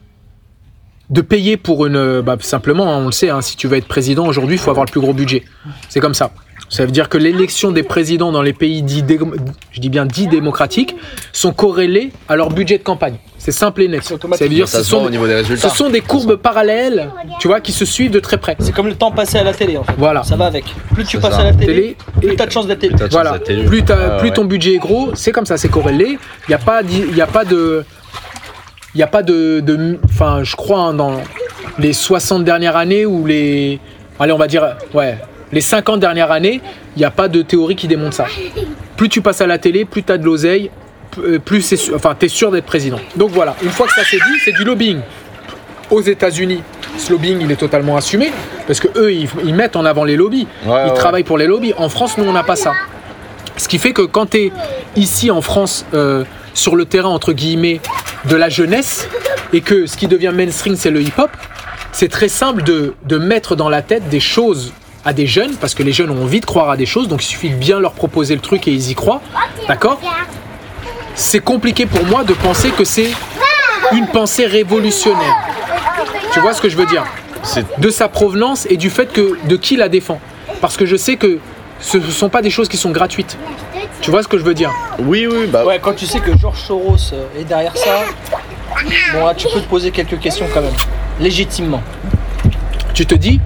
de 1.11 1.21
payer 1.23 1.57
pour 1.57 1.87
une, 1.87 2.21
bah, 2.21 2.37
simplement, 2.41 2.93
hein, 2.95 2.99
on 3.03 3.07
le 3.07 3.13
sait, 3.13 3.31
hein, 3.31 3.41
si 3.41 3.57
tu 3.57 3.67
veux 3.67 3.77
être 3.77 3.89
président 3.89 4.27
aujourd'hui, 4.27 4.57
il 4.57 4.59
faut 4.59 4.71
avoir 4.71 4.87
le 4.87 4.91
plus 4.93 5.01
gros 5.01 5.13
budget. 5.15 5.45
C'est 5.89 6.01
comme 6.01 6.15
ça. 6.15 6.31
Ça 6.69 6.85
veut 6.87 6.93
dire 6.93 7.09
que 7.09 7.19
l'élection 7.19 7.73
des 7.73 7.83
présidents 7.83 8.31
dans 8.31 8.43
les 8.43 8.53
pays 8.53 8.83
dits, 8.83 9.03
dé- 9.03 9.19
je 9.73 9.81
dis 9.81 9.89
bien 9.89 10.07
dits 10.07 10.29
démocratiques, 10.29 10.95
sont 11.33 11.53
corrélées 11.53 12.13
à 12.29 12.37
leur 12.37 12.51
budget 12.51 12.79
de 12.79 12.85
campagne. 12.85 13.17
C'est 13.39 13.51
simple 13.51 13.83
et 13.83 13.89
net. 13.89 14.05
Ça 14.05 14.15
veut 14.45 14.49
dire 14.49 14.69
Ça 14.69 14.79
ce 14.79 14.85
sont, 14.85 14.99
au 14.99 15.11
niveau 15.11 15.27
des 15.27 15.33
ce 15.33 15.49
résultats. 15.49 15.69
sont 15.71 15.91
des 15.91 16.01
courbes 16.01 16.37
parallèles, 16.37 17.11
tu 17.41 17.49
vois, 17.49 17.61
qui 17.61 17.73
se 17.73 17.85
suivent 17.85 18.13
de 18.13 18.21
très 18.21 18.37
près. 18.37 18.55
C'est 18.61 18.71
comme 18.73 18.87
le 18.87 18.95
temps 18.95 19.11
passé 19.11 19.39
à 19.39 19.43
la 19.43 19.53
télé 19.53 19.79
en 19.79 19.83
fait. 19.83 19.95
Voilà. 19.99 20.23
Ça 20.23 20.37
va 20.37 20.47
avec. 20.47 20.65
Plus 20.95 21.03
tu 21.05 21.17
C'est 21.17 21.21
passes 21.23 21.35
ça. 21.35 21.41
à 21.41 21.45
la 21.45 21.53
télé, 21.55 21.67
Télé 21.67 21.97
plus 22.21 22.29
et- 22.35 22.37
t'as 22.37 22.47
de 22.47 22.53
chance 22.53 22.69
d'être 22.69 22.85
élu. 22.85 22.95
Plus 22.95 22.99
t'as 23.01 23.07
de 23.09 23.13
chance 23.13 23.21
Voilà. 23.23 23.39
d'être 23.39 23.51
élu. 23.51 23.65
Plus, 23.67 23.83
t'as- 23.85 24.15
Ah, 24.17 24.21
plus 24.21 24.31
ton 24.31 24.45
budget 24.45 24.75
est 24.75 24.79
gros, 24.79 25.11
c'est 25.15 25.33
comme 25.33 25.47
ça, 25.47 25.57
c'est 25.57 25.71
corrélé. 25.71 26.19
Il 26.47 26.51
n'y 26.51 26.55
a 26.55 26.59
pas, 26.59 26.85
d'i- 26.85 27.05
il 27.09 27.17
y 27.17 27.21
a 27.23 27.27
pas 27.27 27.45
de, 27.45 27.85
il 28.95 28.99
y 28.99 29.03
a 29.03 29.07
pas 29.07 29.23
de, 29.23 29.61
de- 29.61 29.99
enfin, 30.05 30.43
je 30.43 30.57
crois 30.57 30.81
hein, 30.81 30.95
dans 30.95 31.21
les 31.79 31.93
60 31.93 32.45
dernières 32.45 32.77
années 32.77 33.07
ou 33.07 33.25
les, 33.27 33.79
allez, 34.19 34.33
on 34.33 34.39
va 34.39 34.47
dire, 34.49 34.77
ouais, 34.95 35.19
les 35.53 35.61
50 35.61 36.01
dernières 36.01 36.31
années, 36.31 36.61
il 36.97 36.99
n'y 36.99 37.05
a 37.05 37.11
pas 37.11 37.29
de 37.29 37.43
théorie 37.43 37.77
qui 37.77 37.89
démontre 37.89 38.15
ça. 38.17 38.27
Plus 38.97 39.09
tu 39.09 39.21
passes 39.23 39.41
à 39.41 39.47
la 39.47 39.59
télé, 39.59 39.85
plus 39.85 40.03
tu 40.03 40.13
as 40.13 40.19
de 40.19 40.25
l'oseille, 40.25 40.71
euh, 41.19 41.39
plus 41.39 41.63
c'est, 41.63 41.77
sûr- 41.77 41.95
enfin, 41.95 42.15
t'es 42.19 42.29
sûr 42.29 42.51
d'être 42.51 42.67
président. 42.67 43.01
Donc 43.17 43.31
voilà, 43.31 43.55
une 43.63 43.71
fois 43.71 43.87
que 43.87 43.93
ça 43.95 44.03
c'est 44.09 44.17
dit, 44.17 44.39
c'est 44.45 44.53
du 44.53 44.65
lobbying. 44.65 44.99
Aux 45.91 46.03
États-Unis, 46.03 46.63
ce 46.99 47.11
lobbying, 47.13 47.39
il 47.41 47.51
est 47.51 47.57
totalement 47.57 47.97
assumé 47.97 48.31
parce 48.67 48.79
que 48.79 48.87
eux, 48.97 49.13
ils, 49.13 49.29
ils 49.45 49.55
mettent 49.55 49.75
en 49.75 49.85
avant 49.85 50.05
les 50.05 50.15
lobbies. 50.17 50.47
Ouais, 50.65 50.83
ils 50.87 50.91
ouais. 50.91 50.95
travaillent 50.95 51.25
pour 51.25 51.39
les 51.39 51.47
lobbies. 51.49 51.75
En 51.79 51.89
France, 51.89 52.17
nous, 52.17 52.25
on 52.25 52.33
n'a 52.33 52.45
pas 52.45 52.55
ça. 52.57 52.75
Ce 53.57 53.67
qui 53.69 53.79
fait 53.79 53.93
que 53.93 54.03
quand 54.03 54.31
tu 54.31 54.37
es 54.39 54.53
ici 54.95 55.31
en 55.33 55.41
France, 55.43 55.85
euh, 55.95 56.25
sur 56.55 56.77
le 56.77 56.85
terrain, 56.85 57.09
entre 57.09 57.33
guillemets, 57.33 57.81
de 58.27 58.37
la 58.37 58.49
jeunesse, 58.49 59.09
et 59.53 59.61
que 59.61 59.87
ce 59.87 59.97
qui 59.97 60.07
devient 60.07 60.33
mainstream, 60.35 60.77
c'est 60.77 60.91
le 60.91 61.03
hip-hop, 61.03 61.31
c'est 61.93 62.09
très 62.09 62.29
simple 62.29 62.63
de, 62.63 62.95
de 63.05 63.19
mettre 63.19 63.57
dans 63.57 63.69
la 63.69 63.83
tête 63.83 64.09
des 64.09 64.21
choses 64.21 64.73
à 65.05 65.13
des 65.13 65.27
jeunes, 65.27 65.55
parce 65.57 65.75
que 65.75 65.83
les 65.83 65.93
jeunes 65.93 66.11
ont 66.11 66.23
envie 66.23 66.41
de 66.41 66.47
croire 66.47 66.71
à 66.71 66.77
des 66.77 66.87
choses, 66.87 67.09
donc 67.09 67.23
il 67.23 67.27
suffit 67.27 67.51
de 67.51 67.57
bien 67.57 67.81
leur 67.81 67.93
proposer 67.93 68.35
le 68.35 68.41
truc 68.41 68.69
et 68.69 68.73
ils 68.73 68.91
y 68.91 68.95
croient. 68.95 69.23
D'accord? 69.67 70.01
C'est 71.15 71.41
compliqué 71.41 71.87
pour 71.87 72.05
moi 72.05 72.23
de 72.25 72.35
penser 72.35 72.71
que 72.71 72.85
c'est 72.85 73.11
une 73.93 74.07
pensée 74.07 74.47
révolutionnaire. 74.47 75.37
Tu 76.33 76.41
vois 76.41 76.55
ce 76.55 76.61
que 76.61 76.69
je 76.69 76.77
veux 76.77 76.87
dire? 76.87 77.05
De 77.79 77.91
sa 77.91 78.09
provenance 78.09 78.67
et 78.71 78.77
du 78.77 78.91
fait 78.91 79.13
que 79.13 79.37
de 79.47 79.57
qui 79.57 79.77
la 79.77 79.89
défend. 79.89 80.21
Parce 80.61 80.77
que 80.77 80.85
je 80.85 80.97
sais 80.97 81.17
que 81.17 81.39
ce 81.81 81.97
ne 81.97 82.11
sont 82.11 82.29
pas 82.29 82.43
des 82.43 82.51
choses 82.51 82.69
qui 82.69 82.77
sont 82.77 82.91
gratuites. 82.91 83.39
Tu 84.01 84.11
vois 84.11 84.23
ce 84.23 84.29
que 84.29 84.39
je 84.39 84.43
veux 84.45 84.55
dire 84.55 84.71
Oui, 84.99 85.27
oui, 85.31 85.47
bah. 85.47 85.65
Ouais, 85.65 85.79
quand 85.81 85.95
tu 85.95 86.07
sais 86.07 86.21
que 86.21 86.37
Georges 86.39 86.61
Soros 86.61 86.97
euh, 87.13 87.27
est 87.41 87.45
derrière 87.45 87.77
ça, 87.77 88.01
bon 89.13 89.27
là 89.27 89.35
tu 89.35 89.47
peux 89.53 89.61
te 89.61 89.69
poser 89.69 89.91
quelques 89.91 90.19
questions 90.19 90.47
quand 90.53 90.63
même. 90.63 90.73
Légitimement. 91.21 91.83
Tu 92.95 93.05
te 93.07 93.15
dis, 93.15 93.41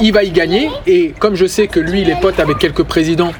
il 0.00 0.12
va 0.12 0.22
y 0.22 0.30
gagner. 0.30 0.70
Et 0.86 1.12
comme 1.18 1.34
je 1.34 1.46
sais 1.46 1.66
que 1.66 1.80
lui, 1.80 2.02
il 2.02 2.10
est 2.10 2.20
pote 2.20 2.38
avec 2.38 2.58
quelques 2.58 2.84
présidents, 2.84 3.32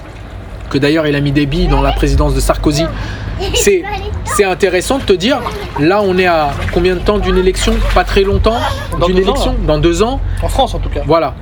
que 0.71 0.79
d'ailleurs 0.79 1.07
il 1.07 1.15
a 1.15 1.21
mis 1.21 1.33
des 1.33 1.47
billes 1.47 1.69
dans 1.69 1.83
la 1.83 1.93
présidence 1.93 2.35
de 2.35 2.41
Sarkozy, 2.41 2.85
c'est, 3.55 3.85
c'est 4.25 4.45
intéressant 4.45 4.99
de 4.99 5.05
te 5.05 5.13
dire, 5.13 5.41
là 5.79 6.01
on 6.03 6.19
est 6.19 6.27
à 6.27 6.51
combien 6.73 6.95
de 6.95 7.01
temps 7.01 7.19
d'une 7.19 7.39
élection? 7.39 7.75
Pas 7.95 8.03
très 8.05 8.23
longtemps 8.23 8.59
Dans 8.99 9.07
d'une 9.07 9.17
deux 9.17 9.23
ans, 9.29 9.33
élection? 9.35 9.53
là. 9.53 9.59
Dans 9.67 9.79
deux 9.79 10.03
ans? 10.03 10.21
En 10.43 10.49
France 10.49 10.75
en 10.75 10.79
tout 10.81 10.89
cas. 10.89 11.03
Voilà. 11.07 11.35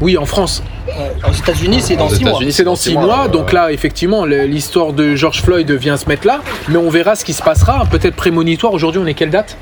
Oui, 0.00 0.16
en 0.16 0.26
France. 0.26 0.62
Ouais. 0.86 1.12
Aux 1.28 1.32
États-Unis, 1.32 1.80
c'est 1.82 1.96
dans 1.96 2.06
Aux 2.06 2.14
6 2.14 2.20
mois. 2.22 2.30
États-Unis, 2.32 2.52
C'est 2.52 2.64
dans 2.64 2.76
six 2.76 2.94
mois, 2.94 3.28
donc 3.28 3.52
là, 3.52 3.72
effectivement, 3.72 4.24
l'histoire 4.24 4.92
de 4.92 5.14
George 5.16 5.42
Floyd 5.42 5.70
vient 5.72 5.96
se 5.96 6.08
mettre 6.08 6.26
là, 6.26 6.40
mais 6.68 6.76
on 6.76 6.88
verra 6.90 7.14
ce 7.16 7.24
qui 7.24 7.32
se 7.32 7.42
passera. 7.42 7.84
Peut-être 7.90 8.14
prémonitoire. 8.14 8.72
Aujourd'hui, 8.72 9.00
on 9.02 9.06
est 9.06 9.14
quelle 9.14 9.30
date? 9.30 9.56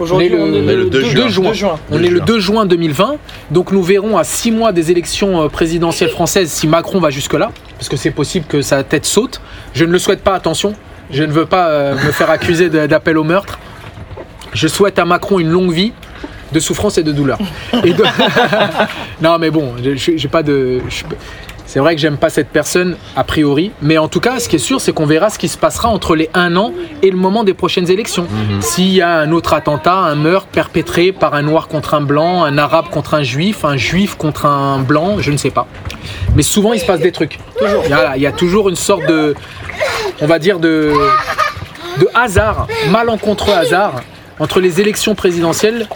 Aujourd'hui, 0.00 0.30
On 0.32 0.34
est 0.34 0.36
le- 0.36 0.42
on 0.42 0.46
est 0.54 0.60
on 0.66 0.68
est 0.68 0.76
le 0.76 0.84
2 0.90 1.00
2 1.02 1.28
juin. 1.28 1.52
juin. 1.52 1.78
On 1.90 1.98
2 1.98 2.04
est 2.04 2.08
le 2.08 2.16
juin. 2.16 2.24
2 2.24 2.40
juin 2.40 2.66
2020, 2.66 3.16
donc 3.50 3.72
nous 3.72 3.82
verrons 3.82 4.16
à 4.16 4.24
6 4.24 4.50
mois 4.50 4.72
des 4.72 4.90
élections 4.90 5.42
euh, 5.42 5.48
présidentielles 5.48 6.08
françaises 6.10 6.50
si 6.50 6.66
Macron 6.66 6.98
va 6.98 7.10
jusque-là, 7.10 7.50
parce 7.76 7.88
que 7.90 7.96
c'est 7.98 8.10
possible 8.10 8.46
que 8.48 8.62
sa 8.62 8.82
tête 8.84 9.04
saute. 9.04 9.40
Je 9.74 9.84
ne 9.84 9.92
le 9.92 9.98
souhaite 9.98 10.22
pas, 10.22 10.34
attention, 10.34 10.72
je 11.10 11.22
ne 11.22 11.30
veux 11.30 11.44
pas 11.46 11.68
euh, 11.68 11.94
me 11.94 12.10
faire 12.10 12.30
accuser 12.30 12.70
d'appel 12.70 13.18
au 13.18 13.22
meurtre. 13.22 13.58
Je 14.54 14.66
souhaite 14.66 14.98
à 14.98 15.04
Macron 15.04 15.38
une 15.38 15.50
longue 15.50 15.72
vie 15.72 15.92
de 16.52 16.60
souffrance 16.60 16.98
et 16.98 17.02
de 17.02 17.12
douleur. 17.12 17.38
Et 17.84 17.92
de- 17.92 18.04
non, 19.22 19.38
mais 19.38 19.50
bon, 19.50 19.74
j'ai 19.82 20.28
pas 20.28 20.42
de. 20.42 20.80
C'est 21.64 21.78
vrai 21.78 21.94
que 21.94 22.00
j'aime 22.02 22.18
pas 22.18 22.28
cette 22.28 22.50
personne 22.50 22.96
a 23.16 23.24
priori, 23.24 23.70
mais 23.80 23.96
en 23.96 24.06
tout 24.06 24.20
cas, 24.20 24.38
ce 24.40 24.48
qui 24.48 24.56
est 24.56 24.58
sûr, 24.58 24.78
c'est 24.78 24.92
qu'on 24.92 25.06
verra 25.06 25.30
ce 25.30 25.38
qui 25.38 25.48
se 25.48 25.56
passera 25.56 25.88
entre 25.88 26.14
les 26.14 26.28
1 26.34 26.54
an 26.56 26.72
et 27.02 27.10
le 27.10 27.16
moment 27.16 27.44
des 27.44 27.54
prochaines 27.54 27.90
élections. 27.90 28.26
S'il 28.60 28.92
y 28.92 29.00
a 29.00 29.20
un 29.20 29.32
autre 29.32 29.54
attentat, 29.54 29.94
un 29.94 30.14
meurtre 30.14 30.48
perpétré 30.48 31.12
par 31.12 31.32
un 31.32 31.40
noir 31.40 31.68
contre 31.68 31.94
un 31.94 32.02
blanc, 32.02 32.44
un 32.44 32.58
arabe 32.58 32.90
contre 32.90 33.14
un 33.14 33.22
juif, 33.22 33.64
un 33.64 33.78
juif 33.78 34.16
contre 34.16 34.44
un 34.44 34.80
blanc, 34.80 35.16
je 35.20 35.30
ne 35.30 35.38
sais 35.38 35.50
pas. 35.50 35.66
Mais 36.36 36.42
souvent, 36.42 36.74
il 36.74 36.80
se 36.80 36.84
passe 36.84 37.00
des 37.00 37.12
trucs. 37.12 37.38
Toujours. 37.58 37.84
Il 37.86 37.90
y 37.90 37.94
a, 37.94 38.16
il 38.16 38.22
y 38.22 38.26
a 38.26 38.32
toujours 38.32 38.68
une 38.68 38.76
sorte 38.76 39.06
de, 39.06 39.34
on 40.20 40.26
va 40.26 40.38
dire 40.38 40.58
de, 40.58 40.92
de 42.00 42.08
hasard, 42.12 42.66
malencontreux 42.90 43.54
hasard, 43.54 44.02
entre 44.38 44.60
les 44.60 44.78
élections 44.82 45.14
présidentielles 45.14 45.86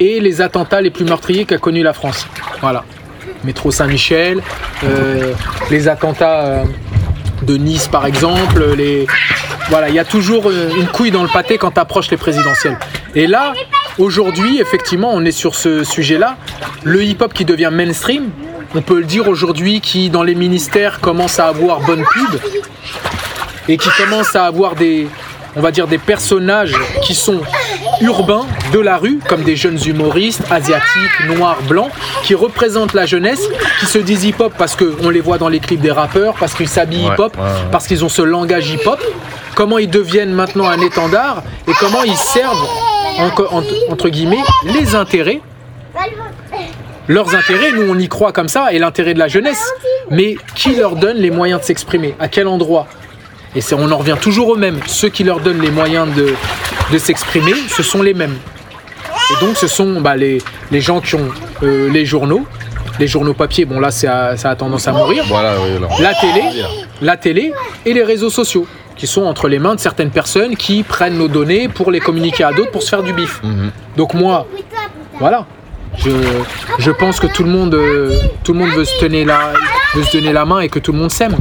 et 0.00 0.20
les 0.20 0.40
attentats 0.40 0.80
les 0.80 0.90
plus 0.90 1.04
meurtriers 1.04 1.44
qu'a 1.44 1.58
connu 1.58 1.82
la 1.82 1.92
France. 1.92 2.26
Voilà. 2.60 2.84
Métro 3.44 3.70
Saint-Michel, 3.70 4.42
euh, 4.84 5.32
les 5.70 5.88
attentats 5.88 6.44
euh, 6.44 6.64
de 7.42 7.56
Nice 7.56 7.86
par 7.86 8.06
exemple, 8.06 8.64
voilà, 9.68 9.88
il 9.88 9.94
y 9.94 9.98
a 9.98 10.04
toujours 10.04 10.48
euh, 10.48 10.70
une 10.78 10.86
couille 10.86 11.10
dans 11.10 11.22
le 11.22 11.28
pâté 11.28 11.58
quand 11.58 11.70
t'approches 11.72 12.10
les 12.10 12.16
présidentielles. 12.16 12.78
Et 13.14 13.26
là, 13.26 13.52
aujourd'hui, 13.98 14.60
effectivement, 14.60 15.10
on 15.12 15.24
est 15.24 15.32
sur 15.32 15.54
ce 15.54 15.84
sujet-là. 15.84 16.36
Le 16.84 17.04
hip-hop 17.04 17.32
qui 17.32 17.44
devient 17.44 17.70
mainstream, 17.72 18.30
on 18.74 18.82
peut 18.82 18.98
le 18.98 19.04
dire 19.04 19.28
aujourd'hui, 19.28 19.80
qui 19.80 20.10
dans 20.10 20.22
les 20.22 20.34
ministères 20.34 21.00
commence 21.00 21.38
à 21.38 21.46
avoir 21.46 21.80
bonne 21.80 22.02
pub 22.02 22.40
et 23.68 23.76
qui 23.76 23.88
commence 23.98 24.34
à 24.34 24.46
avoir 24.46 24.74
des, 24.74 25.06
on 25.54 25.60
va 25.60 25.70
dire, 25.70 25.86
des 25.86 25.98
personnages 25.98 26.74
qui 27.02 27.14
sont 27.14 27.40
urbains 28.00 28.46
de 28.72 28.78
la 28.78 28.96
rue, 28.96 29.18
comme 29.28 29.42
des 29.42 29.56
jeunes 29.56 29.78
humoristes, 29.86 30.42
asiatiques, 30.50 31.26
noirs, 31.36 31.58
blancs, 31.68 31.90
qui 32.22 32.34
représentent 32.34 32.94
la 32.94 33.06
jeunesse, 33.06 33.48
qui 33.80 33.86
se 33.86 33.98
disent 33.98 34.24
hip-hop 34.24 34.52
parce 34.56 34.76
qu'on 34.76 35.10
les 35.10 35.20
voit 35.20 35.38
dans 35.38 35.48
les 35.48 35.60
clips 35.60 35.80
des 35.80 35.90
rappeurs, 35.90 36.34
parce 36.38 36.54
qu'ils 36.54 36.68
s'habillent 36.68 37.06
Ouais, 37.06 37.14
hip-hop, 37.14 37.36
ouais, 37.36 37.42
ouais. 37.42 37.48
parce 37.72 37.86
qu'ils 37.86 38.04
ont 38.04 38.08
ce 38.08 38.22
langage 38.22 38.70
hip-hop, 38.70 39.00
comment 39.54 39.78
ils 39.78 39.90
deviennent 39.90 40.32
maintenant 40.32 40.68
un 40.68 40.80
étendard 40.80 41.42
et 41.66 41.72
comment 41.80 42.02
ils 42.04 42.16
servent, 42.16 42.68
en- 43.18 43.56
en- 43.58 43.62
entre 43.92 44.08
guillemets, 44.08 44.42
les 44.64 44.94
intérêts? 44.94 45.40
Leurs 47.08 47.34
intérêts, 47.34 47.72
nous 47.72 47.90
on 47.90 47.98
y 47.98 48.06
croit 48.08 48.32
comme 48.32 48.48
ça, 48.48 48.70
et 48.72 48.78
l'intérêt 48.78 49.14
de 49.14 49.18
la 49.18 49.28
jeunesse, 49.28 49.72
mais 50.10 50.36
qui 50.54 50.74
leur 50.76 50.94
donne 50.94 51.16
les 51.16 51.30
moyens 51.30 51.60
de 51.60 51.64
s'exprimer? 51.64 52.14
À 52.20 52.28
quel 52.28 52.46
endroit? 52.46 52.86
Et 53.58 53.74
on 53.74 53.90
en 53.90 53.98
revient 53.98 54.16
toujours 54.20 54.48
aux 54.50 54.56
mêmes. 54.56 54.78
Ceux 54.86 55.08
qui 55.08 55.24
leur 55.24 55.40
donnent 55.40 55.60
les 55.60 55.72
moyens 55.72 56.14
de, 56.14 56.32
de 56.92 56.98
s'exprimer, 56.98 57.54
ce 57.68 57.82
sont 57.82 58.02
les 58.02 58.14
mêmes. 58.14 58.36
Et 59.32 59.44
donc, 59.44 59.56
ce 59.56 59.66
sont 59.66 60.00
bah, 60.00 60.14
les, 60.14 60.38
les 60.70 60.80
gens 60.80 61.00
qui 61.00 61.16
ont 61.16 61.28
euh, 61.64 61.90
les 61.90 62.04
journaux. 62.04 62.46
Les 63.00 63.08
journaux 63.08 63.34
papier, 63.34 63.64
bon 63.64 63.80
là, 63.80 63.90
ça 63.90 64.30
a 64.42 64.56
tendance 64.56 64.86
à 64.86 64.92
mourir. 64.92 65.24
Voilà, 65.26 65.54
oui, 65.60 65.80
là. 65.80 65.88
La 66.00 66.14
télé, 66.14 66.42
la 67.00 67.16
télé 67.16 67.52
et 67.84 67.92
les 67.92 68.02
réseaux 68.04 68.30
sociaux, 68.30 68.66
qui 68.96 69.06
sont 69.06 69.22
entre 69.22 69.48
les 69.48 69.58
mains 69.58 69.74
de 69.74 69.80
certaines 69.80 70.10
personnes 70.10 70.56
qui 70.56 70.82
prennent 70.84 71.16
nos 71.18 71.28
données 71.28 71.68
pour 71.68 71.90
les 71.90 72.00
communiquer 72.00 72.44
à 72.44 72.52
d'autres 72.52 72.70
pour 72.70 72.82
se 72.82 72.88
faire 72.88 73.02
du 73.02 73.12
bif. 73.12 73.40
Mhm. 73.42 73.70
Donc 73.96 74.14
moi, 74.14 74.46
voilà. 75.18 75.46
Je, 75.96 76.10
je 76.78 76.90
pense 76.92 77.18
que 77.18 77.26
tout 77.26 77.42
le 77.44 77.50
monde, 77.50 77.74
euh, 77.74 78.18
tout 78.44 78.52
le 78.52 78.58
monde 78.58 78.70
veut 78.70 78.84
se 78.84 78.98
tenir 78.98 79.26
la, 79.26 79.52
veut 79.94 80.02
se 80.02 80.16
donner 80.16 80.32
la 80.32 80.44
main 80.44 80.60
et 80.60 80.68
que 80.68 80.78
tout 80.78 80.92
le 80.92 80.98
monde 80.98 81.10
s'aime. 81.12 81.36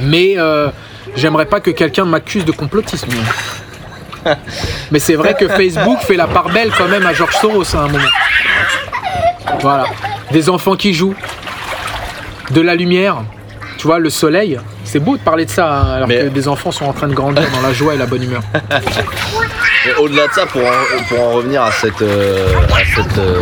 Mais 0.00 0.34
euh, 0.38 0.70
j'aimerais 1.16 1.46
pas 1.46 1.60
que 1.60 1.70
quelqu'un 1.70 2.04
m'accuse 2.04 2.44
de 2.44 2.52
complotisme. 2.52 3.08
Mais 4.90 4.98
c'est 4.98 5.14
vrai 5.16 5.34
que 5.38 5.48
Facebook 5.48 5.98
fait 6.00 6.16
la 6.16 6.26
part 6.26 6.48
belle 6.48 6.70
quand 6.76 6.88
même 6.88 7.06
à 7.06 7.12
George 7.12 7.34
Soros 7.36 7.76
à 7.76 7.80
un 7.80 7.88
moment. 7.88 8.04
Voilà. 9.60 9.84
Des 10.30 10.48
enfants 10.48 10.76
qui 10.76 10.94
jouent, 10.94 11.14
de 12.50 12.60
la 12.60 12.74
lumière, 12.74 13.18
tu 13.78 13.86
vois, 13.86 13.98
le 13.98 14.10
soleil. 14.10 14.58
C'est 14.84 14.98
beau 15.00 15.16
de 15.16 15.22
parler 15.22 15.44
de 15.44 15.50
ça 15.50 15.70
hein, 15.70 15.92
alors 15.96 16.08
Mais- 16.08 16.18
que 16.24 16.28
des 16.28 16.48
enfants 16.48 16.70
sont 16.72 16.86
en 16.86 16.92
train 16.92 17.08
de 17.08 17.14
grandir 17.14 17.44
dans 17.50 17.60
la 17.66 17.72
joie 17.72 17.94
et 17.94 17.98
la 17.98 18.06
bonne 18.06 18.22
humeur. 18.22 18.42
Au-delà 19.98 20.26
de 20.28 20.32
ça, 20.32 20.46
pour 20.46 20.62
en, 20.62 21.04
pour 21.08 21.20
en 21.20 21.32
revenir 21.32 21.62
à, 21.62 21.70
cette, 21.70 22.00
euh, 22.00 22.48
à, 22.72 22.78
cette, 22.96 23.18
euh, 23.18 23.38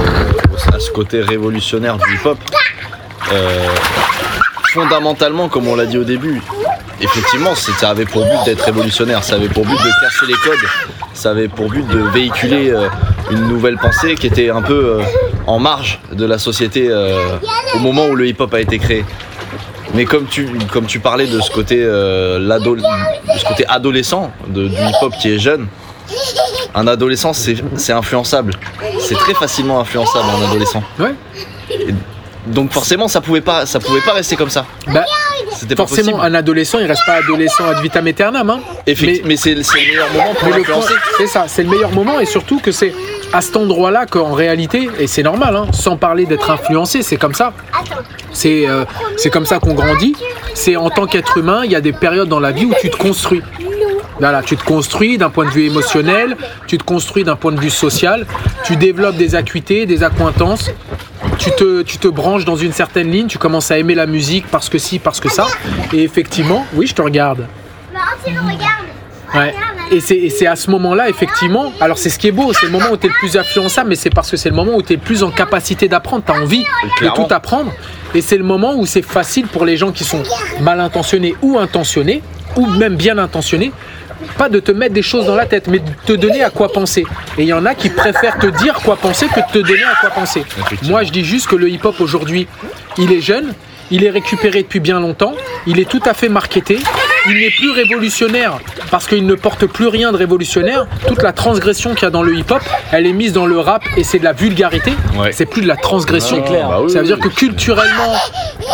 à 0.73 0.81
ce 0.81 0.91
côté 0.91 1.21
révolutionnaire 1.21 1.97
du 1.99 2.15
hip-hop, 2.15 2.39
euh, 3.33 3.69
fondamentalement, 4.73 5.49
comme 5.49 5.69
on 5.69 5.77
l'a 5.77 5.87
dit 5.87 5.99
au 5.99 6.05
début, 6.05 6.43
effectivement, 7.01 7.55
ça 7.55 7.91
avait 7.91 8.05
pour 8.05 8.25
but 8.25 8.45
d'être 8.45 8.65
révolutionnaire, 8.65 9.25
ça 9.25 9.37
avait 9.37 9.49
pour 9.49 9.65
but 9.65 9.73
de 9.73 9.77
casser 9.77 10.27
les 10.27 10.35
codes, 10.35 10.69
ça 11.15 11.31
avait 11.31 11.49
pour 11.49 11.69
but 11.69 11.87
de 11.87 11.99
véhiculer 11.99 12.71
euh, 12.71 12.89
une 13.31 13.49
nouvelle 13.49 13.77
pensée 13.79 14.15
qui 14.15 14.27
était 14.27 14.51
un 14.51 14.63
peu 14.63 14.99
euh, 15.01 15.03
en 15.47 15.59
marge 15.59 16.01
de 16.13 16.25
la 16.25 16.39
société 16.39 16.89
euh, 16.89 17.37
au 17.75 17.79
moment 17.79 18.07
où 18.07 18.15
le 18.15 18.27
hip-hop 18.27 18.53
a 18.55 18.61
été 18.61 18.79
créé. 18.79 19.05
Mais 19.95 20.05
comme 20.07 20.27
tu, 20.27 20.49
comme 20.73 20.87
tu 20.87 21.01
parlais 21.01 21.27
de 21.27 21.41
ce 21.41 21.51
côté, 21.51 21.77
de 21.77 23.39
ce 23.39 23.45
côté 23.45 23.67
adolescent 23.69 24.33
de, 24.49 24.69
du 24.69 24.75
hip-hop 24.75 25.13
qui 25.21 25.35
est 25.35 25.39
jeune, 25.39 25.67
un 26.75 26.87
adolescent 26.87 27.35
c'est 27.35 27.57
c'est 27.77 27.93
influençable. 27.93 28.55
C'est 29.01 29.17
très 29.17 29.35
facilement 29.35 29.81
influençable 29.81 30.25
un 30.41 30.49
adolescent. 30.49 30.83
Ouais. 30.99 31.15
Et 31.71 31.95
donc 32.47 32.73
forcément 32.73 33.07
ça 33.07 33.21
pouvait 33.21 33.43
pas, 33.43 33.67
ça 33.67 33.81
pouvait 33.81 34.01
pas 34.01 34.13
rester 34.13 34.37
comme 34.37 34.51
ça. 34.51 34.65
Bah, 34.87 35.05
C'était 35.63 35.75
pas 35.77 35.87
forcément, 35.87 36.13
possible. 36.19 36.27
un 36.27 36.35
adolescent, 36.39 36.79
il 36.81 36.87
reste 36.87 37.03
pas 37.07 37.15
adolescent 37.15 37.65
ad 37.69 37.81
vitam 37.83 38.07
aeternam. 38.07 38.51
Hein. 38.51 38.61
Effecti- 38.87 39.23
mais- 39.23 39.29
mais 39.29 39.37
c'est 39.37 39.55
le 39.55 39.63
meilleur 39.75 40.09
moment 40.13 40.35
pour 40.35 40.85
c'est 41.17 41.27
ça, 41.29 41.45
c'est 41.47 41.63
le 41.63 41.69
meilleur 41.71 41.93
moment 41.93 42.19
et 42.21 42.27
surtout 42.27 42.59
que 42.59 42.73
c'est 42.73 42.93
à 43.33 43.41
cet 43.41 43.57
endroit-là 43.57 44.07
qu'en 44.07 44.33
réalité, 44.33 44.91
et 44.99 45.07
c'est 45.07 45.23
normal, 45.23 45.57
hein, 45.57 45.67
sans 45.73 45.97
parler 45.97 46.27
d'être 46.27 46.51
influencé, 46.51 47.03
c'est 47.03 47.17
comme 47.17 47.33
ça. 47.35 47.53
C'est 48.33 48.69
euh, 48.69 48.85
c'est 49.17 49.31
comme 49.31 49.47
ça 49.47 49.59
qu'on 49.61 49.75
grandit. 49.75 50.17
C'est 50.55 50.77
en 50.77 50.91
tant 50.91 51.07
qu'être 51.07 51.39
humain, 51.39 51.63
il 51.65 51.71
y 51.71 51.77
a 51.77 51.81
des 51.81 51.93
périodes 51.93 52.29
dans 52.29 52.41
la 52.41 52.51
vie 52.51 52.65
où 52.67 52.75
tu 52.81 52.91
te 52.91 52.97
construis. 52.97 53.43
Voilà, 54.19 54.43
tu 54.43 54.57
te 54.57 54.65
construis 54.65 55.17
d'un 55.17 55.31
point 55.31 55.47
de 55.47 55.51
vue 55.51 55.65
émotionnel, 55.67 56.37
tu 56.67 56.77
te 56.77 56.85
construis 56.85 57.25
d'un 57.25 57.37
point 57.37 57.53
de 57.53 57.61
vue 57.61 57.71
social, 57.71 58.27
tu 58.65 58.77
développes 58.77 59.17
des 59.17 59.35
acuités, 59.35 59.87
des 59.87 60.03
accointances, 60.03 60.71
tu 61.39 61.51
te, 61.51 61.83
tu 61.83 61.99
te 61.99 62.09
branches 62.09 62.45
dans 62.45 62.57
une 62.57 62.73
certaine 62.73 63.11
ligne, 63.11 63.27
tu 63.27 63.39
commences 63.39 63.71
à 63.71 63.79
aimer 63.79 63.95
la 63.95 64.07
musique 64.07 64.47
parce 64.51 64.69
que 64.69 64.79
si, 64.79 64.99
parce 64.99 65.21
que 65.21 65.29
ça. 65.29 65.47
Et 65.93 66.03
effectivement, 66.03 66.67
oui, 66.75 66.87
je 66.87 66.95
te 66.95 67.03
regarde. 67.03 67.47
Ouais. 69.35 69.55
Et 69.91 70.01
c'est, 70.01 70.47
à 70.47 70.57
ce 70.57 70.71
moment-là, 70.71 71.09
effectivement, 71.09 71.73
alors 71.81 71.99
c'est 71.99 72.09
ce 72.09 72.19
qui 72.19 72.29
est 72.29 72.33
beau, 72.33 72.53
c'est 72.53 72.67
le 72.67 72.73
moment 72.73 72.87
où 72.93 72.97
tu 72.97 73.07
es 73.07 73.09
le 73.09 73.15
plus 73.15 73.37
influençable, 73.37 73.91
mais 73.91 73.97
c'est 73.97 74.11
parce 74.11 74.31
que 74.31 74.37
c'est 74.37 74.49
le 74.49 74.55
moment 74.55 74.75
où 74.75 74.83
tu 74.83 74.95
es 74.95 74.97
le 74.97 75.03
plus 75.03 75.23
en 75.23 75.31
capacité 75.31 75.87
d'apprendre, 75.87 76.25
tu 76.25 76.33
as 76.33 76.37
envie 76.37 76.65
de 77.03 77.09
tout 77.15 77.27
apprendre. 77.31 77.73
Et 78.15 78.23
c'est 78.23 78.39
le 78.39 78.45
moment 78.45 78.75
où 78.75 78.87
c'est 78.87 79.03
facile 79.03 79.47
pour 79.47 79.65
les 79.65 79.77
gens 79.77 79.93
qui 79.93 80.05
sont 80.05 80.23
mal 80.61 80.81
intentionnés 80.81 81.35
ou 81.43 81.59
intentionnés, 81.59 82.23
ou 82.57 82.67
même 82.67 82.97
bien 82.97 83.19
intentionnés, 83.19 83.73
pas 84.37 84.49
de 84.49 84.61
te 84.61 84.73
mettre 84.73 84.95
des 84.95 85.03
choses 85.03 85.27
dans 85.27 85.35
la 85.35 85.47
tête, 85.47 85.67
mais 85.69 85.79
de 85.79 85.91
te 86.07 86.13
donner 86.13 86.43
à 86.43 86.51
quoi 86.51 86.73
penser. 86.73 87.05
Et 87.39 87.43
il 87.43 87.49
y 87.49 87.53
en 87.53 87.67
a 87.67 87.75
qui 87.75 87.91
préfèrent 87.91 88.39
te 88.39 88.47
dire 88.47 88.75
quoi 88.85 88.97
penser 88.97 89.27
que 89.27 89.41
de 89.41 89.53
te 89.53 89.67
donner 89.67 89.85
à 89.85 89.95
quoi 90.01 90.11
penser. 90.11 90.45
Moi, 90.85 91.05
je 91.05 91.11
dis 91.11 91.25
juste 91.25 91.47
que 91.47 91.57
le 91.57 91.69
hip-hop 91.69 92.01
aujourd'hui, 92.01 92.47
il 92.99 93.13
est 93.13 93.21
jeune, 93.21 93.55
il 93.91 94.05
est 94.05 94.11
récupéré 94.11 94.63
depuis 94.63 94.81
bien 94.81 95.01
longtemps, 95.01 95.35
il 95.67 95.79
est 95.79 95.89
tout 95.89 96.01
à 96.05 96.15
fait 96.15 96.29
marketé, 96.29 96.79
il 97.29 97.35
n'est 97.35 97.51
plus 97.51 97.71
révolutionnaire 97.71 98.59
parce 98.91 99.07
qu'il 99.07 99.27
ne 99.27 99.35
porte 99.35 99.67
plus 99.67 99.87
rien 99.87 100.13
de 100.13 100.17
révolutionnaire. 100.17 100.87
Toute 101.07 101.23
la 101.23 101.33
transgression 101.33 101.95
qu'il 101.95 102.05
y 102.05 102.07
a 102.07 102.11
dans 102.11 102.23
le 102.23 102.35
hip-hop, 102.35 102.63
elle 102.91 103.07
est 103.07 103.13
mise 103.13 103.33
dans 103.33 103.47
le 103.47 103.59
rap 103.59 103.83
et 103.97 104.05
c'est 104.05 104.19
de 104.19 104.25
la 104.25 104.33
vulgarité. 104.33 104.93
Ouais. 105.17 105.33
C'est 105.33 105.47
plus 105.47 105.63
de 105.63 105.69
la 105.69 105.77
transgression. 105.77 106.43
C'est 106.45 106.51
clair. 106.51 106.69
Bah 106.69 106.81
oui, 106.83 106.91
Ça 106.91 106.99
veut 106.99 107.05
oui, 107.05 107.15
dire 107.15 107.19
que 107.19 107.29
culturellement, 107.29 108.15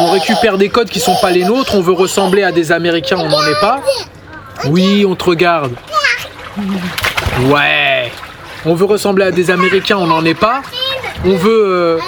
on 0.01 0.11
récupère 0.13 0.57
des 0.57 0.69
codes 0.69 0.89
qui 0.89 1.01
sont 1.01 1.17
pas 1.21 1.31
les 1.31 1.45
nôtres, 1.45 1.75
on 1.75 1.81
veut 1.81 1.93
ressembler 1.93 2.43
à 2.43 2.53
des 2.53 2.73
Américains, 2.73 3.19
on 3.19 3.29
n'en 3.29 3.43
est 3.43 3.61
pas. 3.61 3.81
Oui, 4.67 5.05
on 5.07 5.15
te 5.15 5.25
regarde. 5.25 5.73
Ouais. 7.47 8.11
On 8.65 8.75
veut 8.75 8.85
ressembler 8.87 9.27
à 9.27 9.31
des 9.31 9.51
Américains, 9.51 9.97
on 9.99 10.07
n'en 10.07 10.25
est 10.25 10.35
pas. 10.35 10.63
On 11.25 11.37
veut, 11.37 11.65
euh, 11.67 11.99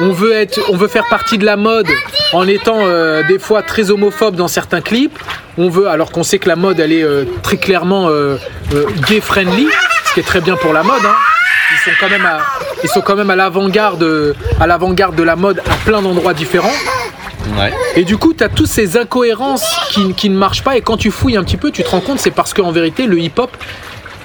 on 0.00 0.12
veut 0.12 0.32
être, 0.32 0.60
on 0.70 0.76
veut 0.76 0.88
faire 0.88 1.06
partie 1.08 1.38
de 1.38 1.44
la 1.44 1.56
mode 1.56 1.88
en 2.32 2.46
étant 2.48 2.78
euh, 2.80 3.22
des 3.24 3.38
fois 3.38 3.62
très 3.62 3.90
homophobe 3.90 4.34
dans 4.36 4.48
certains 4.48 4.80
clips. 4.80 5.18
On 5.58 5.68
veut, 5.68 5.88
alors 5.88 6.10
qu'on 6.12 6.22
sait 6.22 6.38
que 6.38 6.48
la 6.48 6.56
mode, 6.56 6.80
elle 6.80 6.92
est 6.92 7.02
euh, 7.02 7.24
très 7.42 7.58
clairement 7.58 8.08
gay 9.08 9.20
friendly, 9.20 9.68
ce 10.06 10.14
qui 10.14 10.20
est 10.20 10.24
très 10.24 10.40
bien 10.40 10.56
pour 10.56 10.72
la 10.72 10.82
mode. 10.82 11.04
hein. 11.04 11.14
Ils 12.82 12.88
sont 12.88 13.00
quand 13.02 13.14
même 13.16 13.30
à, 13.30 13.36
l'avant-garde, 13.36 14.34
à 14.58 14.66
l'avant-garde 14.66 15.14
de 15.14 15.22
la 15.22 15.36
mode 15.36 15.60
à 15.70 15.74
plein 15.84 16.02
d'endroits 16.02 16.34
différents. 16.34 16.72
Et 17.96 18.04
du 18.04 18.16
coup, 18.16 18.32
tu 18.34 18.44
as 18.44 18.48
toutes 18.48 18.66
ces 18.68 18.96
incohérences 18.96 19.64
qui, 20.16 20.30
ne 20.30 20.36
marchent 20.36 20.62
pas. 20.62 20.76
Et 20.76 20.80
quand 20.80 20.96
tu 20.96 21.10
fouilles 21.10 21.36
un 21.36 21.44
petit 21.44 21.56
peu, 21.56 21.70
tu 21.70 21.82
te 21.82 21.88
rends 21.90 22.00
compte, 22.00 22.18
c'est 22.18 22.30
parce 22.30 22.54
qu'en 22.54 22.72
vérité, 22.72 23.06
le 23.06 23.18
hip-hop, 23.18 23.50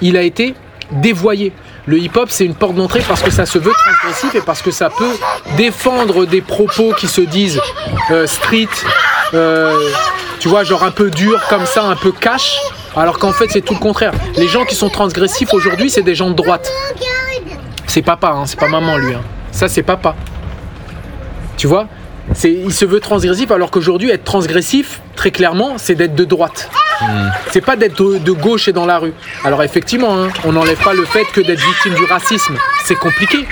il 0.02 0.18
a 0.18 0.22
été 0.22 0.54
dévoyé. 0.92 1.52
Le 1.88 1.98
hip-hop, 2.00 2.30
c'est 2.30 2.46
une 2.46 2.56
porte 2.56 2.76
d'entrée 2.76 3.02
parce 3.08 3.22
que 3.22 3.32
ça 3.32 3.46
se 3.46 3.58
veut 3.60 3.72
transgressif 3.74 4.36
et 4.36 4.42
parce 4.42 4.62
que 4.62 4.72
ça 4.72 4.90
peut 4.90 5.16
défendre 5.58 6.26
des 6.26 6.42
propos 6.42 6.94
qui 6.94 7.08
se 7.08 7.22
disent 7.22 7.62
euh, 8.12 8.26
street, 8.28 8.68
euh, 9.34 9.90
tu 10.40 10.48
vois, 10.48 10.64
genre 10.64 10.84
un 10.84 10.92
peu 10.92 11.10
dur 11.12 11.44
comme 11.50 11.66
ça, 11.66 11.84
un 11.84 11.96
peu 11.96 12.12
cash. 12.12 12.58
Alors 12.96 13.20
qu'en 13.20 13.34
fait, 13.34 13.48
c'est 13.50 13.62
tout 13.62 13.74
le 13.74 13.80
contraire. 13.80 14.14
Les 14.38 14.48
gens 14.48 14.66
qui 14.66 14.74
sont 14.76 14.90
transgressifs 14.90 15.54
aujourd'hui, 15.54 15.90
c'est 15.90 16.02
des 16.02 16.16
gens 16.16 16.30
de 16.30 16.36
droite. 16.36 16.72
C'est 17.88 18.02
papa, 18.02 18.30
hein, 18.30 18.44
c'est 18.46 18.60
pas 18.60 18.68
maman 18.68 18.98
lui. 18.98 19.14
hein. 19.14 19.22
Ça, 19.52 19.68
c'est 19.68 19.84
papa. 19.84 20.16
Tu 21.58 21.68
vois? 21.68 21.88
Il 22.44 22.74
se 22.74 22.86
veut 22.86 23.00
transgressif 23.00 23.52
alors 23.52 23.72
qu'aujourd'hui, 23.72 24.10
être 24.10 24.24
transgressif, 24.24 25.02
très 25.16 25.32
clairement, 25.32 25.78
c'est 25.78 25.96
d'être 25.96 26.16
de 26.16 26.26
droite. 26.26 26.70
C'est 27.52 27.62
pas 27.62 27.76
d'être 27.76 28.02
de, 28.02 28.18
de 28.18 28.32
gauche 28.32 28.68
et 28.68 28.74
dans 28.74 28.86
la 28.86 29.00
rue. 29.00 29.14
Alors 29.44 29.64
effectivement, 29.64 30.18
hein, 30.18 30.30
on 30.44 30.54
n'enlève 30.54 30.82
pas 30.82 30.94
le 30.94 31.06
fait 31.06 31.26
que 31.26 31.42
d'être 31.42 31.64
victime 31.64 31.94
du 31.94 32.06
racisme, 32.06 32.56
c'est 32.86 32.96
compliqué. 32.96 33.46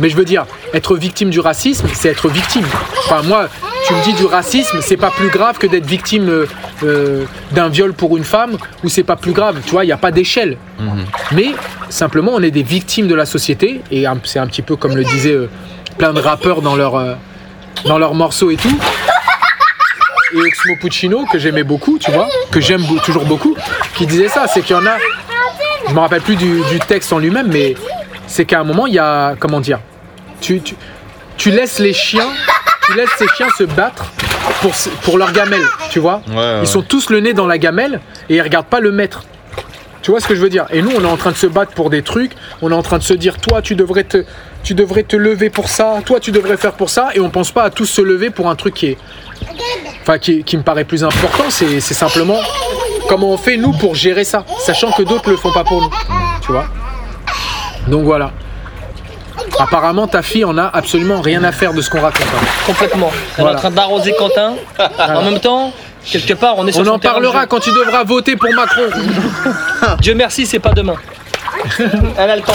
Mais 0.00 0.08
je 0.08 0.16
veux 0.16 0.24
dire, 0.24 0.46
être 0.72 0.96
victime 0.96 1.28
du 1.28 1.40
racisme, 1.40 1.86
c'est 1.92 2.08
être 2.08 2.28
victime. 2.28 2.64
Enfin, 3.04 3.22
moi, 3.22 3.48
tu 3.86 3.92
me 3.92 4.02
dis 4.02 4.14
du 4.14 4.24
racisme, 4.24 4.78
c'est 4.80 4.96
pas 4.96 5.10
plus 5.10 5.28
grave 5.28 5.58
que 5.58 5.66
d'être 5.66 5.84
victime 5.84 6.28
euh, 6.28 6.46
euh, 6.84 7.24
d'un 7.52 7.68
viol 7.68 7.92
pour 7.92 8.16
une 8.16 8.24
femme, 8.24 8.56
ou 8.82 8.88
c'est 8.88 9.02
pas 9.02 9.16
plus 9.16 9.32
grave. 9.32 9.60
Tu 9.64 9.72
vois, 9.72 9.84
il 9.84 9.88
n'y 9.88 9.92
a 9.92 9.98
pas 9.98 10.10
d'échelle. 10.10 10.56
Mais 11.32 11.48
simplement, 11.90 12.32
on 12.34 12.42
est 12.42 12.50
des 12.50 12.62
victimes 12.62 13.08
de 13.08 13.14
la 13.14 13.26
société, 13.26 13.82
et 13.90 14.06
c'est 14.24 14.38
un 14.38 14.46
petit 14.46 14.62
peu 14.62 14.76
comme 14.76 14.96
le 14.96 15.04
disaient 15.04 15.34
euh, 15.34 15.50
plein 15.98 16.14
de 16.14 16.20
rappeurs 16.20 16.62
dans 16.62 16.76
leurs 16.76 16.94
euh, 16.94 17.14
dans 17.84 17.98
leurs 17.98 18.14
morceaux 18.14 18.50
et 18.50 18.56
tout. 18.56 18.78
Et 20.32 20.38
Oxmo 20.38 20.76
Puccino, 20.80 21.24
que 21.26 21.38
j'aimais 21.38 21.64
beaucoup, 21.64 21.98
tu 21.98 22.10
vois, 22.12 22.28
que 22.50 22.60
j'aime 22.60 22.84
toujours 23.04 23.24
beaucoup, 23.24 23.56
qui 23.94 24.06
disait 24.06 24.28
ça, 24.28 24.46
c'est 24.46 24.62
qu'il 24.62 24.76
y 24.76 24.78
en 24.78 24.86
a, 24.86 24.96
je 25.88 25.92
me 25.92 25.98
rappelle 25.98 26.22
plus 26.22 26.36
du, 26.36 26.62
du 26.70 26.78
texte 26.78 27.12
en 27.12 27.18
lui-même, 27.18 27.48
mais 27.48 27.74
c'est 28.28 28.44
qu'à 28.44 28.60
un 28.60 28.64
moment, 28.64 28.86
il 28.86 28.94
y 28.94 28.98
a, 28.98 29.34
comment 29.38 29.60
dire, 29.60 29.80
tu, 30.40 30.60
tu, 30.60 30.76
tu 31.36 31.50
laisses 31.50 31.80
les 31.80 31.92
chiens, 31.92 32.28
tu 32.86 32.94
laisses 32.94 33.10
ces 33.18 33.26
chiens 33.36 33.48
se 33.58 33.64
battre 33.64 34.12
pour, 35.02 35.18
leur 35.18 35.32
gamelle, 35.32 35.64
tu 35.90 35.98
vois. 35.98 36.22
Ouais, 36.28 36.36
ouais. 36.36 36.60
Ils 36.62 36.68
sont 36.68 36.82
tous 36.82 37.10
le 37.10 37.20
nez 37.20 37.32
dans 37.32 37.46
la 37.46 37.58
gamelle 37.58 38.00
et 38.28 38.36
ils 38.36 38.42
regardent 38.42 38.66
pas 38.66 38.80
le 38.80 38.92
maître. 38.92 39.24
Tu 40.10 40.12
vois 40.12 40.20
ce 40.20 40.26
que 40.26 40.34
je 40.34 40.40
veux 40.40 40.48
dire? 40.48 40.66
Et 40.72 40.82
nous, 40.82 40.90
on 40.98 41.04
est 41.04 41.08
en 41.08 41.16
train 41.16 41.30
de 41.30 41.36
se 41.36 41.46
battre 41.46 41.70
pour 41.70 41.88
des 41.88 42.02
trucs. 42.02 42.32
On 42.62 42.72
est 42.72 42.74
en 42.74 42.82
train 42.82 42.98
de 42.98 43.04
se 43.04 43.14
dire, 43.14 43.36
toi, 43.36 43.62
tu 43.62 43.76
devrais 43.76 44.02
te, 44.02 44.24
tu 44.64 44.74
devrais 44.74 45.04
te 45.04 45.14
lever 45.14 45.50
pour 45.50 45.68
ça. 45.68 45.98
Toi, 46.04 46.18
tu 46.18 46.32
devrais 46.32 46.56
faire 46.56 46.72
pour 46.72 46.90
ça. 46.90 47.10
Et 47.14 47.20
on 47.20 47.30
pense 47.30 47.52
pas 47.52 47.62
à 47.62 47.70
tous 47.70 47.86
se 47.86 48.00
lever 48.00 48.30
pour 48.30 48.50
un 48.50 48.56
truc 48.56 48.74
qui 48.74 48.86
est, 48.86 48.98
enfin, 50.02 50.18
qui, 50.18 50.42
qui 50.42 50.56
me 50.56 50.64
paraît 50.64 50.82
plus 50.82 51.04
important. 51.04 51.44
C'est, 51.48 51.78
c'est 51.78 51.94
simplement 51.94 52.40
comment 53.08 53.28
on 53.30 53.36
fait 53.36 53.56
nous 53.56 53.70
pour 53.70 53.94
gérer 53.94 54.24
ça, 54.24 54.44
sachant 54.58 54.90
que 54.90 55.04
d'autres 55.04 55.30
le 55.30 55.36
font 55.36 55.52
pas 55.52 55.62
pour 55.62 55.80
nous. 55.80 55.90
Tu 56.42 56.50
vois? 56.50 56.64
Donc 57.86 58.02
voilà. 58.02 58.32
Apparemment, 59.60 60.08
ta 60.08 60.22
fille 60.22 60.44
en 60.44 60.58
a 60.58 60.64
absolument 60.64 61.20
rien 61.20 61.44
à 61.44 61.52
faire 61.52 61.72
de 61.72 61.80
ce 61.82 61.88
qu'on 61.88 62.00
raconte. 62.00 62.26
hein. 62.34 62.46
Complètement. 62.66 63.12
Elle 63.38 63.44
est 63.44 63.48
en 63.50 63.54
train 63.54 63.70
d'arroser 63.70 64.12
Quentin. 64.18 64.54
En 64.98 65.22
même 65.22 65.38
temps, 65.38 65.72
quelque 66.04 66.34
part, 66.34 66.54
on 66.58 66.66
est 66.66 66.72
sur 66.72 66.82
On 66.82 66.84
son 66.84 66.90
en 66.92 66.98
terrain 66.98 67.14
de 67.14 67.20
parlera 67.22 67.42
jeu. 67.42 67.46
quand 67.48 67.60
tu 67.60 67.70
devras 67.72 68.04
voter 68.04 68.36
pour 68.36 68.52
Macron. 68.54 68.82
Dieu 70.00 70.14
merci, 70.14 70.46
c'est 70.46 70.58
pas 70.58 70.72
demain. 70.72 70.96
Elle 72.16 72.30
a 72.30 72.36
le 72.36 72.42
temps. 72.42 72.52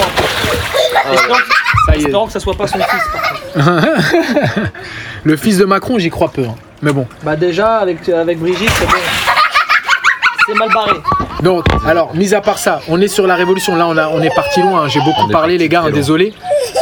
Espérons, 1.14 1.36
Ça 1.88 1.96
y 1.96 2.00
est. 2.00 2.02
espérons 2.04 2.26
que 2.28 2.34
ça 2.34 2.40
soit 2.40 2.56
pas 2.56 2.68
son 2.68 2.80
fils. 2.80 3.04
par 3.14 3.66
contre. 3.66 4.70
Le 5.24 5.38
fils 5.38 5.58
de 5.58 5.66
Macron, 5.66 6.00
j'y 6.00 6.10
crois 6.10 6.30
peu. 6.30 6.44
hein. 6.44 6.56
Mais 6.82 6.92
bon. 6.92 7.08
Bah 7.24 7.36
déjà, 7.36 7.78
avec, 7.78 8.08
avec 8.10 8.40
Brigitte, 8.40 8.70
c'est 8.78 8.86
bon. 8.86 8.94
C'est 10.48 10.54
mal 10.56 10.70
barré. 10.72 10.92
Donc, 11.42 11.66
alors, 11.88 12.14
mis 12.14 12.36
à 12.36 12.42
part 12.42 12.60
ça, 12.60 12.80
on 12.88 13.02
est 13.02 13.08
sur 13.08 13.26
la 13.26 13.34
révolution. 13.36 13.76
Là, 13.76 13.88
on, 13.88 13.98
a, 13.98 14.08
on 14.10 14.22
est 14.22 14.34
parti 14.36 14.62
loin. 14.62 14.84
hein. 14.84 14.88
J'ai 14.88 15.00
beaucoup 15.02 15.28
parlé, 15.32 15.58
les 15.58 15.68
gars. 15.70 15.84
hein, 15.88 15.90
désolé. 15.92 16.34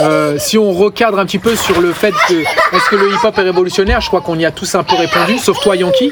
Euh, 0.02 0.38
si 0.38 0.58
on 0.58 0.72
recadre 0.74 1.18
un 1.20 1.26
petit 1.26 1.40
peu 1.40 1.56
sur 1.56 1.80
le 1.80 1.94
fait 1.94 2.14
que 2.28 2.34
est-ce 2.34 2.90
que 2.90 2.96
le 2.98 3.10
hip-hop 3.14 3.38
est 3.38 3.42
révolutionnaire, 3.42 4.02
je 4.02 4.08
crois 4.08 4.20
qu'on 4.22 4.38
y 4.38 4.46
a 4.46 4.52
tous 4.52 4.76
un 4.76 4.84
peu 4.84 4.96
répondu, 4.98 5.38
sauf 5.40 5.60
toi, 5.62 5.76
Yankee. 5.78 6.12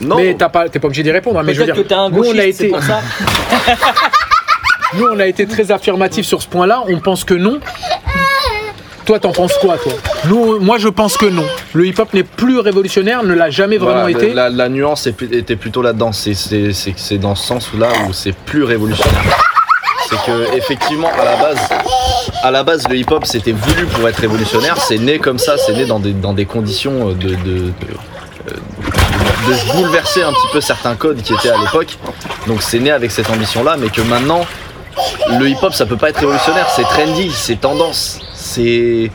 Non, 0.00 0.16
Mais 0.16 0.34
t'as 0.34 0.48
pas, 0.48 0.68
t'es 0.68 0.78
pas 0.78 0.86
obligé 0.86 1.02
d'y 1.02 1.10
répondre. 1.10 1.38
hein, 1.38 1.42
mais 1.44 1.54
je 1.54 1.60
veux 1.60 1.64
dire, 1.66 1.74
que 1.74 1.80
t'es 1.80 1.94
un 1.94 2.10
nous, 2.10 2.24
on 2.24 2.38
a 2.38 2.44
été, 2.44 2.68
pour 2.68 2.82
ça. 2.82 3.00
nous, 4.94 5.06
on 5.12 5.18
a 5.20 5.26
été 5.26 5.46
très 5.46 5.70
affirmatif 5.72 6.26
sur 6.26 6.42
ce 6.42 6.48
point-là. 6.48 6.82
On 6.88 6.98
pense 7.00 7.24
que 7.24 7.34
non. 7.34 7.60
Toi, 9.04 9.20
t'en 9.20 9.30
penses 9.32 9.54
quoi, 9.60 9.78
toi? 9.78 9.92
Nous, 10.28 10.58
moi, 10.58 10.78
je 10.78 10.88
pense 10.88 11.16
que 11.16 11.26
non. 11.26 11.44
Le 11.74 11.86
hip-hop 11.86 12.12
n'est 12.12 12.24
plus 12.24 12.58
révolutionnaire, 12.58 13.22
ne 13.22 13.34
l'a 13.34 13.50
jamais 13.50 13.78
vraiment 13.78 14.00
Voilà, 14.02 14.18
été. 14.18 14.32
La, 14.34 14.48
la 14.50 14.68
nuance 14.68 15.06
est 15.06 15.22
était 15.32 15.54
plutôt 15.54 15.80
là-dedans. 15.80 16.10
C'est 16.12 16.34
c'est- 16.34 16.72
c'est 16.72 16.90
que 16.90 16.98
c'est 17.00 17.18
dans 17.18 17.36
ce 17.36 17.46
sens-là 17.46 17.88
où 18.08 18.12
c'est 18.12 18.34
plus 18.34 18.64
révolutionnaire. 18.64 19.22
C'est 20.10 20.16
que 20.24 20.56
effectivement, 20.56 21.10
à 21.20 21.24
la 21.24 21.36
base, 21.36 21.58
à 22.42 22.50
la 22.50 22.62
base, 22.64 22.88
le 22.88 22.96
hip-hop 22.96 23.24
c'était 23.26 23.52
voulu 23.52 23.86
pour 23.86 24.08
être 24.08 24.18
révolutionnaire. 24.18 24.76
C'est 24.78 24.98
né 24.98 25.18
comme 25.18 25.38
ça. 25.38 25.56
C'est 25.56 25.72
né 25.74 25.84
dans 25.86 26.00
des 26.00 26.12
dans 26.12 26.32
des 26.32 26.44
conditions 26.46 27.08
de 27.10 27.12
de, 27.12 27.34
de, 27.34 27.36
euh, 27.66 27.72
de 29.46 29.72
bouleverser 29.72 30.22
un 30.22 30.32
petit 30.32 30.48
peu 30.52 30.60
certains 30.60 30.94
codes 30.96 31.22
qui 31.22 31.32
étaient 31.34 31.50
à 31.50 31.58
l'époque. 31.58 31.98
Donc 32.46 32.62
c'est 32.62 32.78
né 32.78 32.90
avec 32.90 33.10
cette 33.10 33.30
ambition-là, 33.30 33.76
mais 33.78 33.88
que 33.88 34.00
maintenant, 34.02 34.44
le 35.38 35.48
hip-hop 35.48 35.74
ça 35.74 35.86
peut 35.86 35.96
pas 35.96 36.10
être 36.10 36.18
révolutionnaire. 36.20 36.68
C'est 36.74 36.82
trendy, 36.82 37.30
c'est 37.32 37.60
tendance, 37.60 38.20
c'est 38.34 39.10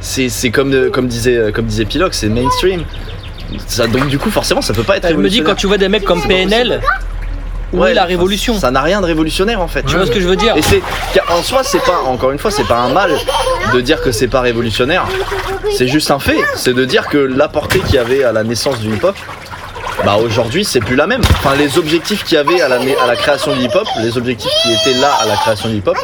c'est 0.00 0.28
c'est 0.28 0.50
comme 0.50 0.90
comme 0.90 1.06
disait 1.06 1.52
comme 1.54 1.66
disait 1.66 1.84
Pilox, 1.84 2.18
c'est 2.18 2.28
mainstream. 2.28 2.84
Ça, 3.66 3.86
donc 3.86 4.08
du 4.08 4.18
coup 4.18 4.30
forcément 4.30 4.62
ça 4.62 4.72
peut 4.72 4.84
pas 4.84 4.96
être 4.96 5.08
Je 5.08 5.14
me 5.14 5.28
dis 5.28 5.42
quand 5.42 5.56
tu 5.56 5.66
vois 5.66 5.78
des 5.78 5.88
mecs 5.88 6.04
comme 6.04 6.22
PNL, 6.22 6.80
où 7.72 7.78
Ouais, 7.78 7.92
est 7.92 7.94
la 7.94 8.04
révolution? 8.04 8.58
Ça 8.58 8.70
n'a 8.70 8.82
rien 8.82 9.00
de 9.00 9.06
révolutionnaire 9.06 9.60
en 9.60 9.68
fait. 9.68 9.82
Tu 9.84 9.96
vois 9.96 10.06
ce 10.06 10.10
que 10.10 10.20
je 10.20 10.28
veux 10.28 10.36
dire? 10.36 10.56
Et 10.56 10.62
c'est 10.62 10.82
en 11.28 11.42
soi 11.42 11.62
c'est 11.62 11.82
pas 11.84 12.00
encore 12.06 12.32
une 12.32 12.38
fois 12.38 12.50
c'est 12.50 12.64
pas 12.64 12.78
un 12.78 12.92
mal 12.92 13.12
de 13.72 13.80
dire 13.80 14.00
que 14.02 14.12
c'est 14.12 14.28
pas 14.28 14.40
révolutionnaire. 14.40 15.06
C'est 15.76 15.88
juste 15.88 16.10
un 16.10 16.18
fait, 16.18 16.38
c'est 16.56 16.74
de 16.74 16.84
dire 16.84 17.06
que 17.08 17.18
la 17.18 17.48
portée 17.48 17.80
qu'il 17.80 17.94
y 17.94 17.98
avait 17.98 18.24
à 18.24 18.32
la 18.32 18.42
naissance 18.42 18.78
du 18.80 18.94
hip-hop 18.94 19.16
bah 20.04 20.16
aujourd'hui 20.16 20.64
c'est 20.64 20.80
plus 20.80 20.96
la 20.96 21.06
même. 21.06 21.20
Enfin 21.30 21.54
les 21.56 21.78
objectifs 21.78 22.24
qu'il 22.24 22.36
y 22.36 22.38
avait 22.38 22.60
à 22.62 22.68
la, 22.68 22.76
à 22.76 23.06
la 23.06 23.16
création 23.16 23.54
du 23.54 23.62
hip-hop, 23.62 23.86
les 24.02 24.16
objectifs 24.16 24.50
qui 24.62 24.72
étaient 24.72 24.98
là 24.98 25.10
à 25.22 25.26
la 25.26 25.36
création 25.36 25.68
du 25.68 25.76
hip-hop 25.76 25.96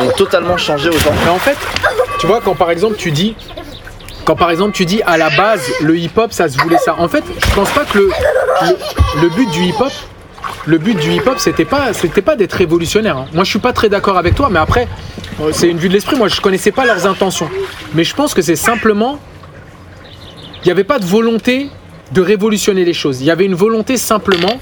ont 0.00 0.08
totalement 0.16 0.56
changé 0.56 0.88
aujourd'hui. 0.88 1.20
Mais 1.24 1.30
en 1.30 1.38
fait, 1.38 1.56
tu 2.18 2.26
vois, 2.26 2.40
quand 2.44 2.54
par 2.54 2.70
exemple 2.70 2.96
tu 2.96 3.12
dis, 3.12 3.36
quand 4.24 4.36
par 4.36 4.50
exemple 4.50 4.72
tu 4.72 4.84
dis 4.84 5.00
à 5.06 5.16
la 5.16 5.30
base 5.30 5.62
le 5.80 5.96
hip-hop 5.96 6.32
ça 6.32 6.48
se 6.48 6.58
voulait 6.58 6.78
ça. 6.78 6.96
En 6.98 7.08
fait, 7.08 7.24
je 7.38 7.54
pense 7.54 7.70
pas 7.70 7.84
que 7.84 7.98
le, 7.98 8.10
le, 8.62 9.22
le 9.22 9.28
but 9.28 9.50
du 9.50 9.62
hip-hop, 9.64 9.92
le 10.66 10.78
but 10.78 10.96
du 10.98 11.12
hip-hop 11.12 11.38
c'était 11.38 11.64
pas, 11.64 11.92
c'était 11.92 12.22
pas 12.22 12.34
d'être 12.34 12.54
révolutionnaire. 12.54 13.16
hein. 13.18 13.26
Moi 13.32 13.44
je 13.44 13.50
suis 13.50 13.58
pas 13.60 13.72
très 13.72 13.88
d'accord 13.88 14.18
avec 14.18 14.34
toi, 14.34 14.48
mais 14.50 14.58
après 14.58 14.88
euh, 15.40 15.50
c'est 15.52 15.68
une 15.68 15.78
vue 15.78 15.88
de 15.88 15.94
l'esprit. 15.94 16.16
Moi 16.16 16.26
je 16.28 16.40
connaissais 16.40 16.72
pas 16.72 16.84
leurs 16.84 17.06
intentions, 17.06 17.48
mais 17.94 18.02
je 18.02 18.14
pense 18.14 18.34
que 18.34 18.42
c'est 18.42 18.56
simplement, 18.56 19.18
il 20.62 20.66
n'y 20.66 20.72
avait 20.72 20.84
pas 20.84 20.98
de 20.98 21.04
volonté 21.04 21.68
de 22.14 22.20
révolutionner 22.22 22.84
les 22.84 22.94
choses. 22.94 23.20
Il 23.20 23.26
y 23.26 23.30
avait 23.30 23.44
une 23.44 23.54
volonté 23.54 23.96
simplement 23.96 24.60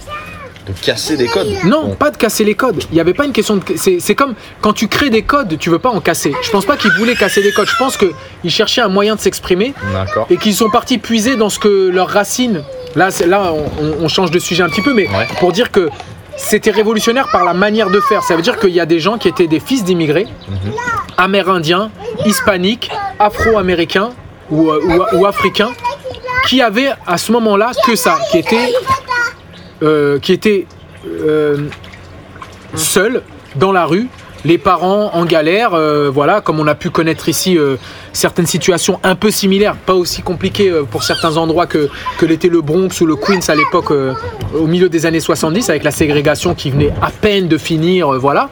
De 0.67 0.73
casser 0.81 1.17
des 1.17 1.27
codes. 1.27 1.49
non, 1.65 1.89
Bon. 1.89 1.95
pas 1.95 2.11
de 2.11 2.17
casser 2.17 2.45
les 2.45 2.55
codes. 2.55 2.83
Il 2.91 2.95
n'y 2.95 3.01
avait 3.01 3.15
pas 3.15 3.25
une 3.27 3.33
question 3.33 3.57
de. 3.57 3.63
C'est 3.77 4.15
comme 4.15 4.35
quand 4.61 4.73
tu 4.73 4.89
crées 4.89 5.11
des 5.11 5.23
codes, 5.23 5.59
tu 5.59 5.69
veux 5.71 5.79
pas 5.79 5.91
en 5.91 6.01
casser. 6.01 6.33
Je 6.43 6.51
pense 6.51 6.65
pas 6.65 6.77
qu'ils 6.77 6.93
voulaient 6.99 7.15
casser 7.17 7.43
des 7.43 7.53
codes. 7.53 7.69
Je 7.69 7.77
pense 7.79 7.97
qu'ils 7.97 8.51
cherchaient 8.51 8.81
un 8.81 8.89
moyen 8.89 9.15
de 9.17 9.21
s'exprimer 9.21 9.75
D'accord. 9.93 10.27
et 10.31 10.37
qu'ils 10.37 10.55
sont 10.55 10.71
partis 10.71 10.99
puiser 10.99 11.37
dans 11.37 11.49
ce 11.51 11.59
que 11.59 11.89
leurs 11.91 12.09
racines. 12.09 12.63
Là, 12.97 13.09
là 13.27 13.53
on, 14.01 14.09
change 14.09 14.31
de 14.31 14.39
sujet 14.39 14.63
un 14.63 14.69
petit 14.69 14.83
peu, 14.83 14.95
mais 14.95 15.09
Ouais. 15.09 15.27
pour 15.41 15.53
dire 15.53 15.71
que 15.73 15.89
c'était 16.37 16.71
révolutionnaire 16.71 17.29
par 17.33 17.45
la 17.45 17.55
manière 17.55 17.91
de 17.91 18.01
faire. 18.01 18.23
Ça 18.23 18.37
veut 18.37 18.43
dire 18.43 18.59
qu'il 18.59 18.71
y 18.71 18.81
a 18.81 18.87
des 18.87 19.01
gens 19.01 19.19
qui 19.19 19.29
étaient 19.29 19.47
des 19.49 19.61
fils 19.61 19.83
d'immigrés, 19.85 20.27
Mhm. 20.49 20.73
amérindiens, 21.19 21.91
hispaniques, 22.25 22.91
afro-américains 23.19 24.11
ou, 24.51 24.71
euh, 24.71 24.81
ou- 25.13 25.17
ou 25.19 25.27
africains, 25.27 25.71
qui 26.47 26.61
avaient 26.61 26.91
à 27.07 27.19
ce 27.19 27.33
moment-là 27.33 27.73
que 27.87 27.97
ça, 27.97 28.19
qui 28.31 28.39
étaient, 28.39 28.73
euh, 29.83 30.19
qui 30.19 30.67
euh, 31.07 31.69
seuls 32.75 33.23
dans 33.57 33.73
la 33.73 33.87
rue, 33.87 34.09
les 34.45 34.59
parents 34.59 35.11
en 35.15 35.25
galère, 35.25 35.75
euh, 35.75 36.11
voilà, 36.13 36.41
comme 36.41 36.59
on 36.59 36.67
a 36.67 36.75
pu 36.75 36.91
connaître 36.91 37.29
ici 37.29 37.57
euh, 37.57 37.77
certaines 38.13 38.47
situations 38.47 38.99
un 39.05 39.15
peu 39.15 39.31
similaires, 39.31 39.77
pas 39.77 39.95
aussi 39.95 40.23
compliquées 40.23 40.71
euh, 40.71 40.83
pour 40.83 41.05
certains 41.05 41.37
endroits 41.37 41.67
que, 41.67 41.89
que 42.19 42.27
l'était 42.27 42.49
le 42.49 42.61
Bronx 42.61 43.01
ou 43.01 43.07
le 43.07 43.17
Queens 43.17 43.49
à 43.49 43.55
l'époque, 43.55 43.93
au 43.93 44.67
milieu 44.67 44.89
des 44.89 45.07
années 45.07 45.21
70, 45.21 45.71
avec 45.71 45.85
la 45.85 45.91
ségrégation 45.91 46.55
qui 46.55 46.71
venait 46.71 46.93
à 47.01 47.11
peine 47.11 47.49
de 47.49 47.59
finir, 47.59 48.13
voilà. 48.19 48.51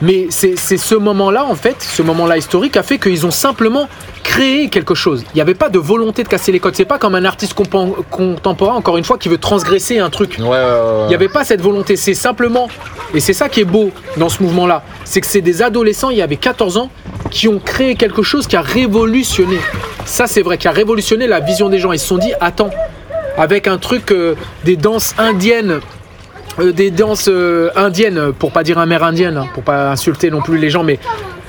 Mais 0.00 0.28
c'est 0.30 0.56
ce 0.56 0.94
moment-là, 0.94 1.44
en 1.44 1.54
fait, 1.54 1.76
ce 1.80 2.02
moment-là 2.02 2.36
historique 2.36 2.76
a 2.76 2.82
fait 2.82 2.98
qu'ils 2.98 3.26
ont 3.26 3.30
simplement 3.30 3.88
créé 4.22 4.68
quelque 4.68 4.94
chose. 4.94 5.24
Il 5.32 5.36
n'y 5.36 5.40
avait 5.40 5.54
pas 5.54 5.70
de 5.70 5.78
volonté 5.78 6.22
de 6.22 6.28
casser 6.28 6.52
les 6.52 6.60
codes. 6.60 6.76
C'est 6.76 6.84
pas 6.84 6.98
comme 6.98 7.14
un 7.14 7.24
artiste 7.24 7.54
contemporain, 7.54 8.74
encore 8.74 8.96
une 8.96 9.04
fois, 9.04 9.18
qui 9.18 9.28
veut 9.28 9.38
transgresser 9.38 9.98
un 9.98 10.10
truc. 10.10 10.36
Ouais, 10.38 10.44
ouais, 10.44 10.50
ouais, 10.50 10.56
ouais. 10.56 11.04
Il 11.04 11.08
n'y 11.08 11.14
avait 11.14 11.28
pas 11.28 11.44
cette 11.44 11.60
volonté. 11.60 11.96
C'est 11.96 12.14
simplement, 12.14 12.68
et 13.14 13.20
c'est 13.20 13.32
ça 13.32 13.48
qui 13.48 13.60
est 13.60 13.64
beau 13.64 13.90
dans 14.16 14.28
ce 14.28 14.42
mouvement-là, 14.42 14.82
c'est 15.04 15.20
que 15.20 15.26
c'est 15.26 15.40
des 15.40 15.62
adolescents, 15.62 16.10
il 16.10 16.18
y 16.18 16.22
avait 16.22 16.36
14 16.36 16.76
ans, 16.76 16.90
qui 17.30 17.48
ont 17.48 17.58
créé 17.58 17.94
quelque 17.96 18.22
chose 18.22 18.46
qui 18.46 18.56
a 18.56 18.62
révolutionné. 18.62 19.58
Ça, 20.04 20.26
c'est 20.26 20.42
vrai, 20.42 20.58
qui 20.58 20.68
a 20.68 20.72
révolutionné 20.72 21.26
la 21.26 21.40
vision 21.40 21.68
des 21.68 21.78
gens. 21.78 21.92
Ils 21.92 21.98
se 21.98 22.06
sont 22.06 22.18
dit, 22.18 22.32
attends, 22.40 22.70
avec 23.36 23.66
un 23.66 23.78
truc, 23.78 24.12
euh, 24.12 24.34
des 24.64 24.76
danses 24.76 25.14
indiennes, 25.18 25.80
des 26.60 26.90
danses 26.90 27.28
euh, 27.28 27.70
indiennes, 27.76 28.32
pour 28.38 28.52
pas 28.52 28.62
dire 28.62 28.78
amérindiennes, 28.78 29.36
hein, 29.36 29.46
pour 29.54 29.62
pas 29.62 29.90
insulter 29.90 30.30
non 30.30 30.40
plus 30.40 30.58
les 30.58 30.70
gens, 30.70 30.84
mais 30.84 30.98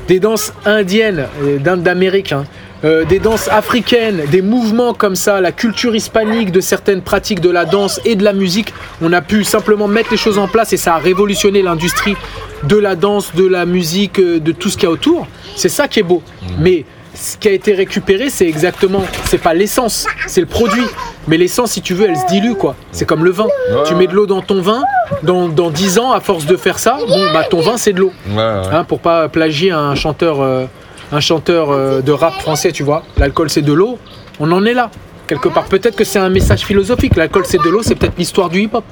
des 0.10 0.20
danses 0.20 0.54
indiennes, 0.66 1.28
euh, 1.44 1.60
d'Inde 1.60 1.84
d'Amérique, 1.84 2.32
hein, 2.32 2.46
euh, 2.84 3.06
des 3.06 3.20
danses 3.20 3.48
africaines, 3.50 4.24
des 4.32 4.42
mouvements 4.42 4.94
comme 4.94 5.16
ça, 5.16 5.40
la 5.40 5.52
culture 5.52 5.96
hispanique 5.96 6.52
de 6.52 6.62
certaines 6.62 7.02
pratiques 7.02 7.42
de 7.42 7.50
la 7.50 7.66
danse 7.66 8.02
et 8.06 8.16
de 8.16 8.24
la 8.24 8.34
musique, 8.34 8.74
on 9.02 9.14
a 9.14 9.22
pu 9.22 9.44
simplement 9.44 9.88
mettre 9.88 10.10
les 10.12 10.18
choses 10.18 10.38
en 10.38 10.48
place 10.48 10.74
et 10.74 10.78
ça 10.78 10.96
a 10.96 10.98
révolutionné 10.98 11.62
l'industrie 11.62 12.16
de 12.64 12.78
la 12.78 12.96
danse, 12.96 13.36
de 13.36 13.46
la 13.46 13.66
musique, 13.66 14.20
euh, 14.20 14.40
de 14.40 14.52
tout 14.52 14.70
ce 14.70 14.78
qu'il 14.78 14.84
y 14.84 14.88
a 14.88 14.92
autour. 14.92 15.28
C'est 15.56 15.70
ça 15.70 15.88
qui 15.88 16.00
est 16.00 16.04
beau. 16.04 16.24
Mais 16.58 16.86
ce 17.14 17.38
qui 17.38 17.48
a 17.48 17.52
été 17.52 17.74
récupéré, 17.74 18.30
c'est 18.30 18.48
exactement, 18.48 19.04
c'est 19.26 19.40
pas 19.40 19.54
l'essence, 19.54 20.08
c'est 20.28 20.42
le 20.42 20.48
produit. 20.48 20.86
Mais 21.28 21.38
l'essence, 21.38 21.72
si 21.72 21.82
tu 21.82 21.94
veux, 21.94 22.08
elle 22.10 22.18
se 22.18 22.26
dilue 22.28 22.54
quoi. 22.54 22.76
C'est 22.92 23.06
comme 23.06 23.24
le 23.24 23.32
vin. 23.32 23.48
tu 23.86 23.96
mets 23.96 24.08
de 24.08 24.14
l'eau 24.14 24.26
dans 24.26 24.42
ton 24.42 24.62
vin, 24.62 24.84
dans, 25.24 25.50
dans 25.50 25.70
10 25.70 26.00
ans, 26.00 26.12
à 26.12 26.22
force 26.22 26.46
de 26.46 26.56
faire 26.56 26.80
ça, 26.80 26.98
bon, 27.08 27.34
bah 27.34 27.44
ton 27.50 27.62
vin 27.62 27.78
c'est 27.78 27.94
de 27.94 28.00
l'eau. 28.00 28.14
Ouais, 28.30 28.36
ouais. 28.36 28.62
Hein, 28.72 28.84
pour 28.84 29.00
pas 29.00 29.28
plagier 29.30 29.72
un 29.72 29.96
chanteur, 29.96 30.42
euh, 30.42 30.66
un 31.12 31.20
chanteur 31.20 31.72
euh, 31.72 32.02
de 32.02 32.12
rap 32.12 32.34
français, 32.34 32.72
tu 32.72 32.84
vois. 32.84 33.04
L'alcool 33.18 33.50
c'est 33.50 33.62
de 33.62 33.74
l'eau. 33.74 33.98
On 34.40 34.52
en 34.52 34.66
est 34.66 34.74
là 34.74 34.90
quelque 35.28 35.50
part. 35.50 35.66
Peut-être 35.66 35.96
que 35.96 36.04
c'est 36.04 36.20
un 36.20 36.30
message 36.30 36.62
philosophique. 36.62 37.16
L'alcool 37.16 37.44
c'est 37.46 37.62
de 37.62 37.70
l'eau, 37.70 37.84
c'est 37.84 37.96
peut-être 37.96 38.18
l'histoire 38.18 38.50
du 38.50 38.62
hip-hop. 38.62 38.84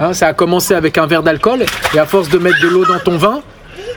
Hein, 0.00 0.14
ça 0.14 0.28
a 0.28 0.32
commencé 0.32 0.74
avec 0.74 0.98
un 0.98 1.06
verre 1.06 1.22
d'alcool 1.22 1.64
et 1.94 1.98
à 1.98 2.06
force 2.06 2.28
de 2.28 2.38
mettre 2.38 2.60
de 2.62 2.68
l'eau 2.68 2.84
dans 2.86 2.98
ton 2.98 3.18
vin, 3.18 3.40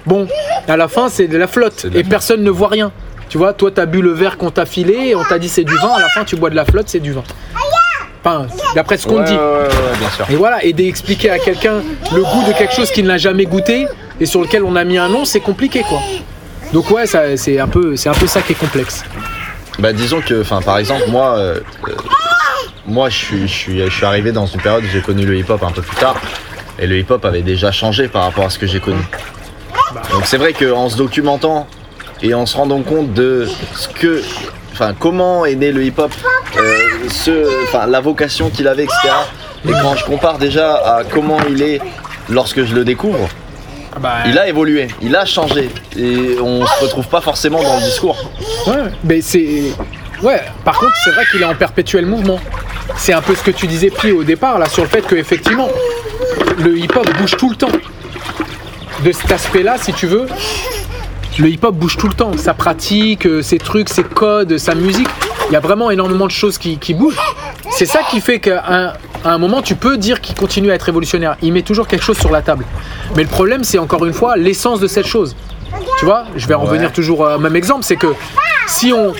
bon, 0.06 0.28
à 0.68 0.76
la 0.76 0.88
fin 0.90 1.08
c'est 1.08 1.28
de 1.28 1.38
la 1.38 1.48
flotte 1.48 1.74
C'est 1.78 1.90
de 1.90 1.94
la 1.94 2.02
et 2.02 2.04
personne 2.04 2.44
ne 2.44 2.50
voit 2.50 2.68
rien. 2.68 2.92
Tu 3.34 3.40
vois, 3.40 3.52
toi 3.54 3.72
t'as 3.74 3.88
bu 3.88 4.04
le 4.04 4.12
verre 4.12 4.38
qu'on 4.38 4.52
t'a 4.52 4.68
filé 4.68 5.08
et 5.08 5.16
on 5.16 5.24
t'a 5.24 5.40
dit 5.40 5.50
c'est 5.50 5.64
du 5.64 5.76
vin. 5.78 5.90
À 5.92 6.00
la 6.00 6.08
fin 6.10 6.24
tu 6.24 6.36
bois 6.36 6.52
de 6.52 6.56
la 6.56 6.66
flotte, 6.66 6.88
c'est 6.88 7.00
du 7.00 7.14
vin. 7.14 7.24
Enfin, 8.24 8.46
d'après 8.76 8.96
ce 8.98 9.08
qu'on 9.08 9.18
Ouais, 9.18 9.24
te 9.26 9.30
dit. 9.32 9.36
ouais, 9.36 9.42
ouais, 9.42 9.64
ouais, 9.70 9.98
bien 9.98 10.10
sûr. 10.12 10.28
Et 10.30 10.36
voilà, 10.36 10.64
et 10.64 10.72
d'expliquer 10.72 11.32
à 11.32 11.40
quelqu'un 11.40 11.82
le 12.14 12.22
goût 12.22 12.44
de 12.48 12.56
quelque 12.56 12.76
chose 12.76 12.92
qu'il 12.92 13.08
n'a 13.08 13.18
jamais 13.18 13.46
goûté 13.46 13.88
et 14.20 14.28
sur 14.28 14.40
lequel 14.40 14.64
on 14.64 14.76
a 14.76 14.84
mis 14.84 15.00
un 15.00 15.10
nom, 15.10 15.26
c'est 15.26 15.40
compliqué 15.40 15.82
quoi. 15.82 15.98
Donc 16.74 16.92
ouais, 16.92 17.08
ça, 17.08 17.36
c'est 17.36 17.60
un 17.60 17.68
peu, 17.68 17.96
c'est 17.96 18.08
un 18.08 18.14
peu 18.14 18.28
ça 18.28 18.44
qui 18.44 18.52
est 18.52 18.56
complexe. 18.56 19.04
Bah 19.80 19.94
disons 19.94 20.22
que, 20.22 20.42
enfin 20.42 20.62
par 20.62 20.78
exemple 20.78 21.06
moi, 21.10 21.36
euh, 21.36 21.60
euh, 21.88 21.92
moi 22.86 23.10
je 23.10 23.18
suis, 23.18 23.48
je 23.48 23.54
suis, 23.54 23.80
je 23.80 23.90
suis 23.90 24.06
arrivé 24.06 24.32
dans 24.32 24.46
une 24.46 24.62
période 24.62 24.84
où 24.84 24.88
j'ai 24.94 25.02
connu 25.02 25.26
le 25.26 25.36
hip-hop 25.40 25.64
un 25.64 25.72
peu 25.72 25.82
plus 25.82 25.96
tard, 25.98 26.18
et 26.78 26.86
le 26.86 27.00
hip-hop 27.00 27.26
avait 27.26 27.42
déjà 27.42 27.72
changé 27.72 28.08
par 28.10 28.26
rapport 28.26 28.46
à 28.46 28.52
ce 28.52 28.60
que 28.60 28.68
j'ai 28.68 28.80
connu. 28.80 29.02
Donc 30.12 30.22
c'est 30.26 30.38
vrai 30.38 30.54
qu'en 30.54 30.88
se 30.88 30.98
documentant 30.98 31.66
et 32.24 32.34
en 32.34 32.46
se 32.46 32.56
rendant 32.56 32.82
compte 32.82 33.14
de 33.14 33.48
ce 33.76 33.90
que, 33.90 34.24
enfin 34.72 34.96
comment 34.98 35.46
est 35.46 35.56
né 35.56 35.72
le 35.72 35.84
hip-hop, 35.84 36.12
euh, 36.58 36.80
ce, 37.10 37.64
enfin 37.66 37.86
la 37.86 38.00
vocation 38.00 38.50
qu'il 38.50 38.68
avait, 38.68 38.86
etc. 38.86 39.10
Et 39.68 39.72
quand 39.72 39.96
je 39.96 40.06
compare 40.06 40.40
déjà 40.40 40.76
à 40.76 41.04
comment 41.04 41.38
il 41.50 41.62
est 41.62 41.82
lorsque 42.30 42.64
je 42.64 42.74
le 42.74 42.86
découvre, 42.86 43.30
il 44.26 44.40
a 44.40 44.48
évolué, 44.48 44.88
il 45.02 45.16
a 45.16 45.26
changé, 45.26 45.70
et 45.98 46.40
on 46.42 46.66
se 46.66 46.84
retrouve 46.84 47.08
pas 47.08 47.22
forcément 47.22 47.62
dans 47.62 47.76
le 47.76 47.84
discours. 47.84 48.18
Ouais, 48.68 48.90
mais 49.04 49.22
c'est, 49.22 49.74
ouais. 50.24 50.42
Par 50.66 50.80
contre, 50.80 50.94
c'est 51.04 51.12
vrai 51.12 51.26
qu'il 51.30 51.42
est 51.42 51.46
en 51.46 51.56
perpétuel 51.56 52.06
mouvement. 52.06 52.40
c'est 52.96 53.14
un 53.14 53.22
peu 53.22 53.36
ce 53.36 53.44
que 53.44 53.52
tu 53.52 53.68
disais, 53.68 53.92
au 54.12 54.24
départ, 54.24 54.58
là, 54.58 54.68
sur 54.68 54.84
le 54.84 54.90
fait 54.90 55.02
que 55.02 55.16
effectivement, 55.16 55.70
le 56.58 56.78
hip-hop 56.78 57.08
bouge 57.18 57.36
tout 57.38 57.50
le 57.50 57.56
temps. 57.56 57.72
De 59.04 59.12
cet 59.12 59.32
aspect-là, 59.32 59.76
si 59.78 59.92
tu 59.92 60.08
veux, 60.08 60.28
le 61.40 61.50
hip-hop 61.50 61.76
bouge 61.76 61.98
tout 61.98 62.08
le 62.08 62.14
temps. 62.14 62.32
Sa 62.38 62.54
pratique, 62.54 63.26
euh, 63.26 63.42
ses 63.42 63.58
trucs, 63.58 63.90
ses 63.90 64.04
codes, 64.04 64.58
sa 64.58 64.76
musique. 64.76 65.08
Il 65.50 65.54
y 65.54 65.56
a 65.56 65.60
vraiment 65.60 65.92
énormément 65.92 66.26
de 66.26 66.32
choses 66.32 66.58
qui, 66.58 66.78
qui 66.78 66.94
bougent. 66.94 67.18
C'est 67.72 67.86
ça 67.86 68.00
qui 68.10 68.22
fait 68.22 68.40
qu'à 68.40 68.64
un, 68.68 68.88
à 69.26 69.34
un 69.34 69.38
moment, 69.38 69.62
tu 69.62 69.76
peux 69.76 69.98
dire 69.98 70.22
qu'il 70.22 70.36
continue 70.36 70.72
à 70.72 70.76
être 70.76 70.84
révolutionnaire. 70.84 71.36
Il 71.42 71.54
met 71.54 71.62
toujours 71.64 71.88
quelque 71.88 72.04
chose 72.04 72.18
sur 72.18 72.32
la 72.32 72.42
table. 72.42 72.66
Mais 73.16 73.24
le 73.24 73.30
problème, 73.30 73.64
c'est 73.64 73.78
encore 73.80 74.06
une 74.06 74.14
fois 74.14 74.38
l'essence 74.38 74.80
de 74.80 74.88
cette 74.88 75.08
chose. 75.08 75.36
Tu 76.00 76.06
vois, 76.06 76.26
je 76.36 76.48
vais 76.48 76.54
en 76.54 76.62
Ouais. 76.62 76.68
revenir 76.70 76.92
toujours 76.94 77.22
au 77.22 77.40
même 77.40 77.56
exemple, 77.56 77.84
c'est 77.84 77.96
que 77.96 78.08
si 78.68 78.94
on, 78.94 79.14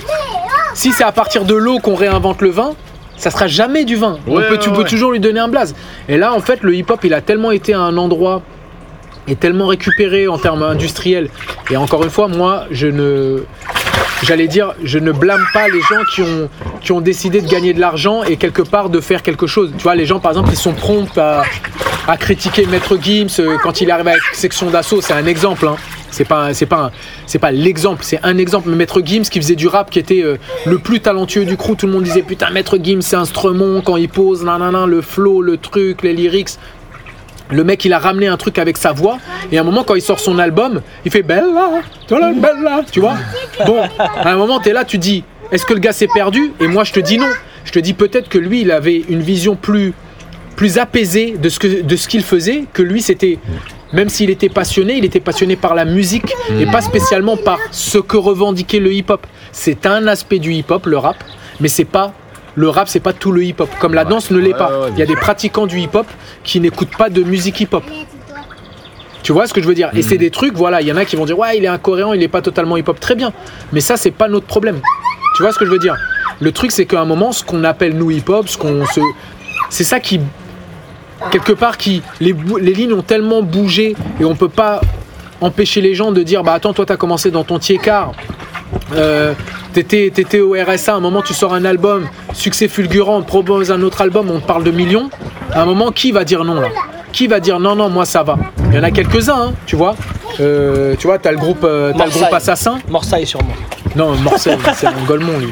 si 0.76 0.92
c'est 0.92 1.04
à 1.04 1.12
partir 1.12 1.46
de 1.46 1.56
l'eau 1.56 1.80
qu'on 1.80 1.96
réinvente 1.96 2.42
le 2.42 2.50
vin, 2.50 2.74
ça 3.18 3.32
sera 3.32 3.48
jamais 3.48 3.86
du 3.86 3.96
vin. 3.96 4.18
On 4.28 4.38
Ouais, 4.38 4.48
peut, 4.48 4.58
tu 4.58 4.70
peux 4.72 4.84
toujours 4.84 5.12
lui 5.12 5.20
donner 5.20 5.40
un 5.40 5.48
blaze. 5.48 5.76
Et 6.08 6.18
là, 6.18 6.34
en 6.34 6.40
fait, 6.42 6.62
le 6.62 6.76
hip-hop, 6.76 7.00
il 7.04 7.14
a 7.14 7.22
tellement 7.22 7.52
été 7.52 7.74
à 7.74 7.80
un 7.80 7.98
endroit 7.98 8.42
et 9.28 9.36
tellement 9.36 9.68
récupéré 9.68 10.28
en 10.28 10.38
termes 10.38 10.64
industriels. 10.64 11.30
Et 11.70 11.78
encore 11.78 12.04
une 12.04 12.10
fois, 12.10 12.28
moi, 12.28 12.66
je 12.72 12.88
ne, 12.88 13.44
j'allais 14.24 14.48
dire, 14.48 14.74
je 14.84 15.00
ne 15.00 15.12
blâme 15.12 15.44
pas 15.54 15.68
les 15.68 15.82
gens 15.82 16.02
qui 16.14 16.22
ont, 16.22 16.50
qui 16.82 16.92
ont 16.92 17.02
décidé 17.02 17.42
de 17.42 17.48
gagner 17.48 17.74
de 17.74 17.80
l'argent 17.80 18.24
et 18.24 18.38
quelque 18.38 18.62
part 18.62 18.90
de 18.90 19.00
faire 19.00 19.22
quelque 19.22 19.48
chose. 19.48 19.72
Tu 19.78 19.84
vois, 19.84 19.96
les 19.96 20.06
gens, 20.06 20.20
par 20.20 20.32
exemple, 20.32 20.50
ils 20.52 20.58
sont 20.58 20.74
prompts 20.74 21.18
à, 21.18 21.44
à 22.08 22.18
critiquer 22.18 22.66
Maître 22.66 22.98
Gims 23.02 23.28
euh, 23.40 23.58
quand 23.64 23.82
il 23.82 23.90
arrive 23.92 24.08
avec 24.08 24.22
section 24.34 24.70
d'assaut. 24.70 25.02
C'est 25.02 25.14
un 25.14 25.26
exemple. 25.26 25.68
Hein. 25.68 25.76
C'est 26.12 26.26
pas, 26.26 26.54
c'est 26.54 26.68
pas, 26.68 26.78
un- 26.86 26.92
c'est 27.26 27.40
pas 27.40 27.50
l'exemple, 27.52 28.04
c'est 28.04 28.20
un 28.22 28.38
exemple. 28.38 28.70
Mais 28.70 28.76
Maître 28.76 29.02
Gims 29.04 29.24
qui 29.24 29.40
faisait 29.42 29.56
du 29.56 29.68
rap, 29.68 29.90
qui 29.90 29.98
était 29.98 30.22
euh, 30.22 30.36
le 30.66 30.78
plus 30.78 31.00
talentueux 31.00 31.44
du 31.46 31.58
crew, 31.58 31.76
tout 31.76 31.88
le 31.88 31.92
monde 31.94 32.04
disait 32.04 32.22
putain 32.22 32.52
Maître 32.52 32.78
Gims 32.80 33.02
c'est 33.02 33.16
instrument 33.16 33.82
quand 33.82 33.96
il 33.98 34.10
pose, 34.10 34.44
nanana, 34.44 34.86
le 34.86 35.02
flow, 35.02 35.42
le 35.42 35.58
truc, 35.58 36.04
les 36.04 36.14
lyrics. 36.14 36.50
Le 37.50 37.64
mec, 37.64 37.84
il 37.86 37.94
a 37.94 38.00
ramené 38.00 38.28
un 38.28 38.38
truc 38.38 38.58
avec 38.58 38.78
sa 38.78 38.94
voix, 38.94 39.18
et 39.52 39.58
à 39.58 39.62
un 39.62 39.64
moment, 39.64 39.84
quand 39.84 39.96
il 39.96 40.02
sort 40.02 40.20
son 40.20 40.40
album, 40.40 40.82
il 41.06 41.12
fait 41.12 41.24
Bella, 41.24 41.82
Bella, 42.10 42.82
tu 42.92 43.00
vois. 43.00 43.16
Bon, 43.66 43.82
à 44.00 44.30
un 44.30 44.38
moment, 44.38 44.60
tu 44.60 44.70
es 44.70 44.74
là, 44.74 44.86
tu 44.86 44.98
dis, 44.98 45.24
est-ce 45.52 45.66
que 45.66 45.74
le 45.74 45.80
gars 45.80 45.94
s'est 45.94 46.08
perdu? 46.08 46.54
Et 46.60 46.68
moi, 46.68 46.84
je 46.84 46.94
te 46.94 47.00
dis 47.00 47.18
non. 47.18 47.30
Je 47.66 47.72
te 47.72 47.80
dis 47.80 47.94
peut-être 47.94 48.28
que 48.28 48.38
lui, 48.38 48.62
il 48.62 48.72
avait 48.72 49.04
une 49.08 49.22
vision 49.22 49.56
plus, 49.56 49.94
plus 50.56 50.78
apaisée 50.78 51.36
de 51.38 51.50
ce 51.50 51.60
que 51.60 51.82
de 51.82 51.96
ce 51.96 52.08
qu'il 52.08 52.24
faisait, 52.24 52.66
que 52.74 52.82
lui, 52.82 53.02
c'était. 53.02 53.40
Même 53.94 54.10
s'il 54.10 54.32
était 54.32 54.50
passionné, 54.50 54.96
il 54.98 55.06
était 55.06 55.20
passionné 55.20 55.56
par 55.56 55.76
la 55.76 55.86
musique 55.86 56.34
et 56.60 56.66
pas 56.66 56.82
spécialement 56.82 57.38
par 57.38 57.60
ce 57.72 58.00
que 58.00 58.18
revendiquait 58.18 58.80
le 58.80 58.92
hip-hop. 58.92 59.28
C'est 59.52 59.86
un 59.86 60.08
aspect 60.08 60.40
du 60.40 60.52
hip-hop, 60.52 60.88
le 60.88 60.98
rap, 60.98 61.18
mais 61.60 61.68
c'est 61.68 61.86
pas 61.86 62.12
le 62.56 62.70
rap, 62.70 62.88
c'est 62.88 63.00
pas 63.00 63.14
tout 63.14 63.32
le 63.32 63.44
hip-hop. 63.44 63.70
Comme 63.80 63.94
la 63.94 64.06
danse 64.06 64.32
ne 64.32 64.38
l'est 64.38 64.54
pas. 64.54 64.88
Il 64.92 65.00
y 65.00 65.02
a 65.02 65.06
des 65.06 65.16
pratiquants 65.16 65.66
du 65.66 65.80
hip-hop 65.80 66.08
qui 66.44 66.60
n'écoutent 66.60 66.96
pas 66.96 67.10
de 67.10 67.24
musique 67.24 67.60
hip-hop. 67.60 67.84
Tu 69.24 69.32
vois 69.32 69.48
ce 69.48 69.54
que 69.54 69.62
je 69.62 69.68
veux 69.68 69.74
dire? 69.74 69.90
Et 69.94 70.02
c'est 70.02 70.18
des 70.18 70.32
trucs, 70.32 70.54
voilà, 70.54 70.82
il 70.82 70.88
y 70.88 70.92
en 70.92 70.98
a 70.98 71.06
qui 71.06 71.16
vont 71.16 71.26
dire 71.26 71.40
ouais, 71.40 71.58
il 71.58 71.64
est 71.64 71.70
incohérent, 71.70 72.14
il 72.14 72.20
n'est 72.20 72.28
pas 72.28 72.42
totalement 72.42 72.76
hip-hop, 72.78 73.00
très 73.00 73.16
bien. 73.16 73.32
Mais 73.72 73.80
ça, 73.80 73.96
c'est 73.96 74.12
pas 74.12 74.28
notre 74.28 74.46
problème. 74.46 74.82
Tu 75.38 75.44
vois 75.44 75.54
ce 75.54 75.60
que 75.60 75.66
je 75.66 75.72
veux 75.72 75.80
dire? 75.80 75.96
Le 76.40 76.52
truc, 76.52 76.72
c'est 76.72 76.86
qu'à 76.86 77.00
un 77.00 77.06
moment, 77.06 77.32
ce 77.32 77.44
qu'on 77.44 77.64
appelle 77.64 77.96
nous 77.96 78.12
hip-hop, 78.12 78.50
ce 78.50 78.58
qu'on 78.58 78.86
se, 78.86 79.00
c'est 79.70 79.86
ça 79.86 80.00
qui 80.00 80.20
quelque 81.32 81.54
part 81.54 81.78
qui 81.78 82.02
les, 82.20 82.36
les 82.60 82.74
lignes 82.74 82.94
ont 82.94 83.02
tellement 83.02 83.42
bougé 83.42 83.96
et 84.20 84.26
on 84.26 84.36
peut 84.36 84.50
pas 84.50 84.82
empêcher 85.42 85.80
les 85.80 85.96
gens 85.96 86.12
de 86.12 86.22
dire 86.22 86.44
bah 86.44 86.54
attends 86.54 86.74
toi 86.74 86.86
t'as 86.86 86.98
commencé 86.98 87.32
dans 87.32 87.44
ton 87.44 87.60
tiécar 87.60 88.12
euh, 88.96 89.34
t'étais 89.74 90.12
t'étais 90.14 90.40
au 90.40 90.54
RSA 90.54 90.94
à 90.94 90.96
un 90.96 91.00
moment 91.00 91.22
tu 91.22 91.34
sors 91.34 91.54
un 91.54 91.66
album 91.66 92.08
succès 92.34 92.68
fulgurant 92.68 93.18
on 93.18 93.22
te 93.22 93.28
propose 93.28 93.72
un 93.72 93.82
autre 93.82 94.02
album 94.02 94.30
on 94.32 94.40
te 94.40 94.46
parle 94.46 94.64
de 94.64 94.72
millions 94.72 95.10
à 95.52 95.62
un 95.62 95.66
moment 95.66 95.92
qui 95.92 96.12
va 96.12 96.24
dire 96.24 96.44
non 96.44 96.56
là 96.62 96.68
qui 97.12 97.28
va 97.28 97.40
dire 97.40 97.60
non 97.60 97.76
non 97.76 97.90
moi 97.90 98.06
ça 98.06 98.24
va 98.24 98.38
il 98.70 98.76
y 98.76 98.80
en 98.80 98.84
a 98.84 98.92
quelques 98.92 99.30
uns 99.30 99.54
tu 99.66 99.76
vois 99.76 99.96
Euh, 100.40 100.96
tu 100.98 101.06
vois 101.08 101.20
t'as 101.20 101.32
le 101.32 101.38
groupe 101.38 101.64
euh, 101.64 101.94
t'as 101.96 102.06
le 102.06 102.12
groupe 102.12 102.34
assassin 102.34 102.80
Morsaille 102.90 103.28
sûrement. 103.28 103.54
non, 103.96 104.16
Marcel, 104.18 104.58
c'est 104.76 104.88
un 104.88 104.94
Golemont, 105.08 105.38
lui. 105.38 105.52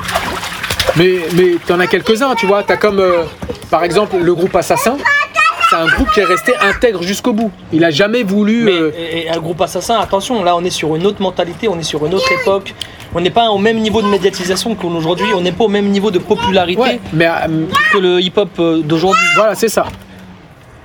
Mais, 0.97 1.19
mais 1.35 1.55
t'en 1.67 1.79
as 1.79 1.85
quelques-uns, 1.87 2.33
tu 2.35 2.47
vois. 2.47 2.63
T'as 2.63 2.77
comme, 2.77 2.99
euh, 2.99 3.23
par 3.69 3.83
exemple, 3.83 4.17
le 4.17 4.33
groupe 4.33 4.55
Assassin. 4.55 4.97
C'est 5.69 5.75
un 5.75 5.85
groupe 5.85 6.09
qui 6.11 6.19
est 6.19 6.25
resté 6.25 6.53
intègre 6.61 7.01
jusqu'au 7.03 7.31
bout. 7.31 7.51
Il 7.71 7.85
a 7.85 7.91
jamais 7.91 8.23
voulu. 8.23 8.63
Mais 8.63 8.71
euh, 8.73 8.91
et- 8.97 9.25
et 9.25 9.29
un 9.29 9.37
groupe 9.39 9.61
assassin, 9.61 9.99
attention, 9.99 10.43
là 10.43 10.55
on 10.55 10.63
est 10.65 10.69
sur 10.81 10.95
une 10.95 11.05
autre 11.05 11.21
mentalité, 11.21 11.67
on 11.69 11.77
est 11.79 11.83
sur 11.83 12.05
une 12.05 12.13
autre 12.15 12.29
époque. 12.41 12.73
On 13.13 13.19
n'est 13.21 13.29
pas 13.29 13.49
au 13.49 13.57
même 13.57 13.77
niveau 13.79 14.01
de 14.01 14.07
médiatisation 14.07 14.73
qu'aujourd'hui, 14.75 15.27
on 15.35 15.41
n'est 15.41 15.51
pas 15.51 15.65
au 15.65 15.69
même 15.69 15.87
niveau 15.89 16.11
de 16.11 16.19
popularité 16.19 16.81
ouais, 16.81 16.99
mais 17.13 17.27
euh, 17.27 17.65
que 17.91 17.97
le 17.97 18.21
hip-hop 18.21 18.49
euh, 18.59 18.81
d'aujourd'hui. 18.81 19.21
voilà, 19.35 19.53
c'est 19.55 19.67
ça. 19.69 19.85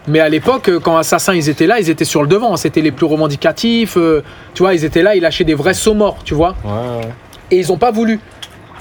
Mais 0.09 0.21
à 0.21 0.29
l'époque, 0.29 0.69
euh, 0.69 0.81
quand 0.81 0.97
Assassin 0.97 1.35
ils 1.35 1.49
étaient 1.49 1.67
là, 1.67 1.79
ils 1.81 1.91
étaient 1.91 2.05
sur 2.05 2.23
le 2.23 2.29
devant. 2.29 2.57
C'était 2.57 2.81
les 2.81 2.93
plus 2.93 3.07
revendicatifs. 3.07 3.97
euh, 3.97 4.23
tu 4.55 4.63
vois, 4.63 4.75
ils 4.75 4.85
étaient 4.85 5.03
là, 5.03 5.15
ils 5.17 5.23
lâchaient 5.23 5.45
des 5.45 5.55
vrais 5.55 5.75
sauts 5.75 5.95
morts, 5.95 6.19
tu 6.25 6.35
vois. 6.35 6.55
Et 7.51 7.59
ils 7.59 7.73
ont 7.73 7.79
pas 7.79 7.91
voulu. 7.93 8.19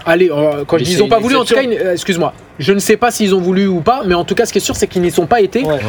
Allez, 0.07 0.29
euh, 0.31 0.63
quand 0.67 0.77
je 0.77 0.83
dis 0.83 0.91
ils 0.91 0.97
c'est 0.97 1.01
ont 1.01 1.07
pas 1.07 1.19
voulu, 1.19 1.35
en 1.35 1.45
tout 1.45 1.55
cas, 1.55 1.61
excuse-moi. 1.93 2.33
Je 2.59 2.73
ne 2.73 2.79
sais 2.79 2.95
pas 2.97 3.09
s'ils 3.11 3.33
ont 3.33 3.41
voulu 3.41 3.67
ou 3.67 3.81
pas, 3.81 4.01
mais 4.05 4.13
en 4.13 4.23
tout 4.23 4.35
cas, 4.35 4.45
ce 4.45 4.51
qui 4.53 4.59
est 4.59 4.61
sûr, 4.61 4.75
c'est 4.75 4.87
qu'ils 4.87 5.01
n'y 5.01 5.11
sont 5.11 5.25
pas 5.25 5.41
été. 5.41 5.63
Ouais. 5.63 5.79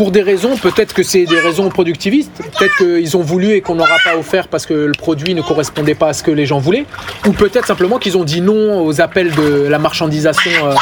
Pour 0.00 0.12
des 0.12 0.22
raisons, 0.22 0.56
peut-être 0.56 0.94
que 0.94 1.02
c'est 1.02 1.26
des 1.26 1.38
raisons 1.38 1.68
productivistes, 1.68 2.32
peut-être 2.58 2.74
qu'ils 2.78 3.18
ont 3.18 3.20
voulu 3.20 3.50
et 3.52 3.60
qu'on 3.60 3.74
n'aura 3.74 3.96
pas 4.02 4.16
offert 4.16 4.48
parce 4.48 4.64
que 4.64 4.72
le 4.72 4.92
produit 4.92 5.34
ne 5.34 5.42
correspondait 5.42 5.94
pas 5.94 6.08
à 6.08 6.12
ce 6.14 6.22
que 6.22 6.30
les 6.30 6.46
gens 6.46 6.58
voulaient, 6.58 6.86
ou 7.26 7.32
peut-être 7.32 7.66
simplement 7.66 7.98
qu'ils 7.98 8.16
ont 8.16 8.24
dit 8.24 8.40
non 8.40 8.82
aux 8.82 9.02
appels 9.02 9.30
de 9.34 9.66
la 9.68 9.78
marchandisation, 9.78 10.50
euh, 10.64 10.74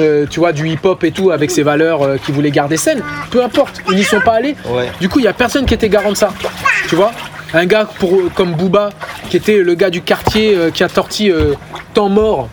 euh, 0.00 0.26
tu 0.28 0.40
vois, 0.40 0.50
du 0.50 0.68
hip-hop 0.68 1.04
et 1.04 1.12
tout, 1.12 1.30
avec 1.30 1.52
ses 1.52 1.62
valeurs 1.62 2.02
euh, 2.02 2.16
qu'ils 2.16 2.34
voulaient 2.34 2.50
garder 2.50 2.76
saines. 2.76 3.04
Peu 3.30 3.40
importe, 3.40 3.80
ils 3.88 3.94
n'y 3.98 4.02
sont 4.02 4.18
pas 4.20 4.32
allés. 4.32 4.56
Ouais. 4.68 4.90
Du 5.00 5.08
coup, 5.08 5.20
il 5.20 5.26
y 5.26 5.28
a 5.28 5.32
personne 5.32 5.64
qui 5.64 5.74
était 5.74 5.88
garant 5.88 6.10
de 6.10 6.16
ça. 6.16 6.30
Tu 6.88 6.96
vois 6.96 7.12
Un 7.54 7.66
gars 7.66 7.88
pour, 8.00 8.18
comme 8.34 8.54
Booba, 8.54 8.90
qui 9.30 9.36
était 9.36 9.58
le 9.58 9.74
gars 9.76 9.90
du 9.90 10.02
quartier 10.02 10.56
euh, 10.56 10.70
qui 10.72 10.82
a 10.82 10.88
torti 10.88 11.30
Temps 11.94 12.08
mort, 12.08 12.48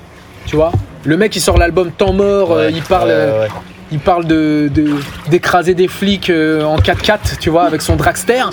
tu 0.45 0.57
vois 0.57 0.74
Le 1.05 1.18
mec, 1.18 1.36
il 1.36 1.41
sort 1.41 1.57
l'album 1.57 1.89
Temps 1.91 2.14
mort, 2.14 2.51
Ouais. 2.51 2.72
il 2.72 2.84
parle... 2.84 3.07
Ouais. 3.09 3.47
Il 3.94 4.00
parle 4.00 4.26
de 4.26 4.70
de- 4.74 4.96
d'écraser 5.30 5.74
des 5.76 5.88
flics 5.88 6.30
euh, 6.30 6.64
en 6.64 6.78
4x4, 6.78 7.38
tu 7.39 7.50
vois, 7.50 7.64
avec 7.64 7.82
son 7.82 7.96
dragster, 7.96 8.44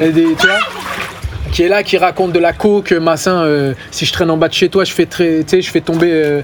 et 0.00 0.10
des, 0.10 0.24
tu 0.34 0.46
vois, 0.46 0.58
qui 1.52 1.62
est 1.62 1.68
là, 1.68 1.82
qui 1.82 1.96
raconte 1.98 2.32
de 2.32 2.38
la 2.38 2.52
coke, 2.52 2.92
massin. 2.92 3.42
euh, 3.44 3.74
si 3.90 4.04
je 4.06 4.12
traîne 4.12 4.30
en 4.30 4.36
bas 4.36 4.48
de 4.48 4.54
chez 4.54 4.68
toi, 4.68 4.84
je 4.84 4.92
fais 4.92 5.06
très, 5.06 5.40
tu 5.44 5.48
sais, 5.48 5.62
je 5.62 5.70
fais 5.70 5.80
tomber, 5.80 6.10
euh, 6.10 6.40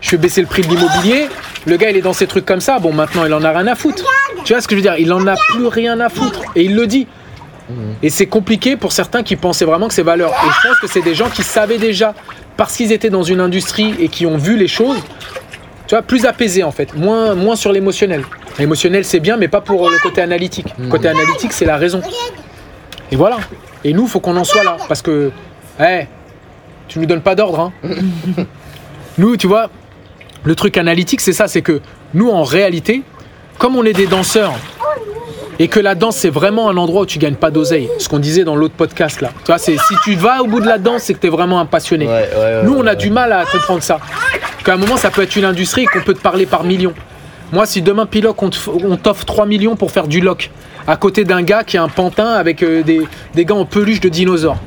je 0.00 0.08
fais 0.10 0.16
baisser 0.16 0.40
le 0.40 0.46
prix 0.46 0.62
de 0.62 0.68
l'immobilier. 0.68 1.28
Le 1.66 1.76
gars, 1.76 1.90
il 1.90 1.96
est 1.96 2.02
dans 2.02 2.12
ces 2.12 2.26
trucs 2.28 2.46
comme 2.46 2.60
ça. 2.60 2.78
Bon, 2.78 2.92
maintenant, 2.92 3.24
il 3.26 3.34
en 3.34 3.42
a 3.44 3.50
rien 3.50 3.66
à 3.66 3.74
foutre. 3.74 4.04
Tu 4.44 4.52
vois 4.52 4.62
ce 4.62 4.68
que 4.68 4.74
je 4.74 4.80
veux 4.80 4.82
dire? 4.82 4.94
Il 4.98 5.12
en 5.12 5.26
a 5.26 5.34
plus 5.50 5.66
rien 5.66 5.98
à 6.00 6.08
foutre, 6.08 6.40
et 6.56 6.62
il 6.64 6.74
le 6.76 6.86
dit. 6.86 7.06
Et 8.02 8.08
c'est 8.08 8.26
compliqué 8.26 8.76
pour 8.76 8.92
certains 8.92 9.22
qui 9.22 9.36
pensaient 9.36 9.66
vraiment 9.66 9.88
que 9.88 9.94
c'est 9.94 10.02
valeur. 10.02 10.30
Et 10.30 10.48
je 10.50 10.68
pense 10.68 10.78
que 10.80 10.86
c'est 10.86 11.02
des 11.02 11.14
gens 11.14 11.28
qui 11.28 11.42
savaient 11.42 11.76
déjà, 11.78 12.14
parce 12.56 12.74
qu'ils 12.76 12.92
étaient 12.92 13.10
dans 13.10 13.22
une 13.24 13.40
industrie 13.40 13.94
et 14.00 14.08
qui 14.08 14.24
ont 14.24 14.38
vu 14.38 14.56
les 14.56 14.68
choses, 14.68 14.96
tu 15.88 15.94
vois, 15.94 16.02
plus 16.02 16.26
apaisés 16.26 16.62
en 16.62 16.70
fait, 16.70 16.94
moins, 16.94 17.34
moins 17.34 17.56
sur 17.56 17.72
l'émotionnel. 17.72 18.22
L'émotionnel 18.58 19.04
c'est 19.06 19.20
bien, 19.20 19.38
mais 19.38 19.48
pas 19.48 19.62
pour 19.62 19.88
le 19.88 19.98
côté 19.98 20.20
analytique. 20.20 20.66
Le 20.78 20.88
côté 20.88 21.08
analytique 21.08 21.52
c'est 21.52 21.64
la 21.64 21.78
raison. 21.78 22.02
Et 23.10 23.16
voilà. 23.16 23.38
Et 23.84 23.94
nous, 23.94 24.06
faut 24.06 24.20
qu'on 24.20 24.36
en 24.36 24.44
soit 24.44 24.64
là, 24.64 24.76
parce 24.86 25.00
que, 25.00 25.30
eh, 25.80 26.06
tu 26.88 26.98
nous 26.98 27.06
donnes 27.06 27.22
pas 27.22 27.34
d'ordre. 27.34 27.60
Hein. 27.60 27.72
nous, 29.18 29.36
tu 29.38 29.46
vois, 29.46 29.70
le 30.44 30.54
truc 30.54 30.76
analytique 30.76 31.22
c'est 31.22 31.32
ça, 31.32 31.48
c'est 31.48 31.62
que 31.62 31.80
nous 32.12 32.28
en 32.28 32.42
réalité, 32.42 33.02
comme 33.56 33.74
on 33.74 33.84
est 33.84 33.94
des 33.94 34.06
danseurs 34.06 34.54
et 35.58 35.68
que 35.68 35.80
la 35.80 35.94
danse 35.94 36.16
c'est 36.16 36.30
vraiment 36.30 36.68
un 36.70 36.76
endroit 36.76 37.02
où 37.02 37.06
tu 37.06 37.18
gagnes 37.18 37.34
pas 37.34 37.50
d'oseille, 37.50 37.88
ce 37.98 38.08
qu'on 38.08 38.18
disait 38.18 38.44
dans 38.44 38.56
l'autre 38.56 38.74
podcast 38.74 39.20
là. 39.20 39.30
Tu 39.40 39.46
vois, 39.46 39.58
c'est 39.58 39.76
si 39.76 39.94
tu 40.04 40.14
vas 40.14 40.42
au 40.42 40.46
bout 40.46 40.60
de 40.60 40.66
la 40.66 40.78
danse, 40.78 41.02
c'est 41.02 41.14
que 41.14 41.20
tu 41.20 41.26
es 41.26 41.30
vraiment 41.30 41.60
un 41.60 41.66
passionné. 41.66 42.06
Ouais, 42.06 42.12
ouais, 42.12 42.38
ouais, 42.38 42.62
Nous, 42.64 42.74
on 42.74 42.86
a 42.86 42.90
ouais. 42.90 42.96
du 42.96 43.10
mal 43.10 43.32
à 43.32 43.44
comprendre 43.44 43.82
ça. 43.82 43.98
Qu'à 44.64 44.74
un 44.74 44.76
moment, 44.76 44.96
ça 44.96 45.10
peut 45.10 45.22
être 45.22 45.36
une 45.36 45.44
industrie 45.44 45.82
et 45.82 45.86
qu'on 45.86 46.00
peut 46.02 46.14
te 46.14 46.20
parler 46.20 46.46
par 46.46 46.64
millions. 46.64 46.94
Moi, 47.52 47.64
si 47.66 47.80
demain, 47.80 48.04
Piloc, 48.06 48.36
on 48.42 48.50
t'offre 48.96 49.24
3 49.24 49.46
millions 49.46 49.74
pour 49.74 49.90
faire 49.90 50.06
du 50.06 50.20
loc, 50.20 50.50
à 50.86 50.96
côté 50.96 51.24
d'un 51.24 51.42
gars 51.42 51.64
qui 51.64 51.78
a 51.78 51.82
un 51.82 51.88
pantin 51.88 52.26
avec 52.34 52.62
euh, 52.62 52.82
des, 52.82 53.00
des 53.34 53.44
gars 53.46 53.54
en 53.54 53.64
peluche 53.64 54.00
de 54.00 54.10
dinosaures, 54.10 54.58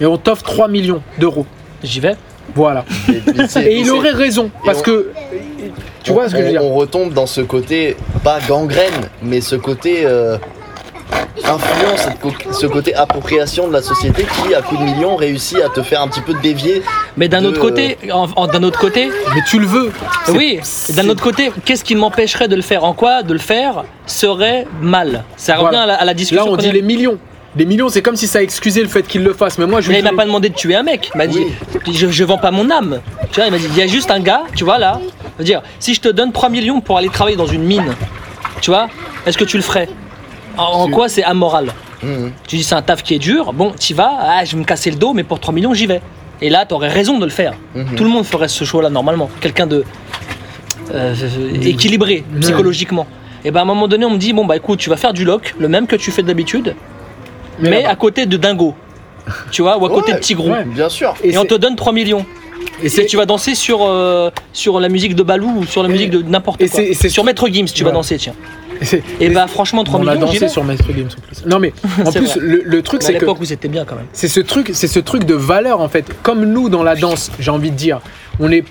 et 0.00 0.04
on 0.04 0.18
t'offre 0.18 0.42
3 0.42 0.68
millions 0.68 1.02
d'euros. 1.18 1.46
J'y 1.82 2.00
vais. 2.00 2.16
Voilà. 2.54 2.84
Et, 3.08 3.78
il 3.80 3.90
aurait 3.90 4.10
raison, 4.10 4.50
parce 4.64 4.80
on- 4.80 4.82
que. 4.82 5.10
Tu 6.02 6.10
on- 6.10 6.14
vois 6.14 6.28
ce 6.28 6.34
que 6.34 6.38
je 6.38 6.42
veux 6.44 6.48
on- 6.48 6.52
dire 6.52 6.64
On 6.64 6.74
retombe 6.74 7.12
dans 7.12 7.26
ce 7.26 7.40
côté, 7.40 7.96
pas 8.24 8.38
gangrène, 8.48 9.08
mais 9.22 9.40
ce 9.40 9.56
côté 9.56 10.00
euh, 10.04 10.38
influence, 11.44 12.00
cette 12.00 12.20
co- 12.20 12.32
ce 12.52 12.66
côté 12.66 12.94
appropriation 12.94 13.68
de 13.68 13.72
la 13.72 13.82
société 13.82 14.24
qui, 14.24 14.54
à 14.54 14.62
coup 14.62 14.76
de 14.76 14.82
millions, 14.82 15.16
réussit 15.16 15.58
à 15.60 15.68
te 15.68 15.82
faire 15.82 16.02
un 16.02 16.08
petit 16.08 16.20
peu 16.20 16.34
dévier. 16.42 16.82
Mais 17.16 17.28
d'un 17.28 17.42
De- 17.42 17.48
autre 17.48 17.60
côté, 17.60 17.96
d'un 18.06 18.62
autre 18.62 18.78
côté, 18.78 19.10
Mais 19.34 19.42
tu 19.48 19.58
le 19.58 19.66
veux. 19.66 19.90
Oui. 20.30 20.60
D'un 20.90 21.08
autre 21.08 21.22
côté, 21.22 21.50
qu'est-ce 21.64 21.84
qui 21.84 21.94
m'empêcherait 21.94 22.48
de 22.48 22.56
le 22.56 22.62
faire? 22.62 22.84
En 22.84 22.92
quoi 22.92 23.22
de 23.22 23.32
le 23.32 23.38
faire 23.38 23.84
serait 24.06 24.66
mal? 24.80 25.24
Ça 25.36 25.54
revient 25.54 25.62
Voilà. 25.70 25.82
à, 25.82 25.86
la, 25.86 25.94
à 25.94 26.04
la 26.04 26.14
discussion. 26.14 26.44
Là, 26.46 26.52
on 26.52 26.56
dit 26.56 26.68
a- 26.68 26.72
les 26.72 26.82
millions. 26.82 27.18
Les 27.56 27.64
millions, 27.64 27.88
c'est 27.88 28.02
comme 28.02 28.14
si 28.14 28.26
ça 28.26 28.42
excusait 28.42 28.82
le 28.82 28.88
fait 28.88 29.02
qu'il 29.02 29.24
le 29.24 29.32
fasse. 29.32 29.58
Mais 29.58 29.66
moi, 29.66 29.80
je 29.80 29.90
Mais 29.90 29.98
il 30.00 30.04
m'a 30.04 30.12
pas 30.12 30.26
demandé 30.26 30.50
de 30.50 30.54
tuer 30.54 30.76
un 30.76 30.82
mec. 30.82 31.10
Il 31.14 31.18
m'a 31.18 31.26
dit, 31.26 31.40
Oui. 31.86 31.94
je, 31.94 32.06
je 32.08 32.24
vends 32.24 32.36
pas 32.38 32.50
mon 32.50 32.70
âme. 32.70 33.00
Tu 33.32 33.36
vois, 33.40 33.46
il 33.46 33.50
m'a 33.50 33.58
dit, 33.58 33.66
il 33.70 33.76
y 33.78 33.82
a 33.82 33.86
juste 33.86 34.10
un 34.10 34.20
gars, 34.20 34.42
tu 34.54 34.64
vois 34.64 34.78
là, 34.78 35.00
Je 35.38 35.42
veux 35.42 35.46
dire, 35.46 35.62
si 35.78 35.94
je 35.94 36.00
te 36.00 36.08
donne 36.08 36.32
3 36.32 36.48
millions 36.48 36.80
pour 36.80 36.98
aller 36.98 37.08
travailler 37.08 37.36
dans 37.36 37.46
une 37.46 37.62
mine, 37.62 37.94
tu 38.60 38.70
vois, 38.70 38.88
est-ce 39.24 39.38
que 39.38 39.44
tu 39.44 39.56
le 39.56 39.62
ferais 39.62 39.88
En, 40.56 40.90
quoi 40.90 41.08
c'est 41.08 41.22
amoral 41.24 41.72
Mhm. 42.02 42.30
Tu 42.46 42.56
dis 42.56 42.62
c'est 42.62 42.76
un 42.76 42.82
taf 42.82 43.02
qui 43.02 43.14
est 43.14 43.18
dur, 43.18 43.52
bon, 43.52 43.72
t'y 43.72 43.92
vas, 43.92 44.12
ah, 44.20 44.44
je 44.44 44.52
vais 44.52 44.58
me 44.58 44.64
casser 44.64 44.90
le 44.90 44.96
dos, 44.96 45.14
mais 45.14 45.24
pour 45.24 45.40
3 45.40 45.52
millions, 45.52 45.74
j'y 45.74 45.86
vais. 45.86 46.00
Et 46.40 46.48
là, 46.48 46.64
t'aurais 46.64 46.88
raison 46.88 47.18
de 47.18 47.24
le 47.24 47.30
faire. 47.30 47.54
Mhm. 47.74 47.96
Tout 47.96 48.04
le 48.04 48.10
monde 48.10 48.24
ferait 48.24 48.46
ce 48.46 48.62
choix-là 48.64 48.88
normalement. 48.88 49.28
Quelqu'un 49.40 49.66
de 49.66 49.84
euh, 50.94 51.14
équilibré 51.62 52.24
psychologiquement. 52.40 53.06
Et 53.44 53.50
ben 53.50 53.60
à 53.60 53.62
un 53.62 53.66
moment 53.66 53.88
donné, 53.88 54.04
on 54.04 54.10
me 54.10 54.18
dit 54.18 54.32
bon 54.32 54.44
bah 54.44 54.56
écoute, 54.56 54.78
tu 54.78 54.90
vas 54.90 54.96
faire 54.96 55.12
du 55.12 55.24
loc, 55.24 55.54
le 55.58 55.68
même 55.68 55.86
que 55.86 55.96
tu 55.96 56.10
fais 56.10 56.22
d'habitude, 56.22 56.74
mais, 57.58 57.84
à 57.84 57.96
côté 57.96 58.26
de 58.26 58.36
Dingo. 58.36 58.74
Tu 59.50 59.62
vois, 59.62 59.76
ou 59.76 59.84
à 59.84 59.88
côté 59.88 60.12
Ouais, 60.12 60.18
de 60.18 60.22
Tigrou. 60.22 60.50
ouais. 60.50 60.64
Bien 60.64 60.88
sûr. 60.88 61.14
Et, 61.22 61.34
Et 61.34 61.38
on 61.38 61.44
te 61.44 61.54
donne 61.54 61.76
3 61.76 61.92
millions. 61.92 62.24
Et 62.82 63.06
tu 63.06 63.16
vas 63.16 63.26
danser 63.26 63.54
sur, 63.54 63.80
euh, 63.82 64.30
sur 64.52 64.80
la 64.80 64.88
musique 64.88 65.14
de 65.14 65.22
Balou 65.22 65.48
ou 65.58 65.64
sur 65.66 65.82
la 65.82 65.88
musique 65.88 66.10
de 66.10 66.22
n'importe 66.22 66.60
et 66.60 66.68
quoi. 66.68 66.80
c'est- 66.80 66.94
c'est- 66.94 67.08
Sur 67.08 67.24
Maître 67.24 67.48
Gims, 67.48 67.66
tu 67.74 67.84
vas 67.84 67.90
danser, 67.90 68.16
tiens. 68.18 68.34
et 69.20 69.24
Et 69.26 69.28
bah 69.30 69.46
franchement, 69.48 69.82
3 69.82 69.98
on 70.00 70.06
a 70.06 70.14
millions, 70.14 70.26
dansé 70.26 70.48
sur 70.48 70.62
Maître 70.62 70.84
Games 70.92 71.08
en 71.16 71.20
plus. 71.20 71.44
Non 71.46 71.58
mais 71.58 71.72
en 72.04 72.12
plus 72.12 72.36
le, 72.36 72.62
le 72.64 72.82
truc 72.82 73.00
Mais 73.00 73.04
à 73.04 73.06
c'est 73.08 73.14
que 73.14 73.20
l'époque 73.20 73.40
où 73.40 73.44
c'était 73.44 73.66
bien 73.68 73.84
quand 73.84 73.96
même. 73.96 74.06
c'est 74.12 74.28
ce 74.28 74.38
truc, 74.40 74.70
c'est 74.72 74.86
ce 74.86 75.00
truc 75.00 75.24
de 75.24 75.34
valeur 75.34 75.80
en 75.80 75.88
fait. 75.88 76.04
Comme 76.22 76.44
nous 76.44 76.68
dans 76.68 76.84
la 76.84 76.94
danse, 76.94 77.30
j'ai 77.40 77.50
envie 77.50 77.70
de 77.72 77.76
dire, 77.76 78.00
on 78.38 78.52
est, 78.52 78.62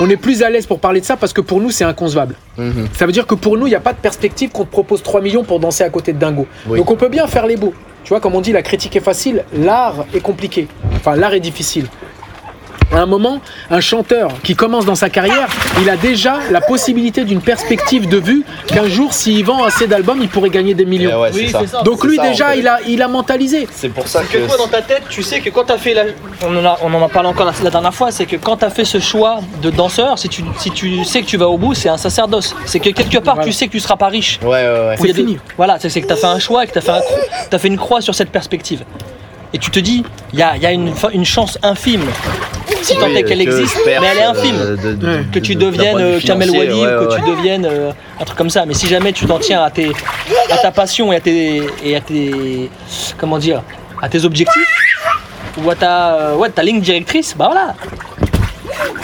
on 0.00 0.10
est 0.10 0.16
plus 0.16 0.42
à 0.42 0.50
l'aise 0.50 0.66
pour 0.66 0.80
parler 0.80 1.00
de 1.00 1.06
ça 1.06 1.16
parce 1.16 1.32
que 1.32 1.40
pour 1.40 1.60
nous 1.60 1.70
c'est 1.70 1.84
inconcevable. 1.84 2.34
Mhm. 2.56 2.88
Ça 2.94 3.06
veut 3.06 3.12
dire 3.12 3.28
que 3.28 3.36
pour 3.36 3.56
nous 3.56 3.68
il 3.68 3.70
n'y 3.70 3.76
a 3.76 3.80
pas 3.80 3.92
de 3.92 3.98
perspective 3.98 4.50
qu'on 4.50 4.64
te 4.64 4.72
propose 4.72 5.04
3 5.04 5.20
millions 5.20 5.44
pour 5.44 5.60
danser 5.60 5.84
à 5.84 5.90
côté 5.90 6.12
de 6.12 6.18
Dingo. 6.18 6.46
Oui. 6.68 6.78
Donc 6.78 6.90
on 6.90 6.96
peut 6.96 7.08
bien 7.08 7.28
faire 7.28 7.46
les 7.46 7.56
beaux. 7.56 7.74
Tu 8.02 8.08
vois, 8.08 8.20
comme 8.20 8.34
on 8.34 8.40
dit, 8.40 8.52
la 8.52 8.62
critique 8.62 8.96
est 8.96 9.00
facile, 9.00 9.44
l'art 9.54 10.06
est 10.14 10.20
compliqué. 10.20 10.66
Enfin, 10.96 11.14
l'art 11.14 11.34
est 11.34 11.40
difficile. 11.40 11.86
À 12.90 13.00
un 13.00 13.06
moment, 13.06 13.40
un 13.70 13.80
chanteur 13.80 14.30
qui 14.42 14.56
commence 14.56 14.86
dans 14.86 14.94
sa 14.94 15.10
carrière, 15.10 15.48
il 15.82 15.90
a 15.90 15.96
déjà 15.96 16.38
la 16.50 16.62
possibilité 16.62 17.24
d'une 17.24 17.42
perspective 17.42 18.08
de 18.08 18.16
vue 18.16 18.44
qu'un 18.66 18.88
jour, 18.88 19.12
s'il 19.12 19.44
vend 19.44 19.62
assez 19.64 19.86
d'albums, 19.86 20.18
il 20.22 20.28
pourrait 20.30 20.48
gagner 20.48 20.72
des 20.72 20.84
Eh 20.84 20.86
millions. 20.86 21.20
ouais, 21.20 21.28
Oui, 21.34 21.48
c'est 21.52 21.58
c'est 21.58 21.66
ça. 21.66 21.78
ça. 21.78 21.82
Donc 21.82 22.02
lui 22.04 22.16
ça, 22.16 22.22
déjà, 22.30 22.56
il 22.56 22.66
a, 22.66 22.78
il 22.86 23.02
a 23.02 23.08
mentalisé. 23.08 23.68
C'est 23.70 23.90
pour 23.90 24.08
ça 24.08 24.22
que 24.22 24.38
que. 24.38 24.46
toi 24.46 24.56
dans 24.56 24.68
ta 24.68 24.80
tête, 24.80 25.02
tu 25.10 25.22
sais 25.22 25.40
que 25.40 25.50
quand 25.50 25.64
tu 25.64 25.72
as 25.72 25.78
fait 25.78 25.92
la... 25.92 26.04
On 26.46 26.56
en 26.56 26.64
a, 26.64 26.78
on 26.82 26.92
en 26.94 27.04
a 27.04 27.08
parlé 27.10 27.28
encore 27.28 27.44
la, 27.44 27.52
la 27.62 27.70
dernière 27.70 27.94
fois, 27.94 28.10
c'est 28.10 28.24
que 28.24 28.36
quand 28.36 28.56
tu 28.56 28.64
as 28.64 28.70
fait 28.70 28.86
ce 28.86 28.98
choix 29.00 29.40
de 29.60 29.68
danseur, 29.68 30.18
si 30.18 30.30
tu, 30.30 30.42
si 30.58 30.70
tu 30.70 31.04
sais 31.04 31.20
que 31.20 31.26
tu 31.26 31.36
vas 31.36 31.48
au 31.48 31.58
bout, 31.58 31.74
c'est 31.74 31.90
un 31.90 31.98
sacerdoce. 31.98 32.56
C'est 32.64 32.80
que 32.80 32.88
quelque 32.88 33.18
part, 33.18 33.34
Voilà. 33.34 33.48
tu 33.50 33.52
sais 33.52 33.66
que 33.66 33.72
tu 33.72 33.80
seras 33.80 33.96
pas 33.96 34.08
riche. 34.08 34.40
Ouais, 34.42 34.48
ouais, 34.48 34.64
ouais. 34.88 34.94
C'est 34.98 35.08
des- 35.08 35.12
fini. 35.14 35.38
Voilà, 35.58 35.78
c'est 35.78 36.00
que 36.00 36.06
tu 36.06 36.12
as 36.12 36.16
fait 36.16 36.24
un 36.26 36.38
choix 36.38 36.64
et 36.64 36.66
que 36.66 36.78
tu 36.78 36.88
as, 36.88 37.02
un 37.52 37.58
fait 37.58 37.68
une 37.68 37.76
croix 37.76 38.00
sur 38.00 38.14
cette 38.14 38.30
perspective. 38.30 38.82
Et 39.54 39.58
tu 39.58 39.70
te 39.70 39.78
dis, 39.78 40.04
il 40.32 40.38
y 40.38 40.42
a, 40.42 40.56
il 40.56 40.62
y 40.62 40.66
a 40.66 40.72
une, 40.72 40.92
chance 41.24 41.58
infime, 41.62 42.02
si 42.82 42.94
tant 42.96 43.06
Oui, 43.06 43.16
est 43.16 43.22
qu'elle 43.22 43.38
que 43.44 43.50
existe, 43.50 43.78
mais 43.86 43.92
elle 43.92 44.18
est 44.18 44.22
infime. 44.22 44.56
euh, 44.58 44.76
de- 44.76 44.92
de- 44.94 45.06
Ouais. 45.06 45.24
que 45.32 45.38
tu 45.38 45.54
deviennes 45.54 45.96
euh, 45.98 46.20
Kamel 46.20 46.50
ouais, 46.50 46.70
ou 46.70 46.82
que 46.82 47.08
ouais, 47.08 47.16
tu 47.24 47.30
deviennes 47.30 47.64
euh, 47.64 47.90
un 48.20 48.24
truc 48.24 48.36
comme 48.36 48.50
ça. 48.50 48.66
Mais 48.66 48.74
si 48.74 48.86
jamais 48.86 49.12
tu 49.12 49.24
t'en 49.24 49.38
tiens 49.38 49.62
à, 49.62 49.70
tes, 49.70 49.90
à 50.50 50.58
ta 50.58 50.70
passion 50.70 51.12
et 51.12 51.16
à 51.16 51.20
tes, 51.20 51.62
et 51.82 51.96
à 51.96 52.00
tes 52.00 52.70
comment 53.16 53.38
dire 53.38 53.62
à 54.02 54.08
tes 54.10 54.24
objectifs 54.24 55.06
ou 55.64 55.70
à 55.70 55.74
ta, 55.74 56.14
euh, 56.14 56.36
ouais, 56.36 56.50
ta 56.50 56.62
ligne 56.62 56.80
directrice, 56.80 57.34
bah 57.36 57.46
voilà. 57.50 57.74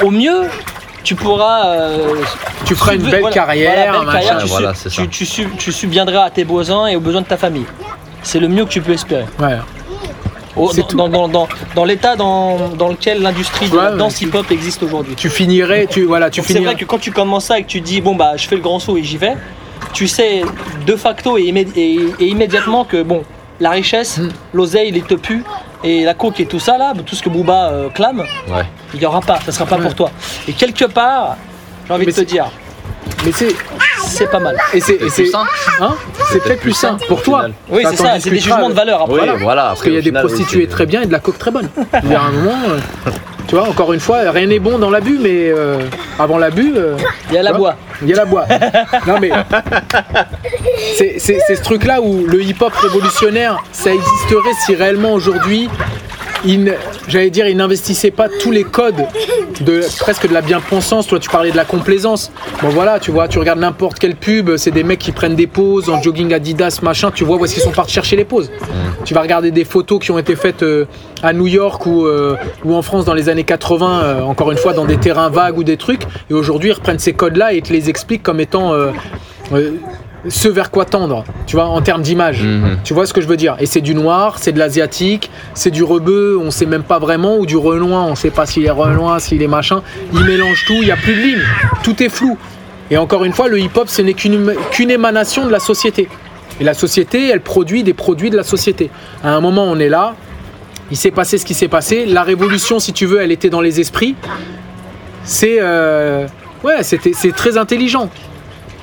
Au 0.03 0.11
mieux, 0.11 0.43
tu 1.03 1.15
pourras 1.15 1.67
euh, 1.69 2.17
Tu 2.67 2.75
feras 2.75 2.95
une 2.95 3.03
belle 3.03 3.21
voilà, 3.21 3.35
carrière, 3.35 3.73
voilà, 3.75 3.93
belle 3.99 4.07
machin. 4.07 4.19
carrière, 4.29 4.39
tu, 4.43 4.47
Voilà, 4.49 4.73
subviendras 5.73 6.25
à 6.25 6.31
tes 6.31 6.45
besoins 6.45 6.89
et 6.89 6.97
aux 6.97 7.01
besoins 7.01 7.23
de 7.23 7.27
ta 7.27 7.39
famille. 7.39 7.67
C'est 8.23 8.41
le 8.41 8.49
mieux 8.49 8.65
que 8.67 8.71
tu 8.71 8.81
peux 8.83 8.93
espérer. 8.93 9.25
Ouais. 9.39 9.57
C'est 10.73 10.95
dans, 10.95 11.09
dans, 11.09 11.29
dans, 11.75 11.85
l'état 11.85 12.17
dans, 12.17 12.69
dans 12.71 12.89
lequel 12.89 13.21
l'industrie 13.23 13.69
de 13.69 13.77
Ouais, 13.77 13.85
la 13.85 13.93
danse 13.93 14.21
hip-hop 14.21 14.51
existe 14.51 14.83
aujourd'hui. 14.83 15.15
Tu 15.17 15.29
finirais, 15.29 15.87
tu 15.91 16.05
voilà, 16.05 16.31
tu 16.31 16.41
Donc 16.41 16.47
C'est 16.47 16.55
finirais. 16.55 16.73
vrai 16.75 16.81
que 16.81 16.87
quand 16.87 16.99
tu 16.99 17.11
commences 17.11 17.47
ça 17.47 17.59
et 17.59 17.63
que 17.65 17.69
tu 17.69 17.81
dis 17.81 18.01
bon 18.01 18.15
bah 18.15 18.33
je 18.37 18.47
fais 18.47 18.55
le 18.57 18.63
grand 18.63 18.79
saut 18.79 18.97
et 18.97 19.03
j'y 19.03 19.17
vais, 19.17 19.37
tu 19.93 20.07
sais 20.07 20.43
de 20.87 20.97
facto 20.97 21.37
et, 21.39 21.43
immé- 21.43 21.67
et- 21.77 21.99
et 22.21 22.27
immédiatement 22.29 22.85
que 22.85 23.03
bon 23.03 23.23
la 23.61 23.71
richesse, 23.71 24.19
Mm. 24.19 24.29
l'oseille, 24.53 24.91
les 24.91 25.03
te 25.03 25.15
pue 25.15 25.45
et 25.83 26.05
la 26.05 26.15
coke 26.15 26.41
et 26.41 26.47
tout 26.47 26.61
ça 26.61 26.77
là, 26.79 26.93
tout 27.05 27.15
ce 27.15 27.23
que 27.23 27.29
Booba 27.29 27.71
euh, 27.71 27.89
clame, 27.91 28.21
Ouais. 28.49 28.65
il 28.95 29.01
y 29.03 29.07
aura 29.07 29.21
pas, 29.21 29.39
ça 29.45 29.53
sera 29.53 29.67
pas 29.67 29.77
Ouais. 29.77 29.83
pour 29.83 29.95
toi. 29.95 30.11
Et 30.49 30.53
quelque 30.53 30.85
part, 30.87 31.37
j'ai 31.87 31.93
envie 31.95 32.07
Mais 32.07 32.13
de 32.13 32.17
te 32.17 32.23
dire, 32.23 32.47
Mais 33.25 33.33
c'est 33.33 33.55
c'est 34.07 34.31
pas 34.31 34.39
mal. 34.39 34.57
et 34.75 34.81
c'est 34.81 34.95
plus 34.97 35.27
sain. 35.27 35.45
hein 35.81 35.95
C'est 36.31 36.43
peut-être 36.43 36.61
plus 36.61 36.73
sain 36.73 36.97
pour 37.09 37.23
toi. 37.23 37.47
Oui 37.71 37.83
c'est 37.89 37.97
ça, 37.97 38.21
c'est 38.21 38.31
des 38.31 38.39
jugements 38.39 38.69
de 38.69 38.75
valeur 38.75 39.03
après. 39.03 39.21
Oui, 39.21 39.29
Voilà. 39.43 39.63
Parce 39.69 39.83
qu'il 39.83 39.95
y 39.95 39.99
a 39.99 40.03
des 40.03 40.13
prostituées 40.13 40.67
très 40.67 40.87
bien 40.87 41.03
et 41.03 41.07
de 41.07 41.13
la 41.13 41.19
coke 41.21 41.39
très 41.39 41.51
bonne. 41.51 41.69
Il 42.03 42.11
y 42.11 42.15
a 42.15 42.21
un 42.21 42.31
moment, 42.31 42.59
euh, 42.69 43.11
tu 43.49 43.55
vois, 43.57 43.69
encore 43.69 43.93
une 43.93 44.01
fois, 44.01 44.31
rien 44.31 44.47
n'est 44.47 44.59
bon 44.59 44.79
dans 44.79 44.91
l'abus, 44.91 45.19
mais 45.21 45.49
euh, 45.51 45.79
avant 46.19 46.39
l'abus, 46.39 46.75
euh, 46.77 46.97
Il 47.31 47.35
y 47.35 47.39
a 47.39 47.43
la 47.43 47.53
bois. 47.55 47.77
il 48.03 48.09
y 48.09 48.13
a 48.13 48.17
la 48.17 48.25
boîte. 48.27 48.51
non 49.07 49.19
mais 49.21 49.31
c'est 50.97 51.19
ce 51.19 51.63
truc-là 51.63 52.01
où 52.01 52.27
le 52.27 52.43
hip-hop 52.43 52.73
révolutionnaire, 52.75 53.63
ça 53.73 53.91
existerait 53.93 54.55
si 54.65 54.75
réellement 54.75 55.13
aujourd'hui, 55.13 55.69
j'allais 57.09 57.31
dire, 57.31 57.47
il 57.47 57.57
n'investissait 57.57 58.11
pas 58.11 58.29
tous 58.29 58.51
les 58.51 58.65
codes 58.65 59.07
de 59.61 59.81
presque 60.01 60.29
de 60.29 60.35
la 60.35 60.43
bien-pensance. 60.43 61.07
Toi, 61.07 61.19
tu 61.19 61.31
parlais 61.31 61.51
de 61.51 61.57
la 61.57 61.65
complaisance. 61.65 62.31
Bon 62.63 62.69
voilà, 62.69 62.99
tu 62.99 63.11
vois, 63.11 63.29
tu 63.29 63.39
regardes 63.39 63.61
n'importe 63.61 63.99
quelle 63.99 64.17
pub, 64.17 64.57
c'est 64.57 64.71
des 64.71 64.85
mecs 64.85 64.99
qui 64.99 65.13
prennent 65.13 65.37
des 65.37 65.47
poses 65.47 65.89
en 65.89 66.03
jogging 66.03 66.33
Adidas, 66.33 66.81
machin. 66.83 67.11
Tu 67.11 67.25
vois 67.25 67.37
où 67.37 67.45
est-ce 67.45 67.55
qu'ils 67.55 67.63
sont 67.63 67.71
partis 67.71 67.93
chercher 67.95 68.17
les 68.17 68.25
poses. 68.25 68.51
Tu 69.05 69.15
vas 69.15 69.21
regarder 69.21 69.51
des 69.51 69.65
photos 69.65 70.01
qui 70.01 70.11
ont 70.11 70.19
été 70.19 70.37
faites 70.37 70.63
euh, 70.63 70.87
à 71.23 71.33
New 71.33 71.47
York 71.47 71.87
ou, 71.87 72.07
euh, 72.07 72.37
ou 72.65 72.75
en 72.75 72.83
France 72.83 73.05
dans 73.05 73.15
les 73.15 73.29
années 73.29 73.45
80, 73.45 74.03
euh, 74.03 74.21
encore 74.23 74.53
une 74.53 74.59
fois 74.59 74.73
dans 74.73 74.85
des 74.85 74.99
terrains 74.99 75.31
vagues 75.31 75.59
ou 75.59 75.65
des 75.65 75.77
trucs. 75.77 76.03
Et 76.31 76.35
aujourd'hui, 76.35 76.71
ils 76.71 76.75
reprennent 76.75 76.99
ces 76.99 77.13
codes-là 77.13 77.53
et 77.53 77.63
te 77.63 77.73
les 77.73 77.89
expliquent 77.89 78.23
comme 78.23 78.41
étant 78.41 78.73
euh, 78.73 78.91
ce 80.29 80.49
vers 80.49 80.71
quoi 80.71 80.85
tendre, 80.85 81.25
tu 81.47 81.57
vois, 81.57 81.67
en 81.67 81.81
termes 81.83 82.03
d'image. 82.03 82.43
Mhm. 82.43 82.79
Tu 82.85 82.95
vois 82.95 83.07
ce 83.07 83.13
que 83.13 83.21
je 83.21 83.27
veux 83.27 83.37
dire? 83.37 83.57
Et 83.61 83.67
c'est 83.67 83.81
du 83.81 83.95
noir, 83.95 84.39
c'est 84.39 84.53
de 84.53 84.59
l'asiatique, 84.59 85.31
c'est 85.55 85.71
du 85.71 85.83
rebeu, 85.83 86.39
on 86.41 86.51
sait 86.51 86.67
même 86.67 86.83
pas 86.83 86.99
vraiment, 86.99 87.37
ou 87.37 87.47
du 87.47 87.57
renois, 87.57 88.03
on 88.03 88.15
sait 88.15 88.31
pas 88.31 88.47
s'il 88.47 88.65
est 88.65 88.71
renois, 88.71 89.21
s'il 89.21 89.43
est 89.43 89.49
machin. 89.49 89.83
Ils 90.13 90.25
mélangent 90.25 90.65
tout, 90.67 90.79
il 90.81 90.89
y 90.89 90.93
a 90.93 90.97
plus 90.97 91.15
de 91.15 91.21
ligne, 91.21 91.43
tout 91.83 92.03
est 92.03 92.09
flou. 92.09 92.39
Et 92.91 92.97
encore 92.97 93.25
une 93.25 93.33
fois, 93.33 93.49
le 93.49 93.59
hip-hop, 93.59 93.89
ce 93.89 94.03
n'est 94.03 94.15
qu'une 94.15 94.55
qu'une 94.71 94.91
émanation 94.91 95.47
de 95.47 95.51
la 95.51 95.61
société. 95.61 96.09
Et 96.61 96.65
la 96.65 96.75
société, 96.75 97.29
elle 97.29 97.41
produit 97.41 97.83
des 97.83 97.95
produits 97.95 98.31
de 98.31 98.37
la 98.37 98.45
société. 98.45 98.91
À 99.23 99.35
un 99.35 99.41
moment, 99.41 99.65
on 99.65 99.79
est 99.79 99.89
là, 99.89 100.15
il 100.91 100.97
s'est 100.97 101.11
passé 101.11 101.39
ce 101.39 101.45
qui 101.45 101.55
s'est 101.55 101.69
passé. 101.69 102.07
La 102.07 102.23
révolution, 102.23 102.79
si 102.79 102.93
tu 102.93 103.07
veux, 103.07 103.21
elle 103.21 103.33
était 103.33 103.51
dans 103.51 103.61
les 103.61 103.81
esprits. 103.81 104.15
C'est 105.25 105.57
euh, 105.61 106.27
ouais, 106.63 106.83
c'est 106.83 107.35
très 107.35 107.57
intelligent. 107.57 108.11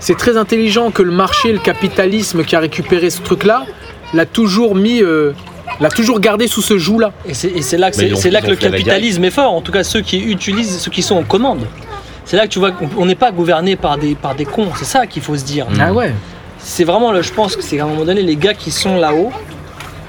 C'est 0.01 0.17
très 0.17 0.35
intelligent 0.35 0.91
que 0.91 1.01
le 1.03 1.11
marché, 1.11 1.53
le 1.53 1.59
capitalisme 1.59 2.43
qui 2.43 2.55
a 2.55 2.59
récupéré 2.59 3.09
ce 3.09 3.21
truc-là, 3.21 3.65
l'a 4.13 4.25
toujours 4.25 4.75
mis, 4.75 5.01
euh, 5.01 5.31
l'a 5.79 5.89
toujours 5.89 6.19
gardé 6.19 6.47
sous 6.47 6.61
ce 6.61 6.77
joug-là. 6.77 7.13
Et 7.27 7.33
c'est 7.33 7.47
et 7.49 7.61
c'est 7.61 7.77
là 7.77 7.91
que, 7.91 7.95
c'est- 7.97 8.29
là 8.31 8.41
que 8.41 8.47
le 8.47 8.55
capitalisme 8.71 9.23
est 9.23 9.29
fort. 9.31 9.53
En 9.53 9.61
tout 9.61 9.71
cas, 9.71 9.83
ceux 9.83 10.01
qui 10.01 10.19
utilisent, 10.19 10.79
ceux 10.79 10.91
qui 10.91 11.01
sont 11.03 11.15
en 11.15 11.23
commande. 11.23 11.65
C'est 12.25 12.35
là 12.35 12.43
que 12.47 12.51
tu 12.51 12.59
vois 12.59 12.71
qu'on 12.71 12.89
on 12.97 13.05
n'est 13.05 13.15
pas 13.15 13.31
gouverné 13.31 13.75
par 13.75 13.97
des, 13.97 14.15
par 14.15 14.35
des 14.35 14.45
cons. 14.45 14.69
C'est 14.75 14.85
ça 14.85 15.05
qu'il 15.07 15.21
faut 15.21 15.37
se 15.37 15.43
dire. 15.45 15.67
Ah 15.79 15.93
ouais. 15.93 16.13
C'est 16.57 16.83
vraiment, 16.83 17.11
le- 17.11 17.21
je 17.21 17.31
pense 17.33 17.55
que 17.55 17.63
c'est 17.63 17.79
à 17.79 17.85
un 17.85 17.87
moment 17.87 18.05
donné 18.05 18.21
les 18.21 18.35
gars 18.35 18.53
qui 18.53 18.71
sont 18.71 18.97
là-haut. 18.97 19.31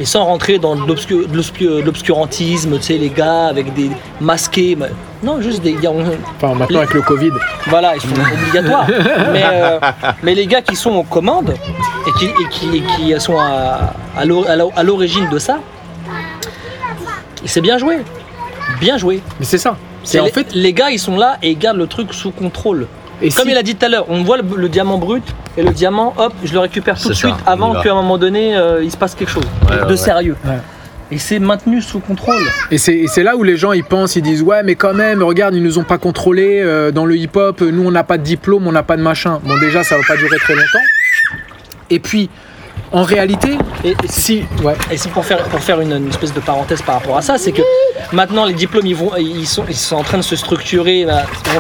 Et 0.03 0.05
sans 0.05 0.25
rentrer 0.25 0.59
dans 0.59 0.75
l'obscurantisme, 0.75 2.77
tu 2.79 2.83
sais, 2.83 2.99
les 2.99 3.11
gars 3.11 3.47
avec 3.47 3.73
des 3.73 3.89
masqués. 4.21 4.77
Non, 5.23 5.41
juste 5.41 5.63
des 5.63 5.75
gars. 5.75 5.93
on- 5.93 6.03
Enfin, 6.37 6.57
maintenant 6.57 6.79
avec 6.81 6.93
le 6.93 7.03
Covid. 7.03 7.31
Voilà, 7.69 7.95
ils 7.95 8.01
sont 8.01 8.09
obligatoires. 8.49 8.87
mais, 9.33 9.45
euh, 9.45 9.79
mais 10.25 10.35
les 10.35 10.49
gars 10.49 10.61
qui 10.61 10.75
sont 10.75 10.91
aux 10.91 11.05
commandes 11.05 11.55
et 12.09 12.13
qui, 12.19 12.25
et 12.25 12.49
qui, 12.51 12.77
et 12.79 12.83
qui 12.83 13.21
sont 13.21 13.39
à, 13.39 13.95
à 14.17 14.25
l'o- 14.25 14.45
à 14.49 14.57
l'o- 14.57 14.73
à 14.75 14.83
l'origine 14.83 15.29
de 15.31 15.39
ça, 15.39 15.61
c'est 17.45 17.61
bien 17.61 17.79
joué. 17.79 17.99
Bien 18.81 18.99
joué. 18.99 19.23
Mais 19.39 19.47
c'est 19.47 19.59
ça. 19.59 19.77
C'est 20.03 20.15
C'est 20.15 20.21
en 20.21 20.25
les, 20.25 20.33
fait. 20.33 20.53
les 20.53 20.73
gars, 20.73 20.91
ils 20.91 20.99
sont 20.99 21.17
là 21.17 21.37
et 21.43 21.51
ils 21.53 21.59
gardent 21.59 21.79
le 21.79 21.87
truc 21.87 22.13
sous 22.13 22.33
contrôle. 22.33 22.89
Et 23.21 23.31
Comme 23.31 23.45
si- 23.47 23.53
il 23.53 23.57
a 23.57 23.63
dit 23.63 23.77
tout 23.77 23.87
à 23.87 23.89
l'heure, 23.89 24.07
on 24.09 24.25
voit 24.25 24.39
le, 24.39 24.45
le 24.57 24.69
diamant 24.69 24.99
brut 24.99 25.23
et 25.57 25.63
le 25.63 25.71
diamant, 25.71 26.15
hop, 26.17 26.33
je 26.45 26.53
le 26.53 26.59
récupère 26.61 26.99
tout 27.01 27.09
de 27.09 27.15
ça, 27.15 27.29
suite 27.29 27.35
avant 27.47 27.73
va. 27.73 27.83
qu'à 27.83 27.93
un 27.93 27.95
moment 27.97 28.19
donné, 28.19 28.57
euh, 28.57 28.83
il 28.83 28.91
se 28.91 28.97
passe 28.97 29.15
quelque 29.15 29.31
chose 29.31 29.45
Ouais, 29.69 29.77
de 29.85 29.91
ouais, 29.91 29.97
sérieux. 29.97 30.37
Ouais. 30.45 30.59
Et 31.11 31.19
c'est 31.19 31.39
maintenu 31.39 31.83
sous 31.83 32.01
contrôle. 32.01 32.43
Et 32.71 32.79
c'est 32.79 33.23
là 33.23 33.37
où 33.37 33.43
les 33.43 33.59
gens 33.59 33.73
ils 33.73 33.85
pensent, 33.85 34.17
ils 34.17 34.23
disent 34.23 34.41
ouais 34.43 34.63
mais 34.63 34.77
quand 34.77 34.95
même, 34.95 35.23
regarde, 35.23 35.55
ils 35.55 35.63
nous 35.63 35.79
ont 35.79 35.85
pas 35.85 35.99
contrôlés 35.99 36.61
euh, 36.63 36.91
dans 36.91 37.05
le 37.05 37.17
hip-hop, 37.17 37.61
nous 37.61 37.87
on 37.87 37.91
n'a 37.91 38.03
pas 38.03 38.17
de 38.17 38.23
diplôme, 38.23 38.67
on 38.67 38.73
n'a 38.73 38.83
pas 38.83 38.97
de 38.97 39.03
machin. 39.03 39.39
Bon 39.45 39.59
déjà 39.59 39.85
ça 39.85 39.97
va 39.97 40.03
pas 40.09 40.17
durer 40.17 40.39
très 40.39 40.55
longtemps. 40.55 40.87
Et 41.91 41.99
puis 41.99 42.31
en 42.93 43.03
réalité, 43.03 43.59
Et, 43.85 43.95
si 44.09 44.45
ouais, 44.63 44.75
Et 44.91 44.97
c'est 44.97 45.11
pour 45.11 45.25
faire, 45.27 45.43
pour 45.45 45.61
faire 45.61 45.81
une, 45.81 45.93
une 45.93 46.09
espèce 46.09 46.33
de 46.33 46.41
parenthèse 46.41 46.81
par 46.83 46.95
rapport 46.97 47.17
à 47.19 47.23
ça, 47.23 47.37
c'est 47.39 47.53
que 47.53 47.63
maintenant 48.13 48.45
les 48.47 48.55
diplômes 48.55 48.87
ils, 48.87 48.97
vont, 48.97 49.11
ils, 49.19 49.47
sont, 49.47 49.65
ils 49.69 49.75
sont 49.77 49.97
en 49.97 50.03
train 50.03 50.19
de 50.19 50.23
se 50.23 50.37
structurer, 50.37 51.05
là, 51.05 51.25
on, 51.55 51.59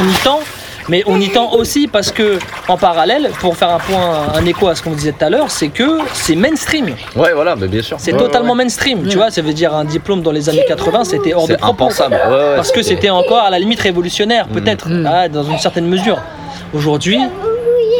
on- 0.00 0.02
on 0.02 0.08
y 0.10 0.14
tend, 0.22 0.40
Mais 0.88 1.02
on 1.06 1.18
y 1.20 1.30
tend 1.30 1.52
aussi 1.52 1.88
parce 1.88 2.10
que, 2.12 2.38
en 2.68 2.76
parallèle, 2.76 3.30
pour 3.40 3.56
faire 3.56 3.70
un 3.70 3.78
point, 3.78 4.28
un 4.34 4.44
écho 4.44 4.68
à 4.68 4.74
ce 4.74 4.82
qu'on 4.82 4.90
disait 4.92 5.12
tout 5.12 5.24
à 5.24 5.30
l'heure, 5.30 5.50
c'est 5.50 5.68
que 5.68 5.98
c'est 6.12 6.34
mainstream. 6.36 6.94
Ouais, 7.16 7.32
voilà, 7.34 7.56
mais 7.56 7.68
bien 7.68 7.80
sûr. 7.82 7.96
C'est 7.98 8.12
Ouais, 8.12 8.18
totalement 8.18 8.52
ouais, 8.52 8.58
mainstream. 8.64 9.06
Tu 9.08 9.16
vois, 9.16 9.30
ça 9.30 9.40
veut 9.40 9.54
dire 9.54 9.74
un 9.74 9.84
diplôme 9.84 10.20
dans 10.22 10.32
les 10.32 10.48
années 10.48 10.64
80, 10.68 11.04
c'était 11.04 11.32
hors 11.32 11.48
de 11.48 11.56
impensable. 11.62 12.16
Ouais, 12.28 12.32
ouais, 12.32 12.56
Parce 12.56 12.70
que 12.70 12.82
c'était 12.82 13.10
encore 13.10 13.44
à 13.44 13.50
la 13.50 13.58
limite 13.58 13.80
révolutionnaire, 13.80 14.46
peut-être, 14.48 14.88
Mm. 14.88 15.06
ah, 15.10 15.28
dans 15.28 15.44
une 15.44 15.58
certaine 15.58 15.86
mesure. 15.86 16.18
Aujourd'hui, 16.74 17.18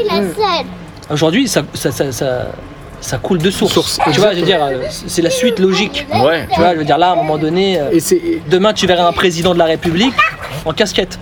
salle. 0.08 0.66
aujourd'hui, 1.10 1.48
ça, 1.48 1.62
ça, 1.74 1.90
ça, 1.90 2.12
ça, 2.12 2.46
ça 3.00 3.18
coule 3.18 3.38
de 3.38 3.50
source. 3.50 3.72
Source, 3.72 3.98
tu 4.12 4.20
vois, 4.20 4.32
je 4.34 4.40
veux 4.40 4.44
dire, 4.46 4.62
euh, 4.62 4.82
c'est 4.90 5.22
la 5.22 5.30
suite 5.30 5.58
logique. 5.58 6.06
Ouais. 6.22 6.46
Tu 6.52 6.60
vois, 6.60 6.72
je 6.74 6.78
veux 6.78 6.84
dire, 6.84 6.98
là, 6.98 7.10
à 7.10 7.12
un 7.12 7.16
moment 7.16 7.38
donné, 7.38 7.78
euh, 7.80 7.90
Et 8.12 8.42
demain, 8.50 8.72
tu 8.72 8.86
verras 8.86 9.06
un 9.06 9.12
président 9.12 9.54
de 9.54 9.58
la 9.58 9.64
République 9.66 10.14
en 10.64 10.72
casquette. 10.72 11.18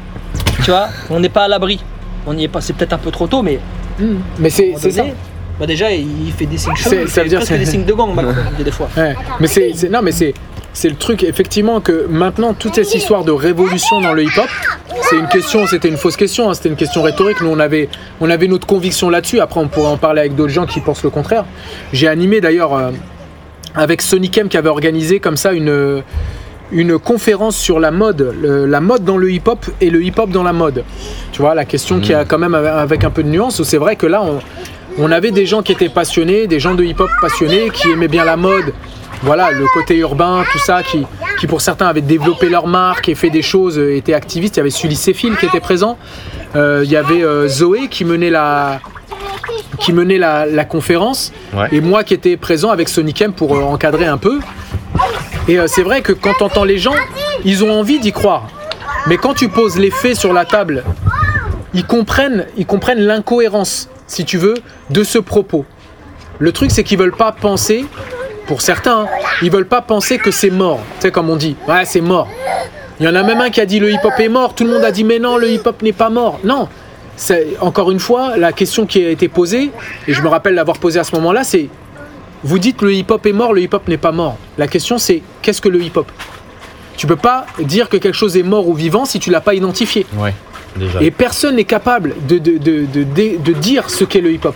Tu 0.64 0.70
vois, 0.70 0.88
on 1.10 1.20
n'est 1.20 1.28
pas 1.28 1.44
à 1.44 1.48
l'abri. 1.48 1.80
On 2.26 2.34
n'y 2.34 2.44
est 2.44 2.48
pas, 2.48 2.60
c'est 2.60 2.72
peut-être 2.72 2.92
un 2.92 2.98
peu 2.98 3.10
trop 3.10 3.26
tôt, 3.26 3.42
mais 3.42 3.58
mais 4.38 4.48
à 4.48 4.76
un 4.76 4.78
c'est 4.78 4.90
ça. 4.90 5.04
bah 5.58 5.66
déjà, 5.66 5.90
il 5.92 6.32
fait 6.36 6.46
des 6.46 6.56
signes 6.58 6.74
chauds, 6.76 6.90
C'est- 6.90 7.02
il 7.02 7.08
ça 7.08 7.14
fait 7.14 7.22
veut 7.24 7.28
dire 7.28 7.38
presque 7.40 7.58
des 7.58 7.66
signes 7.66 7.84
de 7.84 7.92
gang, 7.92 8.14
Macron, 8.14 8.32
des 8.64 8.70
fois. 8.70 8.88
Ouais. 8.96 9.14
Mais 9.40 9.46
c'est 9.48 9.72
non 9.90 10.00
mais 10.02 10.12
c'est 10.12 10.32
c'est 10.72 10.88
le 10.88 10.94
truc 10.96 11.22
effectivement 11.24 11.80
que 11.80 12.06
maintenant 12.08 12.54
toute 12.54 12.74
cette 12.76 12.94
histoire 12.94 13.24
de 13.24 13.32
révolution 13.32 14.00
dans 14.00 14.14
le 14.14 14.22
hip-hop, 14.22 14.48
c'est 15.02 15.16
une 15.18 15.28
question, 15.28 15.66
c'était 15.66 15.88
une 15.88 15.98
fausse 15.98 16.16
question, 16.16 16.48
hein, 16.48 16.54
c'était 16.54 16.70
une 16.70 16.76
question 16.76 17.02
rhétorique. 17.02 17.40
Nous 17.42 17.50
on 17.50 17.58
avait 17.58 17.88
on 18.20 18.30
avait 18.30 18.46
notre 18.48 18.66
conviction 18.66 19.10
là-dessus. 19.10 19.40
Après 19.40 19.60
on 19.60 19.68
pourrait 19.68 19.88
en 19.90 19.98
parler 19.98 20.20
avec 20.20 20.34
d'autres 20.34 20.52
gens 20.52 20.64
qui 20.66 20.80
pensent 20.80 21.02
le 21.02 21.10
contraire. 21.10 21.44
J'ai 21.92 22.08
animé 22.08 22.40
d'ailleurs 22.40 22.72
euh, 22.74 22.90
avec 23.74 24.00
Sonic 24.00 24.38
M 24.38 24.48
qui 24.48 24.56
avait 24.56 24.68
organisé 24.70 25.18
comme 25.20 25.36
ça 25.36 25.52
une 25.52 26.02
une 26.72 26.98
conférence 26.98 27.56
sur 27.56 27.78
la 27.80 27.90
mode, 27.90 28.34
le- 28.40 28.66
la 28.66 28.80
mode 28.80 29.04
dans 29.04 29.16
le 29.18 29.30
hip-hop 29.30 29.64
et 29.80 29.90
le 29.90 30.02
hip-hop 30.02 30.30
dans 30.30 30.42
la 30.42 30.52
mode. 30.52 30.84
Tu 31.32 31.40
vois, 31.42 31.54
la 31.54 31.64
question 31.64 32.00
qui 32.00 32.14
a 32.14 32.24
quand 32.24 32.38
même 32.38 32.54
avec 32.54 33.04
un 33.04 33.10
peu 33.10 33.22
de 33.22 33.28
nuance, 33.28 33.62
c'est 33.62 33.76
vrai 33.78 33.96
que 33.96 34.06
là, 34.06 34.22
on, 34.22 34.38
on 34.98 35.10
avait 35.12 35.30
des 35.30 35.46
gens 35.46 35.62
qui 35.62 35.72
étaient 35.72 35.88
passionnés, 35.88 36.46
des 36.46 36.60
gens 36.60 36.74
de 36.74 36.84
hip-hop 36.84 37.10
passionnés, 37.20 37.70
qui 37.72 37.90
aimaient 37.90 38.08
bien 38.08 38.24
la 38.24 38.36
mode, 38.36 38.72
voilà, 39.22 39.50
le 39.52 39.66
côté 39.72 39.96
urbain, 39.98 40.44
tout 40.52 40.58
ça, 40.58 40.82
qui, 40.82 41.06
qui 41.38 41.46
pour 41.46 41.60
certains 41.60 41.86
avaient 41.86 42.00
développé 42.00 42.48
leur 42.48 42.66
marque 42.66 43.08
et 43.08 43.14
fait 43.14 43.30
des 43.30 43.42
choses, 43.42 43.78
euh, 43.78 43.94
étaient 43.96 44.14
activistes. 44.14 44.56
Il 44.56 44.60
y 44.60 44.60
avait 44.60 44.70
Sully 44.70 44.96
Sefil 44.96 45.36
qui 45.36 45.46
était 45.46 45.60
présent, 45.60 45.96
Euh, 46.54 46.82
il 46.84 46.90
y 46.90 46.96
avait 46.96 47.22
euh, 47.24 47.48
Zoé 47.48 47.88
qui 47.88 48.04
menait 48.04 48.28
la, 48.28 48.80
qui 49.78 49.92
menait 49.94 50.18
la, 50.18 50.44
la 50.44 50.64
conférence, 50.66 51.32
Ouais. 51.54 51.68
et 51.72 51.80
moi 51.80 52.04
qui 52.04 52.12
étais 52.12 52.36
présent 52.36 52.68
avec 52.70 52.90
Sonic 52.90 53.22
M 53.22 53.32
pour 53.32 53.56
euh, 53.56 53.62
encadrer 53.62 54.04
un 54.06 54.18
peu. 54.18 54.38
Et 55.48 55.58
euh, 55.58 55.66
c'est 55.66 55.82
vrai 55.82 56.02
que 56.02 56.12
quand 56.12 56.34
tu 56.34 56.44
entends 56.44 56.64
les 56.64 56.78
gens, 56.78 56.94
ils 57.44 57.64
ont 57.64 57.72
envie 57.72 57.98
d'y 57.98 58.12
croire. 58.12 58.48
Mais 59.08 59.16
quand 59.16 59.34
tu 59.34 59.48
poses 59.48 59.78
les 59.78 59.90
faits 59.90 60.16
sur 60.16 60.32
la 60.32 60.44
table, 60.44 60.84
ils 61.74 61.84
comprennent, 61.84 62.46
ils 62.56 62.66
comprennent 62.66 63.00
l'incohérence, 63.00 63.88
si 64.06 64.24
tu 64.24 64.38
veux, 64.38 64.54
de 64.90 65.02
ce 65.02 65.18
propos. 65.18 65.64
Le 66.38 66.52
truc, 66.52 66.70
c'est 66.70 66.84
qu'ils 66.84 66.98
veulent 66.98 67.16
pas 67.16 67.32
penser, 67.32 67.84
pour 68.46 68.62
certains, 68.62 69.02
hein, 69.02 69.06
ils 69.42 69.50
veulent 69.50 69.66
pas 69.66 69.80
penser 69.80 70.18
que 70.18 70.30
c'est 70.30 70.50
mort. 70.50 70.80
Tu 70.96 71.02
sais, 71.02 71.10
comme 71.10 71.30
on 71.30 71.36
dit, 71.36 71.56
ouais, 71.68 71.84
c'est 71.84 72.00
mort. 72.00 72.28
Il 73.00 73.06
y 73.06 73.08
en 73.08 73.14
a 73.14 73.22
même 73.24 73.40
un 73.40 73.50
qui 73.50 73.60
a 73.60 73.66
dit 73.66 73.80
le 73.80 73.90
hip-hop 73.90 74.12
est 74.18 74.28
mort. 74.28 74.54
Tout 74.54 74.64
le 74.64 74.70
monde 74.70 74.84
a 74.84 74.92
dit 74.92 75.02
mais 75.02 75.18
non, 75.18 75.36
le 75.36 75.50
hip-hop 75.50 75.82
n'est 75.82 75.92
pas 75.92 76.08
mort. 76.08 76.38
Non. 76.44 76.68
Encore 77.60 77.90
une 77.90 77.98
fois 77.98 78.36
la 78.36 78.52
question 78.52 78.86
qui 78.86 79.04
a 79.04 79.10
été 79.10 79.28
posée 79.28 79.70
et 80.06 80.12
je 80.12 80.22
me 80.22 80.28
rappelle 80.28 80.54
l'avoir 80.54 80.78
posée 80.78 81.00
à 81.00 81.04
ce 81.04 81.14
moment-là, 81.16 81.44
c'est 81.44 81.68
vous 82.44 82.58
dites 82.58 82.82
le 82.82 82.92
hip-hop 82.92 83.24
est 83.26 83.32
mort, 83.32 83.52
le 83.52 83.62
hip-hop 83.62 83.86
n'est 83.88 83.96
pas 83.96 84.12
mort. 84.12 84.36
La 84.58 84.66
question 84.66 84.98
c'est 84.98 85.22
qu'est-ce 85.42 85.60
que 85.60 85.68
le 85.68 85.82
hip-hop? 85.82 86.10
Tu 86.96 87.06
peux 87.06 87.16
pas 87.16 87.46
dire 87.58 87.88
que 87.88 87.96
quelque 87.96 88.14
chose 88.14 88.36
est 88.36 88.42
mort 88.42 88.68
ou 88.68 88.74
vivant 88.74 89.04
si 89.04 89.18
tu 89.18 89.30
l'as 89.30 89.40
pas 89.40 89.54
identifié. 89.54 90.06
Ouais, 90.16 90.34
déjà. 90.76 91.02
Et 91.02 91.10
personne 91.10 91.56
n'est 91.56 91.64
capable 91.64 92.14
de, 92.28 92.38
de, 92.38 92.58
de, 92.58 92.84
de, 92.84 93.52
dire 93.52 93.90
ce 93.90 94.04
qu'est 94.04 94.20
le 94.20 94.32
hip-hop. 94.32 94.54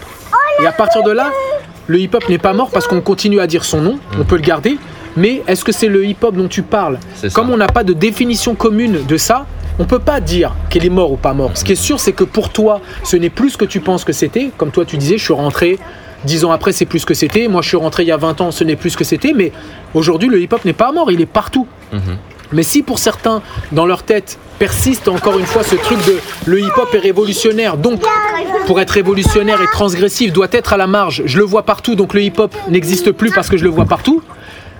Et 0.62 0.66
à 0.66 0.72
partir 0.72 1.03
de 1.03 1.11
là, 1.11 1.32
le 1.87 1.99
hip-hop 1.99 2.28
n'est 2.28 2.39
pas 2.39 2.53
mort 2.53 2.70
parce 2.70 2.87
qu'on 2.87 3.01
continue 3.01 3.41
à 3.41 3.47
dire 3.47 3.64
son 3.64 3.80
nom, 3.80 3.99
on 4.18 4.24
peut 4.24 4.37
le 4.37 4.43
garder, 4.43 4.78
mais 5.16 5.43
est-ce 5.47 5.64
que 5.64 5.72
c'est 5.72 5.89
le 5.89 6.05
hip-hop 6.05 6.37
dont 6.37 6.49
tu 6.49 6.62
parles? 6.62 6.99
Comme 7.34 7.51
on 7.51 7.57
n'a 7.57 7.68
pas 7.68 7.84
de 7.84 7.93
définition 7.93 8.55
commune 8.55 9.05
de 9.07 9.16
ça, 9.16 9.47
on 9.78 9.84
peut 9.84 9.99
pas 9.99 10.20
dire 10.20 10.55
qu'il 10.70 10.84
est 10.84 10.91
mort 10.91 11.12
ou 11.12 11.16
pas 11.16 11.34
mort. 11.34 11.51
Ce 11.55 11.64
qui 11.64 11.72
est 11.72 11.76
sûr, 11.76 12.01
c'est 12.01 12.12
que 12.12 12.24
pour 12.24 12.51
toi, 12.51 12.80
ce 13.05 13.16
n'est 13.16 13.30
plus 13.30 13.51
ce 13.51 13.57
que 13.59 13.64
tu 13.64 13.80
penses 13.80 14.05
que 14.05 14.12
c'était. 14.12 14.51
Comme 14.57 14.70
toi, 14.70 14.84
tu 14.84 14.97
disais, 14.97 15.18
je 15.18 15.24
suis 15.24 15.34
rentré. 15.34 15.78
Dix 16.26 16.44
ans 16.44 16.50
après, 16.50 16.72
c'est 16.72 16.86
plus 16.86 16.98
ce 16.98 17.06
que 17.06 17.14
c'était. 17.14 17.48
Moi, 17.48 17.62
je 17.62 17.68
suis 17.68 17.76
rentré 17.76 18.02
il 18.02 18.08
y 18.08 18.12
a 18.12 18.16
20 18.16 18.40
ans, 18.40 18.50
ce 18.50 18.64
n'est 18.64 18.76
plus 18.76 18.90
ce 18.90 18.96
que 18.96 19.04
c'était. 19.04 19.32
Mais 19.32 19.52
aujourd'hui, 19.94 20.28
le 20.28 20.40
hip-hop 20.40 20.64
n'est 20.64 20.72
pas 20.72 20.90
mort, 20.92 21.10
il 21.12 21.20
est 21.20 21.26
partout. 21.26 21.66
Mhm. 21.92 22.00
Mais 22.52 22.62
si 22.62 22.82
pour 22.82 22.98
certains, 22.98 23.42
dans 23.72 23.86
leur 23.86 24.02
tête, 24.02 24.38
persiste 24.58 25.08
encore 25.08 25.38
une 25.38 25.46
fois 25.46 25.62
ce 25.62 25.74
truc 25.74 25.98
de 26.06 26.18
le 26.46 26.60
hip-hop 26.60 26.88
est 26.94 26.98
révolutionnaire, 26.98 27.76
donc 27.76 28.00
pour 28.66 28.80
être 28.80 28.90
révolutionnaire 28.90 29.60
et 29.60 29.66
transgressif, 29.66 30.32
doit 30.32 30.48
être 30.52 30.72
à 30.72 30.76
la 30.76 30.86
marge, 30.86 31.22
je 31.26 31.38
le 31.38 31.44
vois 31.44 31.64
partout, 31.64 31.94
donc 31.94 32.14
le 32.14 32.22
hip-hop 32.22 32.54
n'existe 32.68 33.12
plus 33.12 33.30
parce 33.30 33.48
que 33.48 33.56
je 33.56 33.64
le 33.64 33.70
vois 33.70 33.84
partout, 33.84 34.22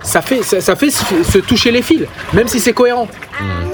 ça 0.03 0.23
fait, 0.23 0.43
ça, 0.43 0.61
ça 0.61 0.77
fait 0.77 0.91
se, 0.91 1.39
toucher 1.39 1.73
les 1.73 1.83
fils, 1.83 2.05
même 2.33 2.47
si 2.47 2.61
c'est 2.61 2.73
cohérent. 2.73 3.09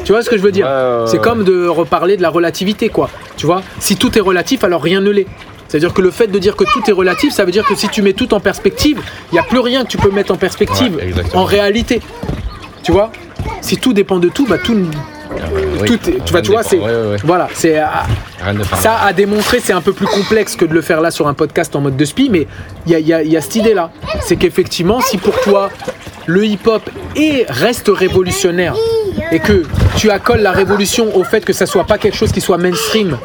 Tu 0.05 0.13
vois 0.13 0.23
ce 0.23 0.31
que 0.31 0.37
je 0.39 0.43
veux 0.43 0.53
dire? 0.53 0.67
Ouais, 0.67 0.73
ouais, 0.73 1.01
ouais, 1.03 1.07
C'est 1.07 1.21
comme 1.21 1.45
de 1.45 1.67
reparler 1.67 2.17
de 2.17 2.23
la 2.23 2.31
relativité, 2.31 2.89
quoi. 2.89 3.11
Tu 3.37 3.45
vois? 3.47 3.63
Si 3.79 3.97
tout 3.97 4.17
est 4.17 4.21
relatif, 4.21 4.65
alors 4.65 4.83
rien 4.83 5.01
ne 5.01 5.11
l'est. 5.11 5.27
C'est-à-dire 5.73 5.95
que 5.95 6.03
le 6.03 6.11
fait 6.11 6.27
de 6.27 6.39
dire 6.39 6.55
que 6.55 6.65
tout 6.65 6.83
est 6.87 6.93
relatif, 6.93 7.33
ça 7.33 7.47
veut 7.47 7.51
dire 7.51 7.65
que 7.65 7.75
si 7.75 7.89
tu 7.89 8.03
mets 8.03 8.13
tout 8.13 8.35
en 8.35 8.41
perspective, 8.41 9.01
il 9.31 9.37
n'y 9.37 9.39
a 9.39 9.43
plus 9.43 9.59
rien 9.59 9.85
que 9.85 9.89
tu 9.89 9.97
peux 9.97 10.11
mettre 10.11 10.31
en 10.31 10.37
perspective 10.37 10.97
Ouais, 10.97 11.15
en 11.33 11.45
réalité. 11.45 12.03
Tu 12.83 12.93
vois? 12.93 13.11
Si 13.63 13.79
tout 13.79 13.95
dépend 13.95 14.19
de 14.19 14.29
tout, 14.29 14.47
bah 14.47 14.59
tout, 14.63 14.75
est- 14.75 16.25
tu 16.27 16.31
vois, 16.31 16.43
tu 16.43 16.51
vois, 16.51 16.63
c'est 16.63 16.79
Ouais, 16.79 17.17
voilà, 17.25 17.49
c'est 17.55 17.73
de 17.73 18.63
ça 18.83 18.99
à 19.03 19.15
démontrer, 19.15 19.61
c'est 19.65 19.73
un 19.73 19.81
peu 19.81 19.95
plus 19.95 20.05
complexe 20.05 20.57
que 20.57 20.67
de 20.67 20.75
le 20.75 20.83
faire 20.83 21.01
là 21.01 21.11
sur 21.11 21.27
un 21.27 21.33
podcast 21.33 21.75
en 21.75 21.81
mode 21.81 21.97
de 21.97 22.05
spi, 22.05 22.29
mais 22.29 22.47
il 22.85 22.93
y 22.93 22.95
a, 22.95 22.99
il 22.99 23.07
y 23.09 23.15
a- 23.15 23.23
il 23.23 23.33
y 23.33 23.37
a 23.39 23.41
cette 23.41 23.57
idée-là. 23.57 23.91
C'est 24.21 24.37
qu'effectivement, 24.37 25.01
si 25.01 25.17
pour 25.17 25.41
toi 25.41 25.71
le 26.27 26.45
hip-hop 26.45 26.83
est 27.17 27.47
reste 27.49 27.89
révolutionnaire 27.89 28.75
et 29.31 29.39
que 29.39 29.63
tu 29.97 30.11
accoles 30.11 30.41
la 30.43 30.53
révolution 30.53 31.17
au 31.17 31.25
fait 31.25 31.47
que 31.47 31.55
ça 31.55 31.65
soit 31.65 31.85
pas 31.85 31.97
quelque 31.97 32.17
chose 32.17 32.31
qui 32.31 32.43
soit 32.43 32.59
mainstream 32.59 33.17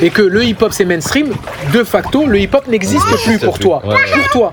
et 0.00 0.10
que 0.10 0.22
le 0.22 0.44
hip-hop 0.44 0.72
c'est 0.72 0.84
mainstream, 0.84 1.28
de 1.72 1.84
facto, 1.84 2.26
le 2.26 2.38
hip-hop 2.40 2.66
n'existe 2.68 3.04
plus 3.24 3.38
pour 3.38 3.54
plus. 3.54 3.64
toi. 3.64 3.82
Ouais. 3.86 3.96
Pour 4.14 4.28
toi. 4.30 4.52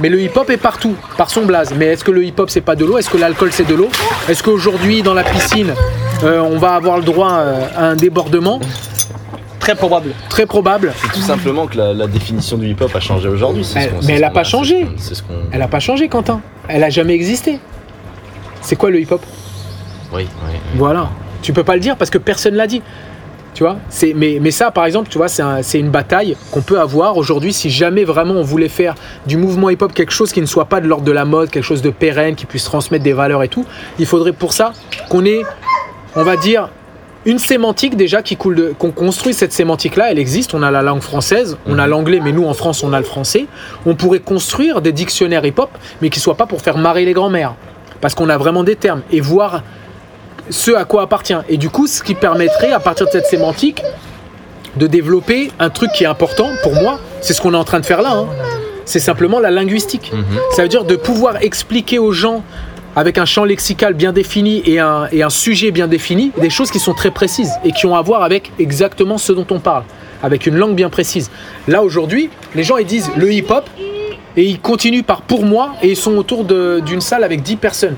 Mais 0.00 0.08
le 0.08 0.20
hip-hop 0.20 0.48
est 0.50 0.56
partout, 0.58 0.94
par 1.16 1.28
son 1.28 1.42
blaze. 1.44 1.74
Mais 1.76 1.86
est-ce 1.86 2.04
que 2.04 2.12
le 2.12 2.24
hip-hop 2.24 2.48
c'est 2.50 2.60
pas 2.60 2.76
de 2.76 2.84
l'eau? 2.84 2.98
Est-ce 2.98 3.10
que 3.10 3.16
l'alcool 3.16 3.50
c'est 3.52 3.66
de 3.66 3.74
l'eau? 3.74 3.88
Est-ce 4.28 4.42
qu'aujourd'hui 4.42 5.02
dans 5.02 5.14
la 5.14 5.24
piscine 5.24 5.74
euh, 6.24 6.40
on 6.40 6.58
va 6.58 6.74
avoir 6.74 6.98
le 6.98 7.04
droit 7.04 7.32
euh, 7.32 7.64
à 7.76 7.86
un 7.86 7.96
débordement? 7.96 8.60
Très 9.60 9.74
probable. 9.74 10.12
Très 10.30 10.46
probable. 10.46 10.92
C'est 11.02 11.12
tout 11.12 11.20
simplement 11.20 11.66
que 11.66 11.76
la, 11.76 11.92
la 11.92 12.06
définition 12.06 12.56
du 12.56 12.68
hip-hop 12.68 12.94
a 12.94 13.00
changé 13.00 13.28
aujourd'hui. 13.28 13.66
mais 13.74 13.90
c'est 14.00 14.12
elle 14.12 14.18
ce 14.20 14.24
a 14.24 14.28
qu'on 14.28 14.34
pas 14.34 14.44
changé. 14.44 14.80
ce 14.80 14.84
qu'on- 14.86 14.92
C'est 14.98 15.14
ce 15.16 15.22
qu'on. 15.22 15.34
Elle 15.52 15.62
a 15.62 15.68
pas 15.68 15.80
changé, 15.80 16.08
Quentin. 16.08 16.40
Elle 16.68 16.84
a 16.84 16.90
jamais 16.90 17.14
existé. 17.14 17.58
C'est 18.62 18.76
quoi 18.76 18.90
le 18.90 19.00
hip-hop? 19.00 19.20
Oui, 20.12 20.26
oui. 20.46 20.54
Voilà. 20.76 21.08
Tu 21.42 21.52
peux 21.52 21.64
pas 21.64 21.74
le 21.74 21.80
dire 21.80 21.96
parce 21.96 22.10
que 22.10 22.18
personne 22.18 22.54
l'a 22.54 22.66
dit. 22.66 22.82
Tu 23.58 23.64
vois. 23.64 23.78
C'est, 23.88 24.12
mais, 24.14 24.38
mais 24.40 24.52
ça, 24.52 24.70
par 24.70 24.84
exemple, 24.84 25.08
tu 25.08 25.18
vois, 25.18 25.26
c'est, 25.26 25.42
un- 25.42 25.62
c'est 25.64 25.80
une 25.80 25.90
bataille 25.90 26.36
qu'on 26.52 26.60
peut 26.60 26.78
avoir 26.78 27.16
aujourd'hui 27.16 27.52
si 27.52 27.70
jamais 27.70 28.04
vraiment 28.04 28.34
on 28.34 28.44
voulait 28.44 28.68
faire 28.68 28.94
du 29.26 29.36
mouvement 29.36 29.68
hip-hop 29.68 29.92
quelque 29.92 30.12
chose 30.12 30.30
qui 30.30 30.40
ne 30.40 30.46
soit 30.46 30.66
pas 30.66 30.80
de 30.80 30.86
l'ordre 30.86 31.04
de 31.04 31.10
la 31.10 31.24
mode, 31.24 31.50
quelque 31.50 31.64
chose 31.64 31.82
de 31.82 31.90
pérenne, 31.90 32.36
qui 32.36 32.46
puisse 32.46 32.62
transmettre 32.62 33.02
des 33.02 33.12
valeurs 33.14 33.42
et 33.42 33.48
tout. 33.48 33.66
Il 33.98 34.06
faudrait 34.06 34.30
pour 34.30 34.52
ça 34.52 34.74
qu'on 35.08 35.24
ait, 35.24 35.42
on 36.14 36.22
va 36.22 36.36
dire, 36.36 36.68
une 37.26 37.40
sémantique 37.40 37.96
déjà 37.96 38.22
qui 38.22 38.36
coule 38.36 38.54
de, 38.54 38.74
qu'on 38.78 38.92
construit 38.92 39.34
cette 39.34 39.52
sémantique 39.52 39.96
là 39.96 40.12
elle 40.12 40.20
existe. 40.20 40.54
On 40.54 40.62
a 40.62 40.70
la 40.70 40.82
langue 40.82 41.02
française 41.02 41.58
on 41.66 41.80
a 41.80 41.88
l'anglais 41.88 42.20
mais 42.22 42.30
nous 42.30 42.44
en 42.46 42.54
France 42.54 42.84
on 42.84 42.92
a 42.92 42.98
le 43.00 43.04
français. 43.04 43.46
On 43.86 43.96
pourrait 43.96 44.20
construire 44.20 44.80
des 44.82 44.92
dictionnaires 44.92 45.44
hip 45.44 45.54
hop 45.58 45.70
mais 46.00 46.10
qui 46.10 46.20
soient 46.20 46.36
pas 46.36 46.46
pour 46.46 46.60
faire 46.62 46.78
marrer 46.78 47.04
les 47.04 47.12
grands-mères 47.12 47.56
parce 48.00 48.14
qu'on 48.14 48.28
a 48.28 48.38
vraiment 48.38 48.62
des 48.62 48.76
termes. 48.76 49.02
Et 49.10 49.20
voir 49.20 49.64
ce 50.50 50.70
à 50.72 50.84
quoi 50.84 51.02
appartient 51.02 51.34
et 51.48 51.56
du 51.56 51.70
coup 51.70 51.86
ce 51.86 52.02
qui 52.02 52.14
permettrait 52.14 52.72
à 52.72 52.80
partir 52.80 53.06
de 53.06 53.10
cette 53.12 53.26
sémantique 53.26 53.82
de 54.76 54.86
développer 54.86 55.50
un 55.58 55.70
truc 55.70 55.92
qui 55.92 56.04
est 56.04 56.08
important 56.08 56.50
pour 56.62 56.74
moi 56.74 57.00
c'est 57.20 57.34
ce 57.34 57.40
qu'on 57.40 57.54
est 57.54 57.58
en 57.58 57.64
train 57.64 57.80
de 57.80 57.86
faire 57.86 58.02
là 58.02 58.12
hein. 58.12 58.26
c'est 58.84 59.00
simplement 59.00 59.40
la 59.40 59.50
linguistique 59.50 60.12
ça 60.54 60.62
veut 60.62 60.68
dire 60.68 60.84
de 60.84 60.96
pouvoir 60.96 61.42
expliquer 61.42 61.98
aux 61.98 62.12
gens 62.12 62.42
avec 62.98 63.16
un 63.16 63.24
champ 63.24 63.44
lexical 63.44 63.94
bien 63.94 64.12
défini 64.12 64.60
et 64.66 64.80
un, 64.80 65.06
et 65.12 65.22
un 65.22 65.30
sujet 65.30 65.70
bien 65.70 65.86
défini, 65.86 66.32
des 66.40 66.50
choses 66.50 66.72
qui 66.72 66.80
sont 66.80 66.94
très 66.94 67.12
précises 67.12 67.52
et 67.64 67.70
qui 67.70 67.86
ont 67.86 67.94
à 67.94 68.02
voir 68.02 68.24
avec 68.24 68.50
exactement 68.58 69.18
ce 69.18 69.32
dont 69.32 69.46
on 69.50 69.60
parle, 69.60 69.84
avec 70.20 70.46
une 70.46 70.56
langue 70.56 70.74
bien 70.74 70.90
précise. 70.90 71.30
Là 71.68 71.84
aujourd'hui, 71.84 72.28
les 72.56 72.64
gens 72.64 72.76
ils 72.76 72.86
disent 72.86 73.10
le 73.16 73.32
hip-hop 73.32 73.70
et 74.36 74.44
ils 74.44 74.58
continuent 74.58 75.04
par 75.04 75.22
pour 75.22 75.44
moi 75.44 75.74
et 75.80 75.90
ils 75.90 75.96
sont 75.96 76.16
autour 76.16 76.44
d'une 76.44 77.00
salle 77.00 77.22
avec 77.22 77.42
10 77.42 77.56
personnes 77.56 77.96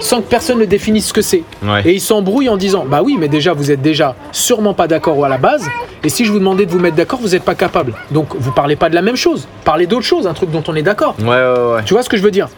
sans 0.00 0.20
que 0.20 0.26
personne 0.28 0.58
ne 0.58 0.64
définisse 0.64 1.08
ce 1.08 1.12
que 1.12 1.22
c'est. 1.22 1.42
Ouais. 1.62 1.82
Et 1.84 1.92
ils 1.94 2.00
s'embrouillent 2.00 2.48
en 2.48 2.56
disant 2.56 2.84
Bah 2.86 3.02
oui, 3.04 3.16
mais 3.18 3.28
déjà, 3.28 3.52
vous 3.52 3.70
êtes 3.70 3.82
déjà 3.82 4.14
sûrement 4.32 4.74
pas 4.74 4.88
d'accord 4.88 5.24
à 5.24 5.28
la 5.28 5.38
base. 5.38 5.64
Et 6.04 6.08
si 6.08 6.24
je 6.24 6.32
vous 6.32 6.38
demandais 6.38 6.66
de 6.66 6.70
vous 6.70 6.78
mettre 6.80 6.96
d'accord, 6.96 7.20
vous 7.20 7.28
n'êtes 7.30 7.44
pas 7.44 7.54
capable. 7.54 7.94
Donc, 8.10 8.28
vous 8.36 8.52
parlez 8.52 8.76
pas 8.76 8.88
de 8.88 8.94
la 8.94 9.02
même 9.02 9.16
chose. 9.16 9.46
Parlez 9.64 9.86
d'autre 9.86 10.04
chose, 10.06 10.26
un 10.26 10.34
truc 10.34 10.50
dont 10.50 10.64
on 10.68 10.74
est 10.74 10.82
d'accord. 10.82 11.14
Ouais, 11.20 11.26
ouais, 11.28 11.74
ouais. 11.74 11.82
Tu 11.84 11.94
vois 11.94 12.02
ce 12.02 12.08
que 12.08 12.16
je 12.16 12.22
veux 12.22 12.30
dire? 12.30 12.48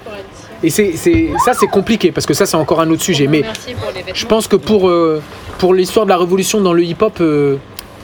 Et 0.62 0.70
c'est, 0.70 0.92
c'est- 0.96 1.28
ça, 1.44 1.52
c'est 1.52 1.66
compliqué 1.66 2.10
parce 2.10 2.24
que 2.26 2.32
ça, 2.32 2.46
c'est 2.46 2.56
encore 2.56 2.80
un 2.80 2.88
autre 2.90 3.02
sujet. 3.02 3.26
Mais 3.26 3.42
je 4.14 4.24
pense 4.26 4.48
que 4.48 4.56
pour, 4.56 4.88
euh, 4.88 5.20
pour 5.58 5.74
l'histoire 5.74 6.06
de 6.06 6.10
la 6.10 6.16
révolution 6.16 6.60
dans 6.62 6.72
le 6.72 6.82
hip-hop, 6.82 7.18
euh, 7.20 7.56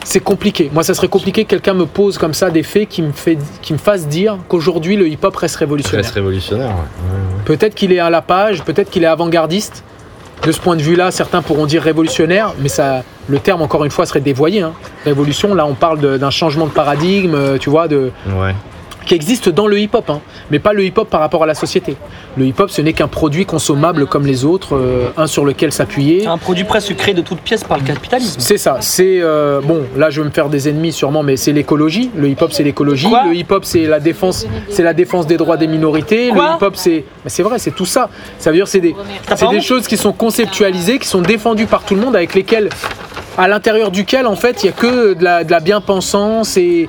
c'est 0.05 0.21
compliqué. 0.21 0.71
Moi, 0.73 0.83
ça 0.83 0.95
serait 0.95 1.09
compliqué 1.09 1.45
que 1.45 1.51
quelqu'un 1.51 1.75
me 1.75 1.87
pose 1.87 2.19
comme 2.19 2.35
ça 2.35 2.51
des 2.51 2.63
faits 2.63 2.89
qui 2.89 3.03
me, 3.03 3.13
fait, 3.13 3.39
qui 3.63 3.73
me 3.73 3.79
fassent 3.79 4.09
dire 4.09 4.39
qu'aujourd'hui 4.49 4.97
le 4.97 5.09
hip-hop 5.09 5.35
reste 5.37 5.57
révolutionnaire. 5.57 6.05
Reste 6.05 6.15
révolutionnaire, 6.15 6.69
ouais. 6.69 6.73
Ouais, 6.75 7.45
Peut-être 7.45 7.75
qu'il 7.75 7.93
est 7.93 7.99
à 7.99 8.11
la 8.11 8.23
page, 8.23 8.63
peut-être 8.63 8.91
qu'il 8.91 9.03
est 9.05 9.07
avant-gardiste. 9.07 9.85
De 10.45 10.53
ce 10.53 10.61
point 10.61 10.75
de 10.75 10.81
vue-là, 10.81 11.11
certains 11.11 11.43
pourront 11.43 11.67
dire 11.67 11.83
révolutionnaire, 11.83 12.55
mais 12.61 12.71
ça, 12.71 13.03
le 13.29 13.39
terme, 13.41 13.61
encore 13.61 13.85
une 13.85 13.91
fois, 13.91 14.07
serait 14.07 14.23
dévoyé. 14.23 14.63
hein. 14.63 14.73
Révolution, 15.05 15.55
là, 15.55 15.67
on 15.67 15.75
parle 15.75 16.19
d'un 16.19 16.31
changement 16.31 16.65
de 16.67 16.71
paradigme, 16.71 17.35
euh, 17.35 17.59
tu 17.59 17.69
vois, 17.69 17.89
de, 17.89 18.11
ouais. 18.27 18.55
Qui 19.07 19.15
existe 19.15 19.49
dans 19.49 19.67
le 19.67 19.79
hip-hop, 19.79 20.09
hein, 20.11 20.21
mais 20.51 20.59
pas 20.59 20.73
le 20.73 20.85
hip-hop 20.85 21.09
par 21.09 21.21
rapport 21.21 21.43
à 21.43 21.47
la 21.47 21.55
société. 21.55 21.97
Le 22.37 22.47
hip-hop, 22.47 22.71
ce 22.71 22.83
n'est 22.83 22.93
qu'un 22.93 23.09
produit 23.09 23.47
consommable 23.47 24.07
comme 24.07 24.27
les 24.27 24.45
autres, 24.45 24.77
euh, 24.77 25.09
un 25.17 25.27
sur 25.27 25.45
lequel 25.45 25.73
s'appuyer. 25.73 26.21
C'est 26.21 26.27
un 26.27 26.39
produit 26.39 26.65
presque 26.65 26.95
créé 26.97 27.15
de 27.15 27.23
toutes 27.23 27.41
pièces 27.41 27.65
par 27.65 27.79
le 27.79 27.85
capitalisme. 27.85 28.41
C'est 28.41 28.59
ça, 28.59 28.77
c'est 28.81 29.21
euh, 29.21 29.61
bon. 29.61 29.83
Là, 29.97 30.11
je 30.11 30.21
vais 30.21 30.27
me 30.29 30.33
faire 30.33 30.49
des 30.49 30.69
ennemis 30.69 30.93
sûrement, 30.93 31.23
mais 31.23 31.37
c'est 31.37 31.53
l'écologie. 31.53 32.11
Le 32.15 32.29
hip-hop, 32.29 32.53
c'est 32.53 32.63
l'écologie. 32.63 33.09
Le 33.27 33.35
hip-hop, 33.35 33.65
c'est 33.65 33.87
la 33.87 34.01
défense, 34.01 34.47
c'est 34.69 34.83
la 34.83 34.95
défense 34.95 35.27
des 35.27 35.37
droits 35.37 35.57
des 35.57 35.67
minorités. 35.67 36.29
Quoi 36.29 36.51
le 36.51 36.57
hip-hop, 36.57 36.77
c'est, 36.77 37.05
mais 37.25 37.31
c'est 37.31 37.43
vrai, 37.43 37.59
c'est 37.59 37.75
tout 37.75 37.87
ça. 37.87 38.11
Ça 38.39 38.51
veut 38.51 38.57
dire, 38.57 38.69
c'est 38.69 38.81
des, 38.81 38.95
c'est 39.35 39.49
des 39.49 39.61
choses 39.61 39.89
qui 39.89 39.97
sont 39.97 40.13
conceptualisées, 40.13 40.99
qui 40.99 41.09
sont 41.09 41.23
défendues 41.23 41.67
par 41.67 41.83
tout 41.85 41.95
le 41.95 42.01
monde, 42.01 42.15
avec 42.15 42.35
lesquelles, 42.35 42.69
à 43.39 43.49
l'intérieur 43.49 43.91
duquel, 43.91 44.27
en 44.27 44.37
fait, 44.37 44.63
il 44.63 44.67
y 44.67 44.69
a 44.69 44.73
que 44.73 45.15
de 45.15 45.25
la, 45.25 45.45
de 45.45 45.51
la 45.51 45.61
bien-pensance 45.61 46.57
et 46.57 46.89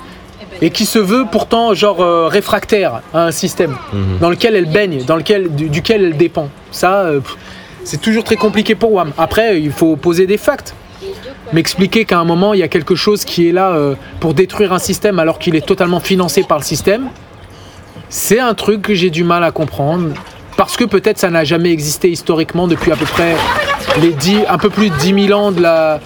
et 0.61 0.69
qui 0.69 0.85
se 0.85 0.99
veut 0.99 1.25
pourtant 1.31 1.73
genre 1.73 2.01
euh, 2.01 2.27
réfractaire 2.27 3.01
à 3.13 3.25
un 3.25 3.31
système 3.31 3.75
Mhm. 3.93 4.19
dans 4.19 4.29
lequel 4.29 4.55
elle 4.55 4.71
baigne, 4.71 5.03
dans 5.05 5.15
lequel 5.15 5.53
du- 5.55 5.69
duquel 5.69 6.03
elle 6.05 6.17
dépend. 6.17 6.49
Ça, 6.71 7.01
euh, 7.01 7.19
c'est 7.83 7.99
toujours 7.99 8.23
très 8.23 8.35
compliqué 8.35 8.75
pour 8.75 8.91
WAM. 8.93 9.11
Après, 9.17 9.59
il 9.59 9.71
faut 9.71 9.95
poser 9.95 10.27
des 10.27 10.37
facts. 10.37 10.73
M'expliquer 11.53 12.05
qu'à 12.05 12.19
un 12.19 12.23
moment, 12.25 12.53
il 12.53 12.59
y 12.59 12.63
a 12.63 12.67
quelque 12.67 12.93
chose 12.95 13.25
qui 13.25 13.49
est 13.49 13.51
là 13.51 13.71
euh, 13.71 13.95
pour 14.19 14.33
détruire 14.35 14.71
un 14.71 14.79
système 14.79 15.17
alors 15.19 15.39
qu'il 15.39 15.55
est 15.55 15.65
totalement 15.65 15.99
financé 15.99 16.43
par 16.43 16.59
le 16.59 16.63
système, 16.63 17.07
c'est 18.09 18.39
un 18.39 18.53
truc 18.53 18.81
que 18.83 18.93
j'ai 18.93 19.09
du 19.09 19.23
mal 19.23 19.43
à 19.43 19.51
comprendre. 19.51 20.09
Parce 20.57 20.77
que 20.77 20.83
peut-être 20.83 21.17
ça 21.17 21.29
n'a 21.31 21.43
jamais 21.43 21.71
existé 21.71 22.09
historiquement 22.09 22.67
depuis 22.67 22.91
à 22.91 22.95
peu 22.95 23.05
près 23.05 23.35
les 24.01 24.11
10, 24.13 24.41
un 24.47 24.57
peu 24.59 24.69
plus 24.69 24.89
de 24.91 24.95
10 24.97 25.27
000 25.27 25.39
ans 25.39 25.51
de 25.51 25.61
la, 25.61 25.99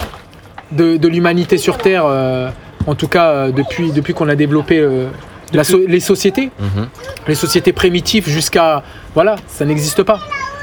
de, 0.72 0.96
de 0.96 1.08
l'humanité 1.08 1.58
sur 1.58 1.76
Terre, 1.78 2.04
euh, 2.06 2.48
en 2.86 2.94
tout 2.94 3.08
cas 3.08 3.30
euh, 3.30 3.50
depuis, 3.52 3.90
depuis 3.92 4.14
qu'on 4.14 4.28
a 4.28 4.34
développé 4.36 4.78
euh, 4.78 5.06
la 5.52 5.64
so- 5.64 5.82
les 5.86 6.00
sociétés, 6.00 6.50
Mhm. 6.58 6.88
les 7.28 7.34
sociétés 7.34 7.72
primitives 7.72 8.28
jusqu'à... 8.28 8.82
Voilà, 9.14 9.36
ça 9.48 9.64
n'existe 9.64 10.02
pas. 10.02 10.20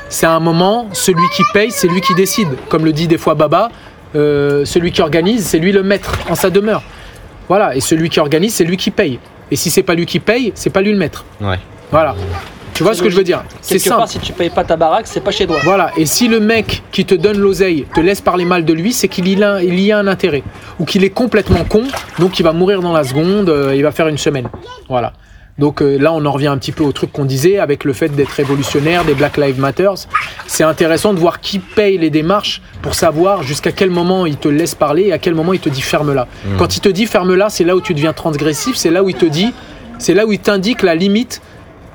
C'est 0.09 0.25
un 0.25 0.39
moment, 0.39 0.87
celui 0.93 1.27
qui 1.35 1.43
paye, 1.53 1.71
c'est 1.71 1.87
lui 1.87 2.01
qui 2.01 2.13
décide. 2.15 2.49
Comme 2.69 2.85
le 2.85 2.93
dit 2.93 3.07
des 3.07 3.17
fois 3.17 3.33
Baba, 3.35 3.69
euh, 4.15 4.63
celui 4.65 4.91
qui 4.91 5.01
organise, 5.01 5.45
c'est 5.45 5.57
lui 5.59 5.71
le 5.71 5.81
maître 5.83 6.17
en 6.29 6.35
sa 6.35 6.49
demeure. 6.49 6.83
Voilà, 7.49 7.75
et 7.75 7.79
celui 7.81 8.09
qui 8.09 8.19
organise, 8.19 8.53
c'est 8.53 8.63
lui 8.63 8.77
qui 8.77 8.91
paye. 8.91 9.19
Et 9.51 9.55
si 9.55 9.69
c'est 9.71 9.83
pas 9.83 9.95
lui 9.95 10.05
qui 10.05 10.19
paye, 10.19 10.51
c'est 10.55 10.69
pas 10.69 10.81
lui 10.81 10.91
le 10.91 10.97
maître. 10.97 11.25
Ouais. 11.41 11.59
Voilà. 11.91 12.15
Tu 12.73 12.83
vois 12.83 12.93
ce 12.93 13.03
que 13.03 13.09
je 13.09 13.15
veux 13.15 13.23
dire? 13.23 13.43
C'est 13.61 13.77
simple. 13.79 13.97
part, 13.97 14.09
si 14.09 14.19
tu 14.19 14.33
payes 14.33 14.49
pas 14.49 14.63
ta 14.63 14.75
baraque, 14.75 15.07
c'est 15.07 15.19
pas 15.21 15.31
chez 15.31 15.45
toi. 15.45 15.57
Voilà, 15.63 15.91
et 15.97 16.05
si 16.05 16.27
le 16.27 16.39
mec 16.39 16.83
qui 16.91 17.05
te 17.05 17.13
donne 17.15 17.37
l'oseille 17.37 17.85
te 17.93 17.99
laisse 18.01 18.21
parler 18.21 18.45
mal 18.45 18.65
de 18.65 18.73
lui, 18.73 18.93
c'est 18.93 19.07
qu'il 19.07 19.27
y, 19.27 19.43
a- 19.43 19.61
il 19.61 19.79
y 19.79 19.91
a 19.91 19.97
un 19.99 20.07
intérêt. 20.07 20.43
Ou 20.79 20.85
qu'il 20.85 21.03
est 21.03 21.09
complètement 21.11 21.63
con, 21.65 21.83
donc 22.19 22.39
il 22.39 22.43
va 22.43 22.51
mourir 22.53 22.81
dans 22.81 22.93
la 22.93 23.03
seconde, 23.03 23.49
euh, 23.49 23.75
il 23.75 23.83
va 23.83 23.91
faire 23.91 24.07
une 24.07 24.17
semaine. 24.17 24.47
Voilà. 24.89 25.13
Donc 25.59 25.83
euh, 25.83 25.97
là, 25.99 26.11
on 26.13 26.25
en 26.25 26.31
revient 26.31 26.47
un 26.47 26.57
petit 26.57 26.71
peu 26.71 26.83
au 26.83 26.91
truc 26.91 27.11
qu'on 27.11 27.25
disait 27.25 27.59
avec 27.59 27.83
le 27.83 27.93
fait 27.93 28.09
d'être 28.09 28.31
révolutionnaire, 28.31 29.05
des 29.05 29.13
Black 29.13 29.37
Lives 29.37 29.59
Matter. 29.59 29.91
C'est 30.47 30.63
intéressant 30.63 31.13
de 31.13 31.19
voir 31.19 31.41
qui 31.41 31.59
paye 31.59 31.99
les 31.99 32.09
démarches 32.09 32.59
pour 32.81 32.95
savoir 32.95 33.43
jusqu'à 33.43 33.71
quel 33.71 33.91
moment 33.91 34.25
il 34.25 34.37
te 34.37 34.47
laisse 34.47 34.73
parler 34.73 35.03
et 35.03 35.13
à 35.13 35.19
quel 35.19 35.35
moment 35.35 35.53
il 35.53 35.59
te 35.59 35.69
dit 35.69 35.81
ferme 35.83 36.11
là. 36.11 36.27
Quand 36.57 36.75
il 36.75 36.79
te 36.79 36.89
dit 36.89 37.05
ferme 37.05 37.35
là, 37.35 37.49
c'est 37.49 37.63
là 37.65 37.75
où 37.75 37.81
tu 37.81 37.93
deviens 37.93 38.13
transgressif, 38.13 38.75
c'est 38.77 38.89
là 38.89 39.03
où 39.03 39.09
il 39.09 39.15
te 39.15 39.25
dit, 39.27 39.53
c'est 39.99 40.15
là 40.15 40.25
où 40.25 40.31
il 40.33 40.39
t'indique 40.39 40.81
la 40.81 40.95
limite 40.95 41.39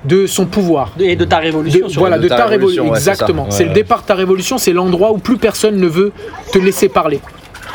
de 0.04 0.26
son 0.26 0.46
pouvoir. 0.46 0.92
Et 0.98 1.16
de 1.16 1.24
ta 1.24 1.38
révolution. 1.38 1.86
voilà, 1.96 2.18
de 2.18 2.24
de 2.24 2.28
ta 2.28 2.36
ta 2.36 2.46
révolution. 2.46 2.84
révolution, 2.84 2.92
ouais, 2.94 3.00
c'est 3.00 3.10
Exactement. 3.10 3.46
C'est 3.50 3.62
Ouais, 3.64 3.68
le 3.70 3.74
départ 3.74 4.02
de 4.02 4.06
ta 4.06 4.14
révolution, 4.14 4.58
c'est 4.58 4.72
l'endroit 4.72 5.12
où 5.12 5.18
plus 5.18 5.36
personne 5.38 5.76
ne 5.76 5.86
veut 5.86 6.12
te 6.52 6.58
laisser 6.58 6.88
parler. 6.88 7.20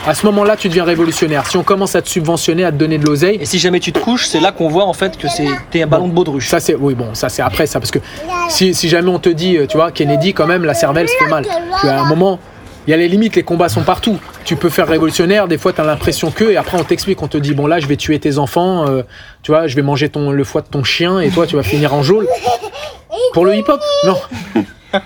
À 0.06 0.14
ce 0.14 0.26
moment-là, 0.26 0.58
tu 0.58 0.68
deviens 0.68 0.84
révolutionnaire. 0.84 1.46
Si 1.48 1.56
on 1.56 1.64
commence 1.64 1.96
à 1.96 2.02
te 2.02 2.10
subventionner, 2.10 2.66
à 2.66 2.72
te 2.72 2.78
donner 2.78 2.98
de 2.98 3.06
l'oseille, 3.06 3.38
Et 3.40 3.46
si 3.46 3.58
jamais 3.58 3.80
tu 3.80 3.94
te 3.94 4.00
couches, 4.00 4.26
c'est 4.28 4.42
là 4.42 4.52
qu'on 4.52 4.68
voit 4.68 4.84
en 4.86 4.92
fait 4.94 5.18
que 5.18 5.30
c'est 5.30 5.48
t'es 5.72 5.82
un 5.82 5.88
ballon 5.88 6.10
de 6.10 6.14
baudruche. 6.14 6.50
ça 6.50 6.60
c'est 6.60 6.76
oui 6.76 6.94
bon, 6.94 7.14
ça 7.14 7.30
c'est 7.30 7.42
après 7.42 7.68
ça 7.68 7.80
parce 7.80 7.92
que 7.92 8.00
si, 8.50 8.74
si 8.74 8.90
jamais 8.90 9.10
on 9.10 9.20
te 9.20 9.30
dit, 9.30 9.58
euh, 9.58 9.66
tu 9.66 9.78
vois, 9.78 9.92
Kennedy 9.92 10.34
quand 10.34 10.46
même 10.46 10.66
la 10.66 10.74
cervelle 10.74 11.08
se 11.08 11.16
fait 11.16 11.30
mal. 11.30 11.46
Tu 11.46 11.86
vois, 11.88 11.96
à 11.96 12.02
un 12.02 12.06
moment, 12.10 12.38
il 12.86 12.92
y 12.92 12.94
a 12.94 12.98
les 12.98 13.08
limites, 13.08 13.38
les 13.38 13.44
combats 13.44 13.70
sont 13.70 13.84
partout. 13.84 14.18
Tu 14.46 14.56
peux 14.58 14.70
faire 14.70 14.88
révolutionnaire, 14.88 15.48
des 15.48 15.58
fois 15.58 15.72
tu 15.74 15.80
as 15.82 15.86
l'impression 15.86 16.30
que 16.32 16.44
et 16.46 16.58
après 16.58 16.78
on 16.78 16.84
t'explique, 16.84 17.22
on 17.24 17.28
te 17.28 17.38
dit 17.38 17.54
bon 17.54 17.66
là 17.66 17.80
je 17.80 17.88
vais 17.88 17.96
tuer 17.96 18.20
tes 18.20 18.38
enfants, 18.38 18.86
euh, 18.88 19.04
tu 19.42 19.52
vois, 19.52 19.68
je 19.68 19.76
vais 19.76 19.82
manger 19.82 20.12
le 20.16 20.44
foie 20.44 20.62
de 20.62 20.68
ton 20.68 20.84
chien 20.84 21.20
et 21.22 21.30
toi 21.30 21.48
tu 21.48 21.56
vas 21.56 21.64
finir 21.64 21.94
en 21.94 22.04
geôle. 22.04 22.28
Pour 23.34 23.46
le 23.46 23.56
hip-hop 23.56 23.80
Non. 24.06 24.18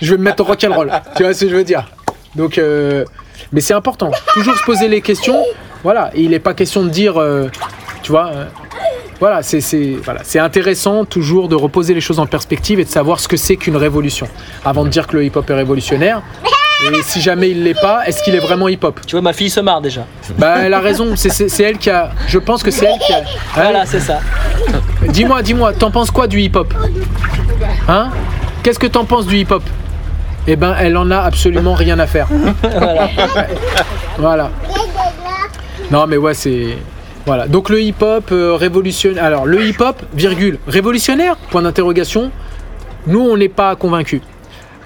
Je 0.02 0.12
vais 0.12 0.18
me 0.18 0.24
mettre 0.24 0.42
au 0.42 0.46
rock'n'roll. 0.46 0.92
Tu 1.16 1.24
vois 1.24 1.34
ce 1.34 1.46
que 1.46 1.52
je 1.52 1.56
veux 1.56 1.64
dire 1.64 1.86
Donc 2.36 2.58
euh, 2.58 3.06
mais 3.52 3.62
c'est 3.62 3.74
important. 3.76 4.12
Toujours 4.34 4.56
se 4.58 4.64
poser 4.64 4.88
les 4.88 5.02
questions. 5.02 5.44
Voilà, 5.84 6.10
il 6.16 6.32
n'est 6.32 6.40
pas 6.40 6.54
question 6.54 6.84
de 6.84 6.90
dire 6.90 7.18
euh, 7.18 7.48
tu 8.02 8.12
vois 8.12 8.32
voilà, 9.20 9.42
c'est 9.44 9.62
c'est- 9.62 9.98
voilà, 10.04 10.22
c'est 10.24 10.40
intéressant 10.40 11.06
toujours 11.06 11.48
de 11.48 11.56
reposer 11.56 11.94
les 11.94 12.02
choses 12.02 12.20
en 12.20 12.26
perspective 12.28 12.80
et 12.80 12.84
de 12.86 12.90
savoir 12.90 13.20
ce 13.20 13.28
que 13.28 13.38
c'est 13.38 13.56
qu'une 13.56 13.78
révolution. 13.78 14.28
Avant 14.66 14.84
de 14.84 14.90
dire 14.90 15.08
que 15.08 15.16
le 15.16 15.24
hip-hop 15.26 15.50
est 15.50 15.54
révolutionnaire, 15.54 16.22
et 16.86 17.02
si 17.04 17.22
jamais 17.22 17.50
il 17.52 17.64
l'est 17.64 17.80
pas, 17.80 18.06
est-ce 18.06 18.22
qu'il 18.24 18.36
est 18.36 18.40
vraiment 18.40 18.68
hip-hop? 18.68 19.00
Tu 19.06 19.14
vois, 19.16 19.22
ma 19.22 19.34
fille 19.34 19.50
se 19.50 19.60
marre 19.60 19.82
déjà. 19.82 20.06
Bah, 20.38 20.58
elle 20.60 20.74
a 20.74 20.80
raison, 20.80 21.16
c'est- 21.16 21.60
elle 21.62 21.78
qui 21.78 21.90
a. 21.90 22.12
Je 22.28 22.38
pense 22.40 22.62
que 22.64 22.72
c'est 22.72 22.86
elle 22.86 23.00
qui 23.00 23.14
a. 23.14 23.18
Hein? 23.20 23.24
Voilà, 23.56 23.86
c'est 23.86 24.00
ça. 24.00 24.20
Dis-moi, 25.10 25.42
dis-moi, 25.42 25.74
t'en 25.74 25.92
penses 25.92 26.12
quoi 26.12 26.28
du 26.28 26.40
hip-hop? 26.42 26.74
Hein? 27.88 28.10
Qu'est-ce 28.64 28.80
que 28.80 28.88
t'en 28.88 29.06
penses 29.06 29.26
du 29.26 29.38
hip-hop? 29.38 29.64
Eh 30.48 30.56
ben, 30.56 30.76
elle 30.80 30.96
en 30.98 31.10
a 31.12 31.18
absolument 31.20 31.74
rien 31.74 32.00
à 32.00 32.08
faire. 32.08 32.28
Voilà. 32.64 33.10
Voilà. 34.18 34.52
Non, 35.92 36.06
mais 36.08 36.18
ouais, 36.18 36.34
c'est. 36.34 36.78
Voilà. 37.26 37.48
Donc 37.48 37.70
le 37.70 37.82
hip-hop 37.82 38.30
euh, 38.32 38.56
révolutionnaire. 38.56 39.24
Alors, 39.24 39.46
le 39.46 39.66
hip-hop, 39.66 40.02
virgule, 40.14 40.60
révolutionnaire? 40.68 41.36
Point 41.50 41.62
d'interrogation. 41.64 42.32
Nous, 43.08 43.20
on 43.20 43.36
n'est 43.38 43.50
pas 43.50 43.76
convaincus. 43.76 44.22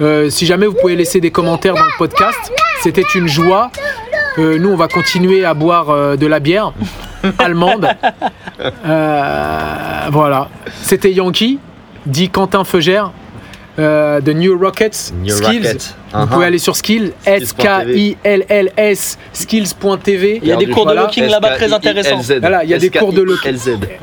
Euh, 0.01 0.29
si 0.29 0.45
jamais 0.45 0.65
vous 0.65 0.73
pouvez 0.73 0.95
laisser 0.95 1.19
des 1.21 1.31
commentaires 1.31 1.75
dans 1.75 1.85
le 1.85 1.97
podcast, 1.97 2.51
c'était 2.81 3.05
une 3.15 3.27
joie. 3.27 3.71
Euh, 4.39 4.57
nous, 4.57 4.69
on 4.69 4.75
va 4.77 4.87
continuer 4.87 5.45
à 5.45 5.53
boire 5.53 5.89
euh, 5.89 6.15
de 6.15 6.25
la 6.25 6.39
bière 6.39 6.73
allemande. 7.37 7.87
Euh, 8.85 10.07
voilà. 10.11 10.49
C'était 10.81 11.11
Yankee, 11.11 11.59
dit 12.05 12.29
Quentin 12.29 12.63
Feugère, 12.63 13.11
de 13.77 14.31
New 14.33 14.57
Rockets 14.59 15.11
New 15.21 15.35
Skills. 15.35 15.61
Vous 16.13 16.19
Uh-huh. 16.19 16.27
pouvez 16.27 16.45
aller 16.45 16.57
sur 16.57 16.75
Skills, 16.75 17.13
S-K-I-L-L-S, 17.25 19.17
skills.tv. 19.31 20.39
Il 20.43 20.49
y 20.49 20.51
a 20.51 20.57
des 20.57 20.67
cours 20.67 20.85
de 20.85 20.93
locking 20.93 21.25
là-bas 21.27 21.51
très 21.55 21.71
intéressants. 21.71 22.19
Voilà, 22.41 22.65
il 22.65 22.69
y 22.69 22.73
a 22.73 22.77
des 22.79 22.89
cours 22.89 23.13
de 23.13 23.21
locking. 23.21 23.55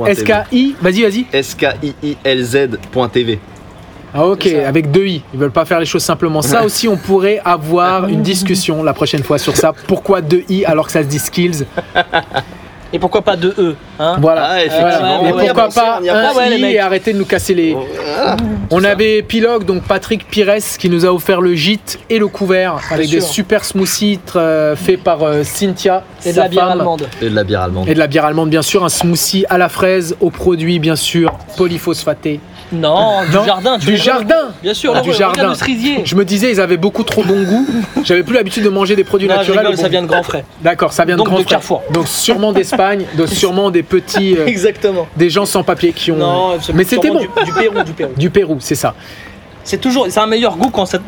S-K-I, 0.06 0.74
vas-y, 0.80 1.02
vas-y. 1.02 1.26
SKIILZ.tv. 2.24 3.38
Ah, 4.14 4.26
ok, 4.26 4.46
avec 4.46 4.90
deux 4.90 5.06
i. 5.06 5.22
Ils 5.34 5.38
veulent 5.40 5.50
pas 5.50 5.64
faire 5.64 5.80
les 5.80 5.86
choses 5.86 6.02
simplement. 6.02 6.42
Ça 6.42 6.64
aussi, 6.64 6.88
on 6.88 6.96
pourrait 6.96 7.40
avoir 7.44 8.08
une 8.08 8.22
discussion 8.22 8.82
la 8.82 8.94
prochaine 8.94 9.22
fois 9.22 9.38
sur 9.38 9.56
ça. 9.56 9.72
Pourquoi 9.86 10.20
deux 10.20 10.44
i 10.48 10.64
alors 10.64 10.86
que 10.86 10.92
ça 10.92 11.02
se 11.02 11.08
dit 11.08 11.18
skills? 11.18 11.66
Et 12.90 12.98
pourquoi 12.98 13.20
pas 13.20 13.36
de 13.36 13.54
E 13.58 13.76
hein? 13.98 14.16
Voilà. 14.18 14.46
Ah, 14.52 14.64
effectivement, 14.64 15.26
Et 15.26 15.30
pourquoi 15.32 15.64
pensé, 15.64 15.78
pas 15.80 15.96
un 15.98 16.00
pensé. 16.32 16.40
Ah 16.40 16.48
i 16.48 16.64
et 16.64 16.80
arrêter 16.80 17.12
de 17.12 17.18
nous 17.18 17.26
casser 17.26 17.52
les. 17.52 17.76
On 18.70 18.82
avait 18.82 19.20
Pilogue, 19.22 19.64
donc 19.64 19.82
Patrick 19.82 20.26
Pires, 20.26 20.54
qui 20.78 20.88
nous 20.88 21.04
a 21.04 21.12
offert 21.12 21.42
le 21.42 21.54
gîte 21.54 21.98
et 22.08 22.18
le 22.18 22.28
couvert 22.28 22.78
avec 22.90 23.10
des 23.10 23.20
super 23.20 23.64
smoothies 23.66 24.20
euh, 24.36 24.74
faits 24.74 25.02
par 25.02 25.22
euh, 25.22 25.44
Cynthia 25.44 26.02
Et 26.24 26.30
de 26.30 26.34
sa 26.36 26.42
la 26.44 26.48
bière 26.48 26.68
femme. 26.68 26.72
allemande. 26.72 27.08
Et 27.20 27.28
de 27.28 27.34
la 27.34 27.44
bière 27.44 27.62
allemande. 27.62 27.88
Et 27.88 27.94
de 27.94 27.98
la 27.98 28.06
bière 28.06 28.24
allemande, 28.24 28.48
bien 28.48 28.62
sûr, 28.62 28.82
un 28.82 28.88
smoothie 28.88 29.44
à 29.50 29.58
la 29.58 29.68
fraise, 29.68 30.16
au 30.20 30.30
produit, 30.30 30.78
bien 30.78 30.96
sûr, 30.96 31.34
polyphosphaté. 31.58 32.40
Non, 32.72 33.22
du 33.30 33.34
Non, 33.36 33.44
jardin. 33.44 33.78
tu 33.78 33.86
du 33.86 33.92
veux- 33.92 33.96
jardin. 33.98 34.48
Bien 34.62 34.74
sûr, 34.74 34.92
Ah, 34.94 34.98
le, 34.98 35.02
du 35.04 35.10
regarde 35.10 35.36
jardin. 35.36 35.50
le 35.50 35.54
cerisier. 35.56 36.02
Je 36.04 36.14
me 36.14 36.24
disais, 36.24 36.50
ils 36.52 36.60
avaient 36.60 36.76
beaucoup 36.76 37.02
trop 37.02 37.22
bon 37.22 37.42
goût. 37.44 37.66
J'avais 38.04 38.22
plus 38.22 38.34
l'habitude 38.34 38.62
de 38.64 38.68
manger 38.68 38.94
des 38.96 39.04
produits 39.04 39.26
Non, 39.28 39.34
je 39.34 39.38
naturels. 39.38 39.58
rigole, 39.60 39.74
au 39.74 39.76
ça 39.76 39.82
bon 39.84 39.88
vient 39.90 40.02
de 40.02 40.06
grand 40.06 40.22
frais. 40.22 40.44
D'accord, 40.60 40.92
ça 40.92 41.04
vient 41.04 41.14
de 41.14 41.18
Donc 41.18 41.28
grand 41.28 41.38
de 41.38 41.42
frère. 41.42 41.58
Carrefour. 41.58 41.82
Donc 41.90 42.06
sûrement 42.08 42.52
d'Espagne, 42.52 43.04
sûrement 43.26 43.70
des 43.70 43.82
petits, 43.82 44.36
euh, 44.36 44.46
Exactement. 44.46 45.06
des 45.16 45.30
gens 45.30 45.46
sans 45.46 45.62
papier 45.62 45.92
qui 45.92 46.12
ont. 46.12 46.16
Non, 46.16 46.58
c'est 46.60 46.74
Mais 46.74 46.84
c'était 46.84 47.08
sûrement 47.08 47.20
bon. 47.20 47.42
Du, 47.42 47.44
du 47.46 47.52
Pérou, 47.52 47.82
du 47.84 47.92
Pérou. 47.92 48.12
Du 48.16 48.30
Pérou, 48.30 48.56
c'est 48.60 48.74
ça. 48.74 48.94
C'est 49.64 49.78
toujours, 49.80 50.06
c'est 50.10 50.20
un 50.20 50.26
meilleur 50.26 50.56
goût 50.56 50.70
quand 50.70 50.86
ça, 50.86 50.98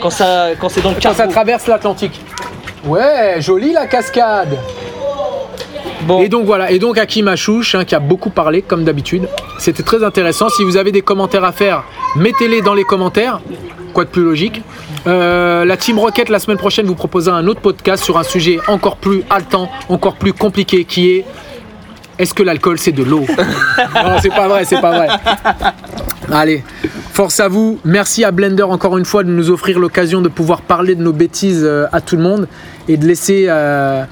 quand 0.00 0.10
ça, 0.10 0.48
quand 0.60 0.68
c'est 0.68 0.80
dans 0.82 0.90
le 0.90 0.96
Quand 0.96 1.10
ça 1.10 1.14
cargo. 1.14 1.32
traverse 1.32 1.66
l'Atlantique. 1.66 2.20
Ouais, 2.84 3.36
jolie 3.40 3.72
la 3.72 3.86
cascade. 3.86 4.56
Bon, 6.06 6.20
Et 6.20 6.28
donc 6.28 6.46
voilà, 6.46 6.70
et 6.70 6.78
donc 6.78 6.98
Hakim 6.98 7.26
Achouch, 7.28 7.74
hein, 7.74 7.84
qui 7.84 7.94
a 7.94 7.98
beaucoup 8.00 8.30
parlé 8.30 8.62
comme 8.62 8.84
d'habitude. 8.84 9.28
C'était 9.58 9.82
très 9.82 10.04
intéressant. 10.04 10.48
Si 10.48 10.62
vous 10.62 10.76
avez 10.76 10.92
des 10.92 11.02
commentaires 11.02 11.44
à 11.44 11.52
faire, 11.52 11.82
mettez-les 12.14 12.62
dans 12.62 12.74
les 12.74 12.84
commentaires. 12.84 13.40
Quoi 13.92 14.04
de 14.04 14.10
plus 14.10 14.22
logique 14.22 14.62
Euh, 15.06 15.64
La 15.64 15.76
Team 15.76 15.98
Rocket, 15.98 16.28
la 16.28 16.38
semaine 16.38 16.58
prochaine, 16.58 16.86
vous 16.86 16.94
proposera 16.94 17.36
un 17.36 17.46
autre 17.48 17.60
podcast 17.60 18.04
sur 18.04 18.18
un 18.18 18.22
sujet 18.22 18.58
encore 18.68 18.96
plus 18.96 19.22
haletant, 19.30 19.68
encore 19.88 20.14
plus 20.14 20.32
compliqué, 20.32 20.84
qui 20.84 21.10
est 21.10 21.24
est-ce 22.18 22.32
que 22.32 22.42
l'alcool 22.42 22.78
c'est 22.78 22.92
de 22.92 23.02
l'eau? 23.02 23.26
Non, 23.94 24.16
c'est 24.22 24.30
pas 24.30 24.48
vrai, 24.48 24.64
c'est 24.64 24.80
pas 24.80 24.96
vrai. 24.96 25.08
Allez, 26.32 26.62
force 27.12 27.40
à 27.40 27.48
vous. 27.48 27.78
Merci 27.84 28.24
à 28.24 28.30
Blender 28.30 28.62
encore 28.64 28.96
une 28.98 29.04
fois 29.04 29.22
de 29.22 29.30
nous 29.30 29.50
offrir 29.50 29.78
l'occasion 29.78 30.20
de 30.22 30.28
pouvoir 30.28 30.60
parler 30.62 30.94
de 30.94 31.02
nos 31.02 31.12
bêtises 31.12 31.62
euh, 31.64 31.86
à 31.92 32.00
tout 32.00 32.16
le 32.16 32.22
monde 32.22 32.48
et 32.88 32.96
de 32.96 33.06
laisser 33.06 33.46
euh, 33.48 34.04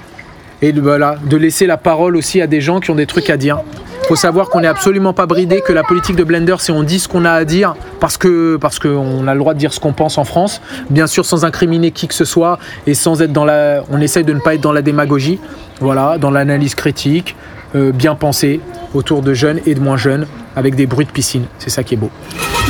et 0.63 0.73
de, 0.73 0.81
voilà, 0.81 1.17
de 1.29 1.37
laisser 1.37 1.67
la 1.67 1.77
parole 1.77 2.17
aussi 2.17 2.41
à 2.41 2.47
des 2.47 2.61
gens 2.61 2.81
qui 2.81 2.91
ont 2.91 2.95
des 2.95 3.07
trucs 3.07 3.31
à 3.31 3.37
dire. 3.37 3.61
Faut 4.09 4.17
savoir 4.17 4.51
qu'on 4.51 4.61
n'est 4.61 4.69
absolument 4.69 5.15
pas 5.15 5.25
bridé, 5.25 5.63
que 5.67 5.73
la 5.73 5.83
politique 5.83 6.17
de 6.17 6.25
Blender, 6.25 6.57
c'est 6.59 6.73
on 6.73 6.83
dit 6.83 6.99
ce 6.99 7.09
qu'on 7.09 7.25
a 7.25 7.31
à 7.31 7.45
dire 7.45 7.75
parce 8.01 8.19
que 8.19 8.57
parce 8.57 8.79
qu'on 8.79 9.27
a 9.27 9.33
le 9.33 9.39
droit 9.39 9.55
de 9.55 9.59
dire 9.59 9.73
ce 9.73 9.81
qu'on 9.81 9.95
pense 9.95 10.19
en 10.19 10.25
France, 10.25 10.61
bien 10.91 11.07
sûr 11.07 11.25
sans 11.25 11.47
incriminer 11.47 11.91
qui 11.91 12.07
que 12.07 12.15
ce 12.15 12.27
soit 12.27 12.59
et 12.87 12.93
sans 12.93 13.23
être 13.23 13.33
dans 13.33 13.47
la, 13.47 13.83
on 13.91 14.01
essaye 14.01 14.25
de 14.25 14.35
ne 14.35 14.41
pas 14.41 14.55
être 14.55 14.61
dans 14.61 14.73
la 14.73 14.83
démagogie, 14.83 15.41
voilà, 15.81 16.19
dans 16.19 16.31
l'analyse 16.31 16.75
critique, 16.75 17.35
euh, 17.75 17.93
bien 17.93 18.15
pensée 18.15 18.61
autour 18.93 19.23
de 19.23 19.33
jeunes 19.33 19.61
et 19.65 19.75
de 19.75 19.81
moins 19.81 19.97
jeunes 19.97 20.27
avec 20.57 20.75
des 20.75 20.87
bruits 20.87 21.07
de 21.07 21.11
piscine, 21.11 21.47
c'est 21.59 21.71
ça 21.71 21.83
qui 21.83 21.95
est 21.95 21.99
beau. 21.99 22.11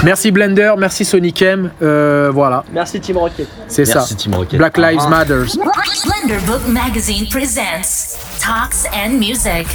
Merci 0.03 0.30
Blender, 0.30 0.74
merci 0.78 1.05
Sonic 1.05 1.41
M, 1.43 1.70
euh, 1.82 2.30
voilà, 2.32 2.64
Merci 2.72 3.01
Team 3.01 3.16
Rocket. 3.18 3.49
c'est 3.68 3.85
ça. 3.85 4.01
Merci 4.01 4.16
Team 4.16 4.35
Rocket. 4.35 4.59
Black 4.59 4.76
Lives 4.76 5.09
Matter. 5.09 5.43
Blender 5.55 6.41
Book 6.47 6.66
Magazine 6.68 7.26
presents 7.30 8.16
Talks 8.41 8.87
and 8.95 9.18
Music. 9.18 9.66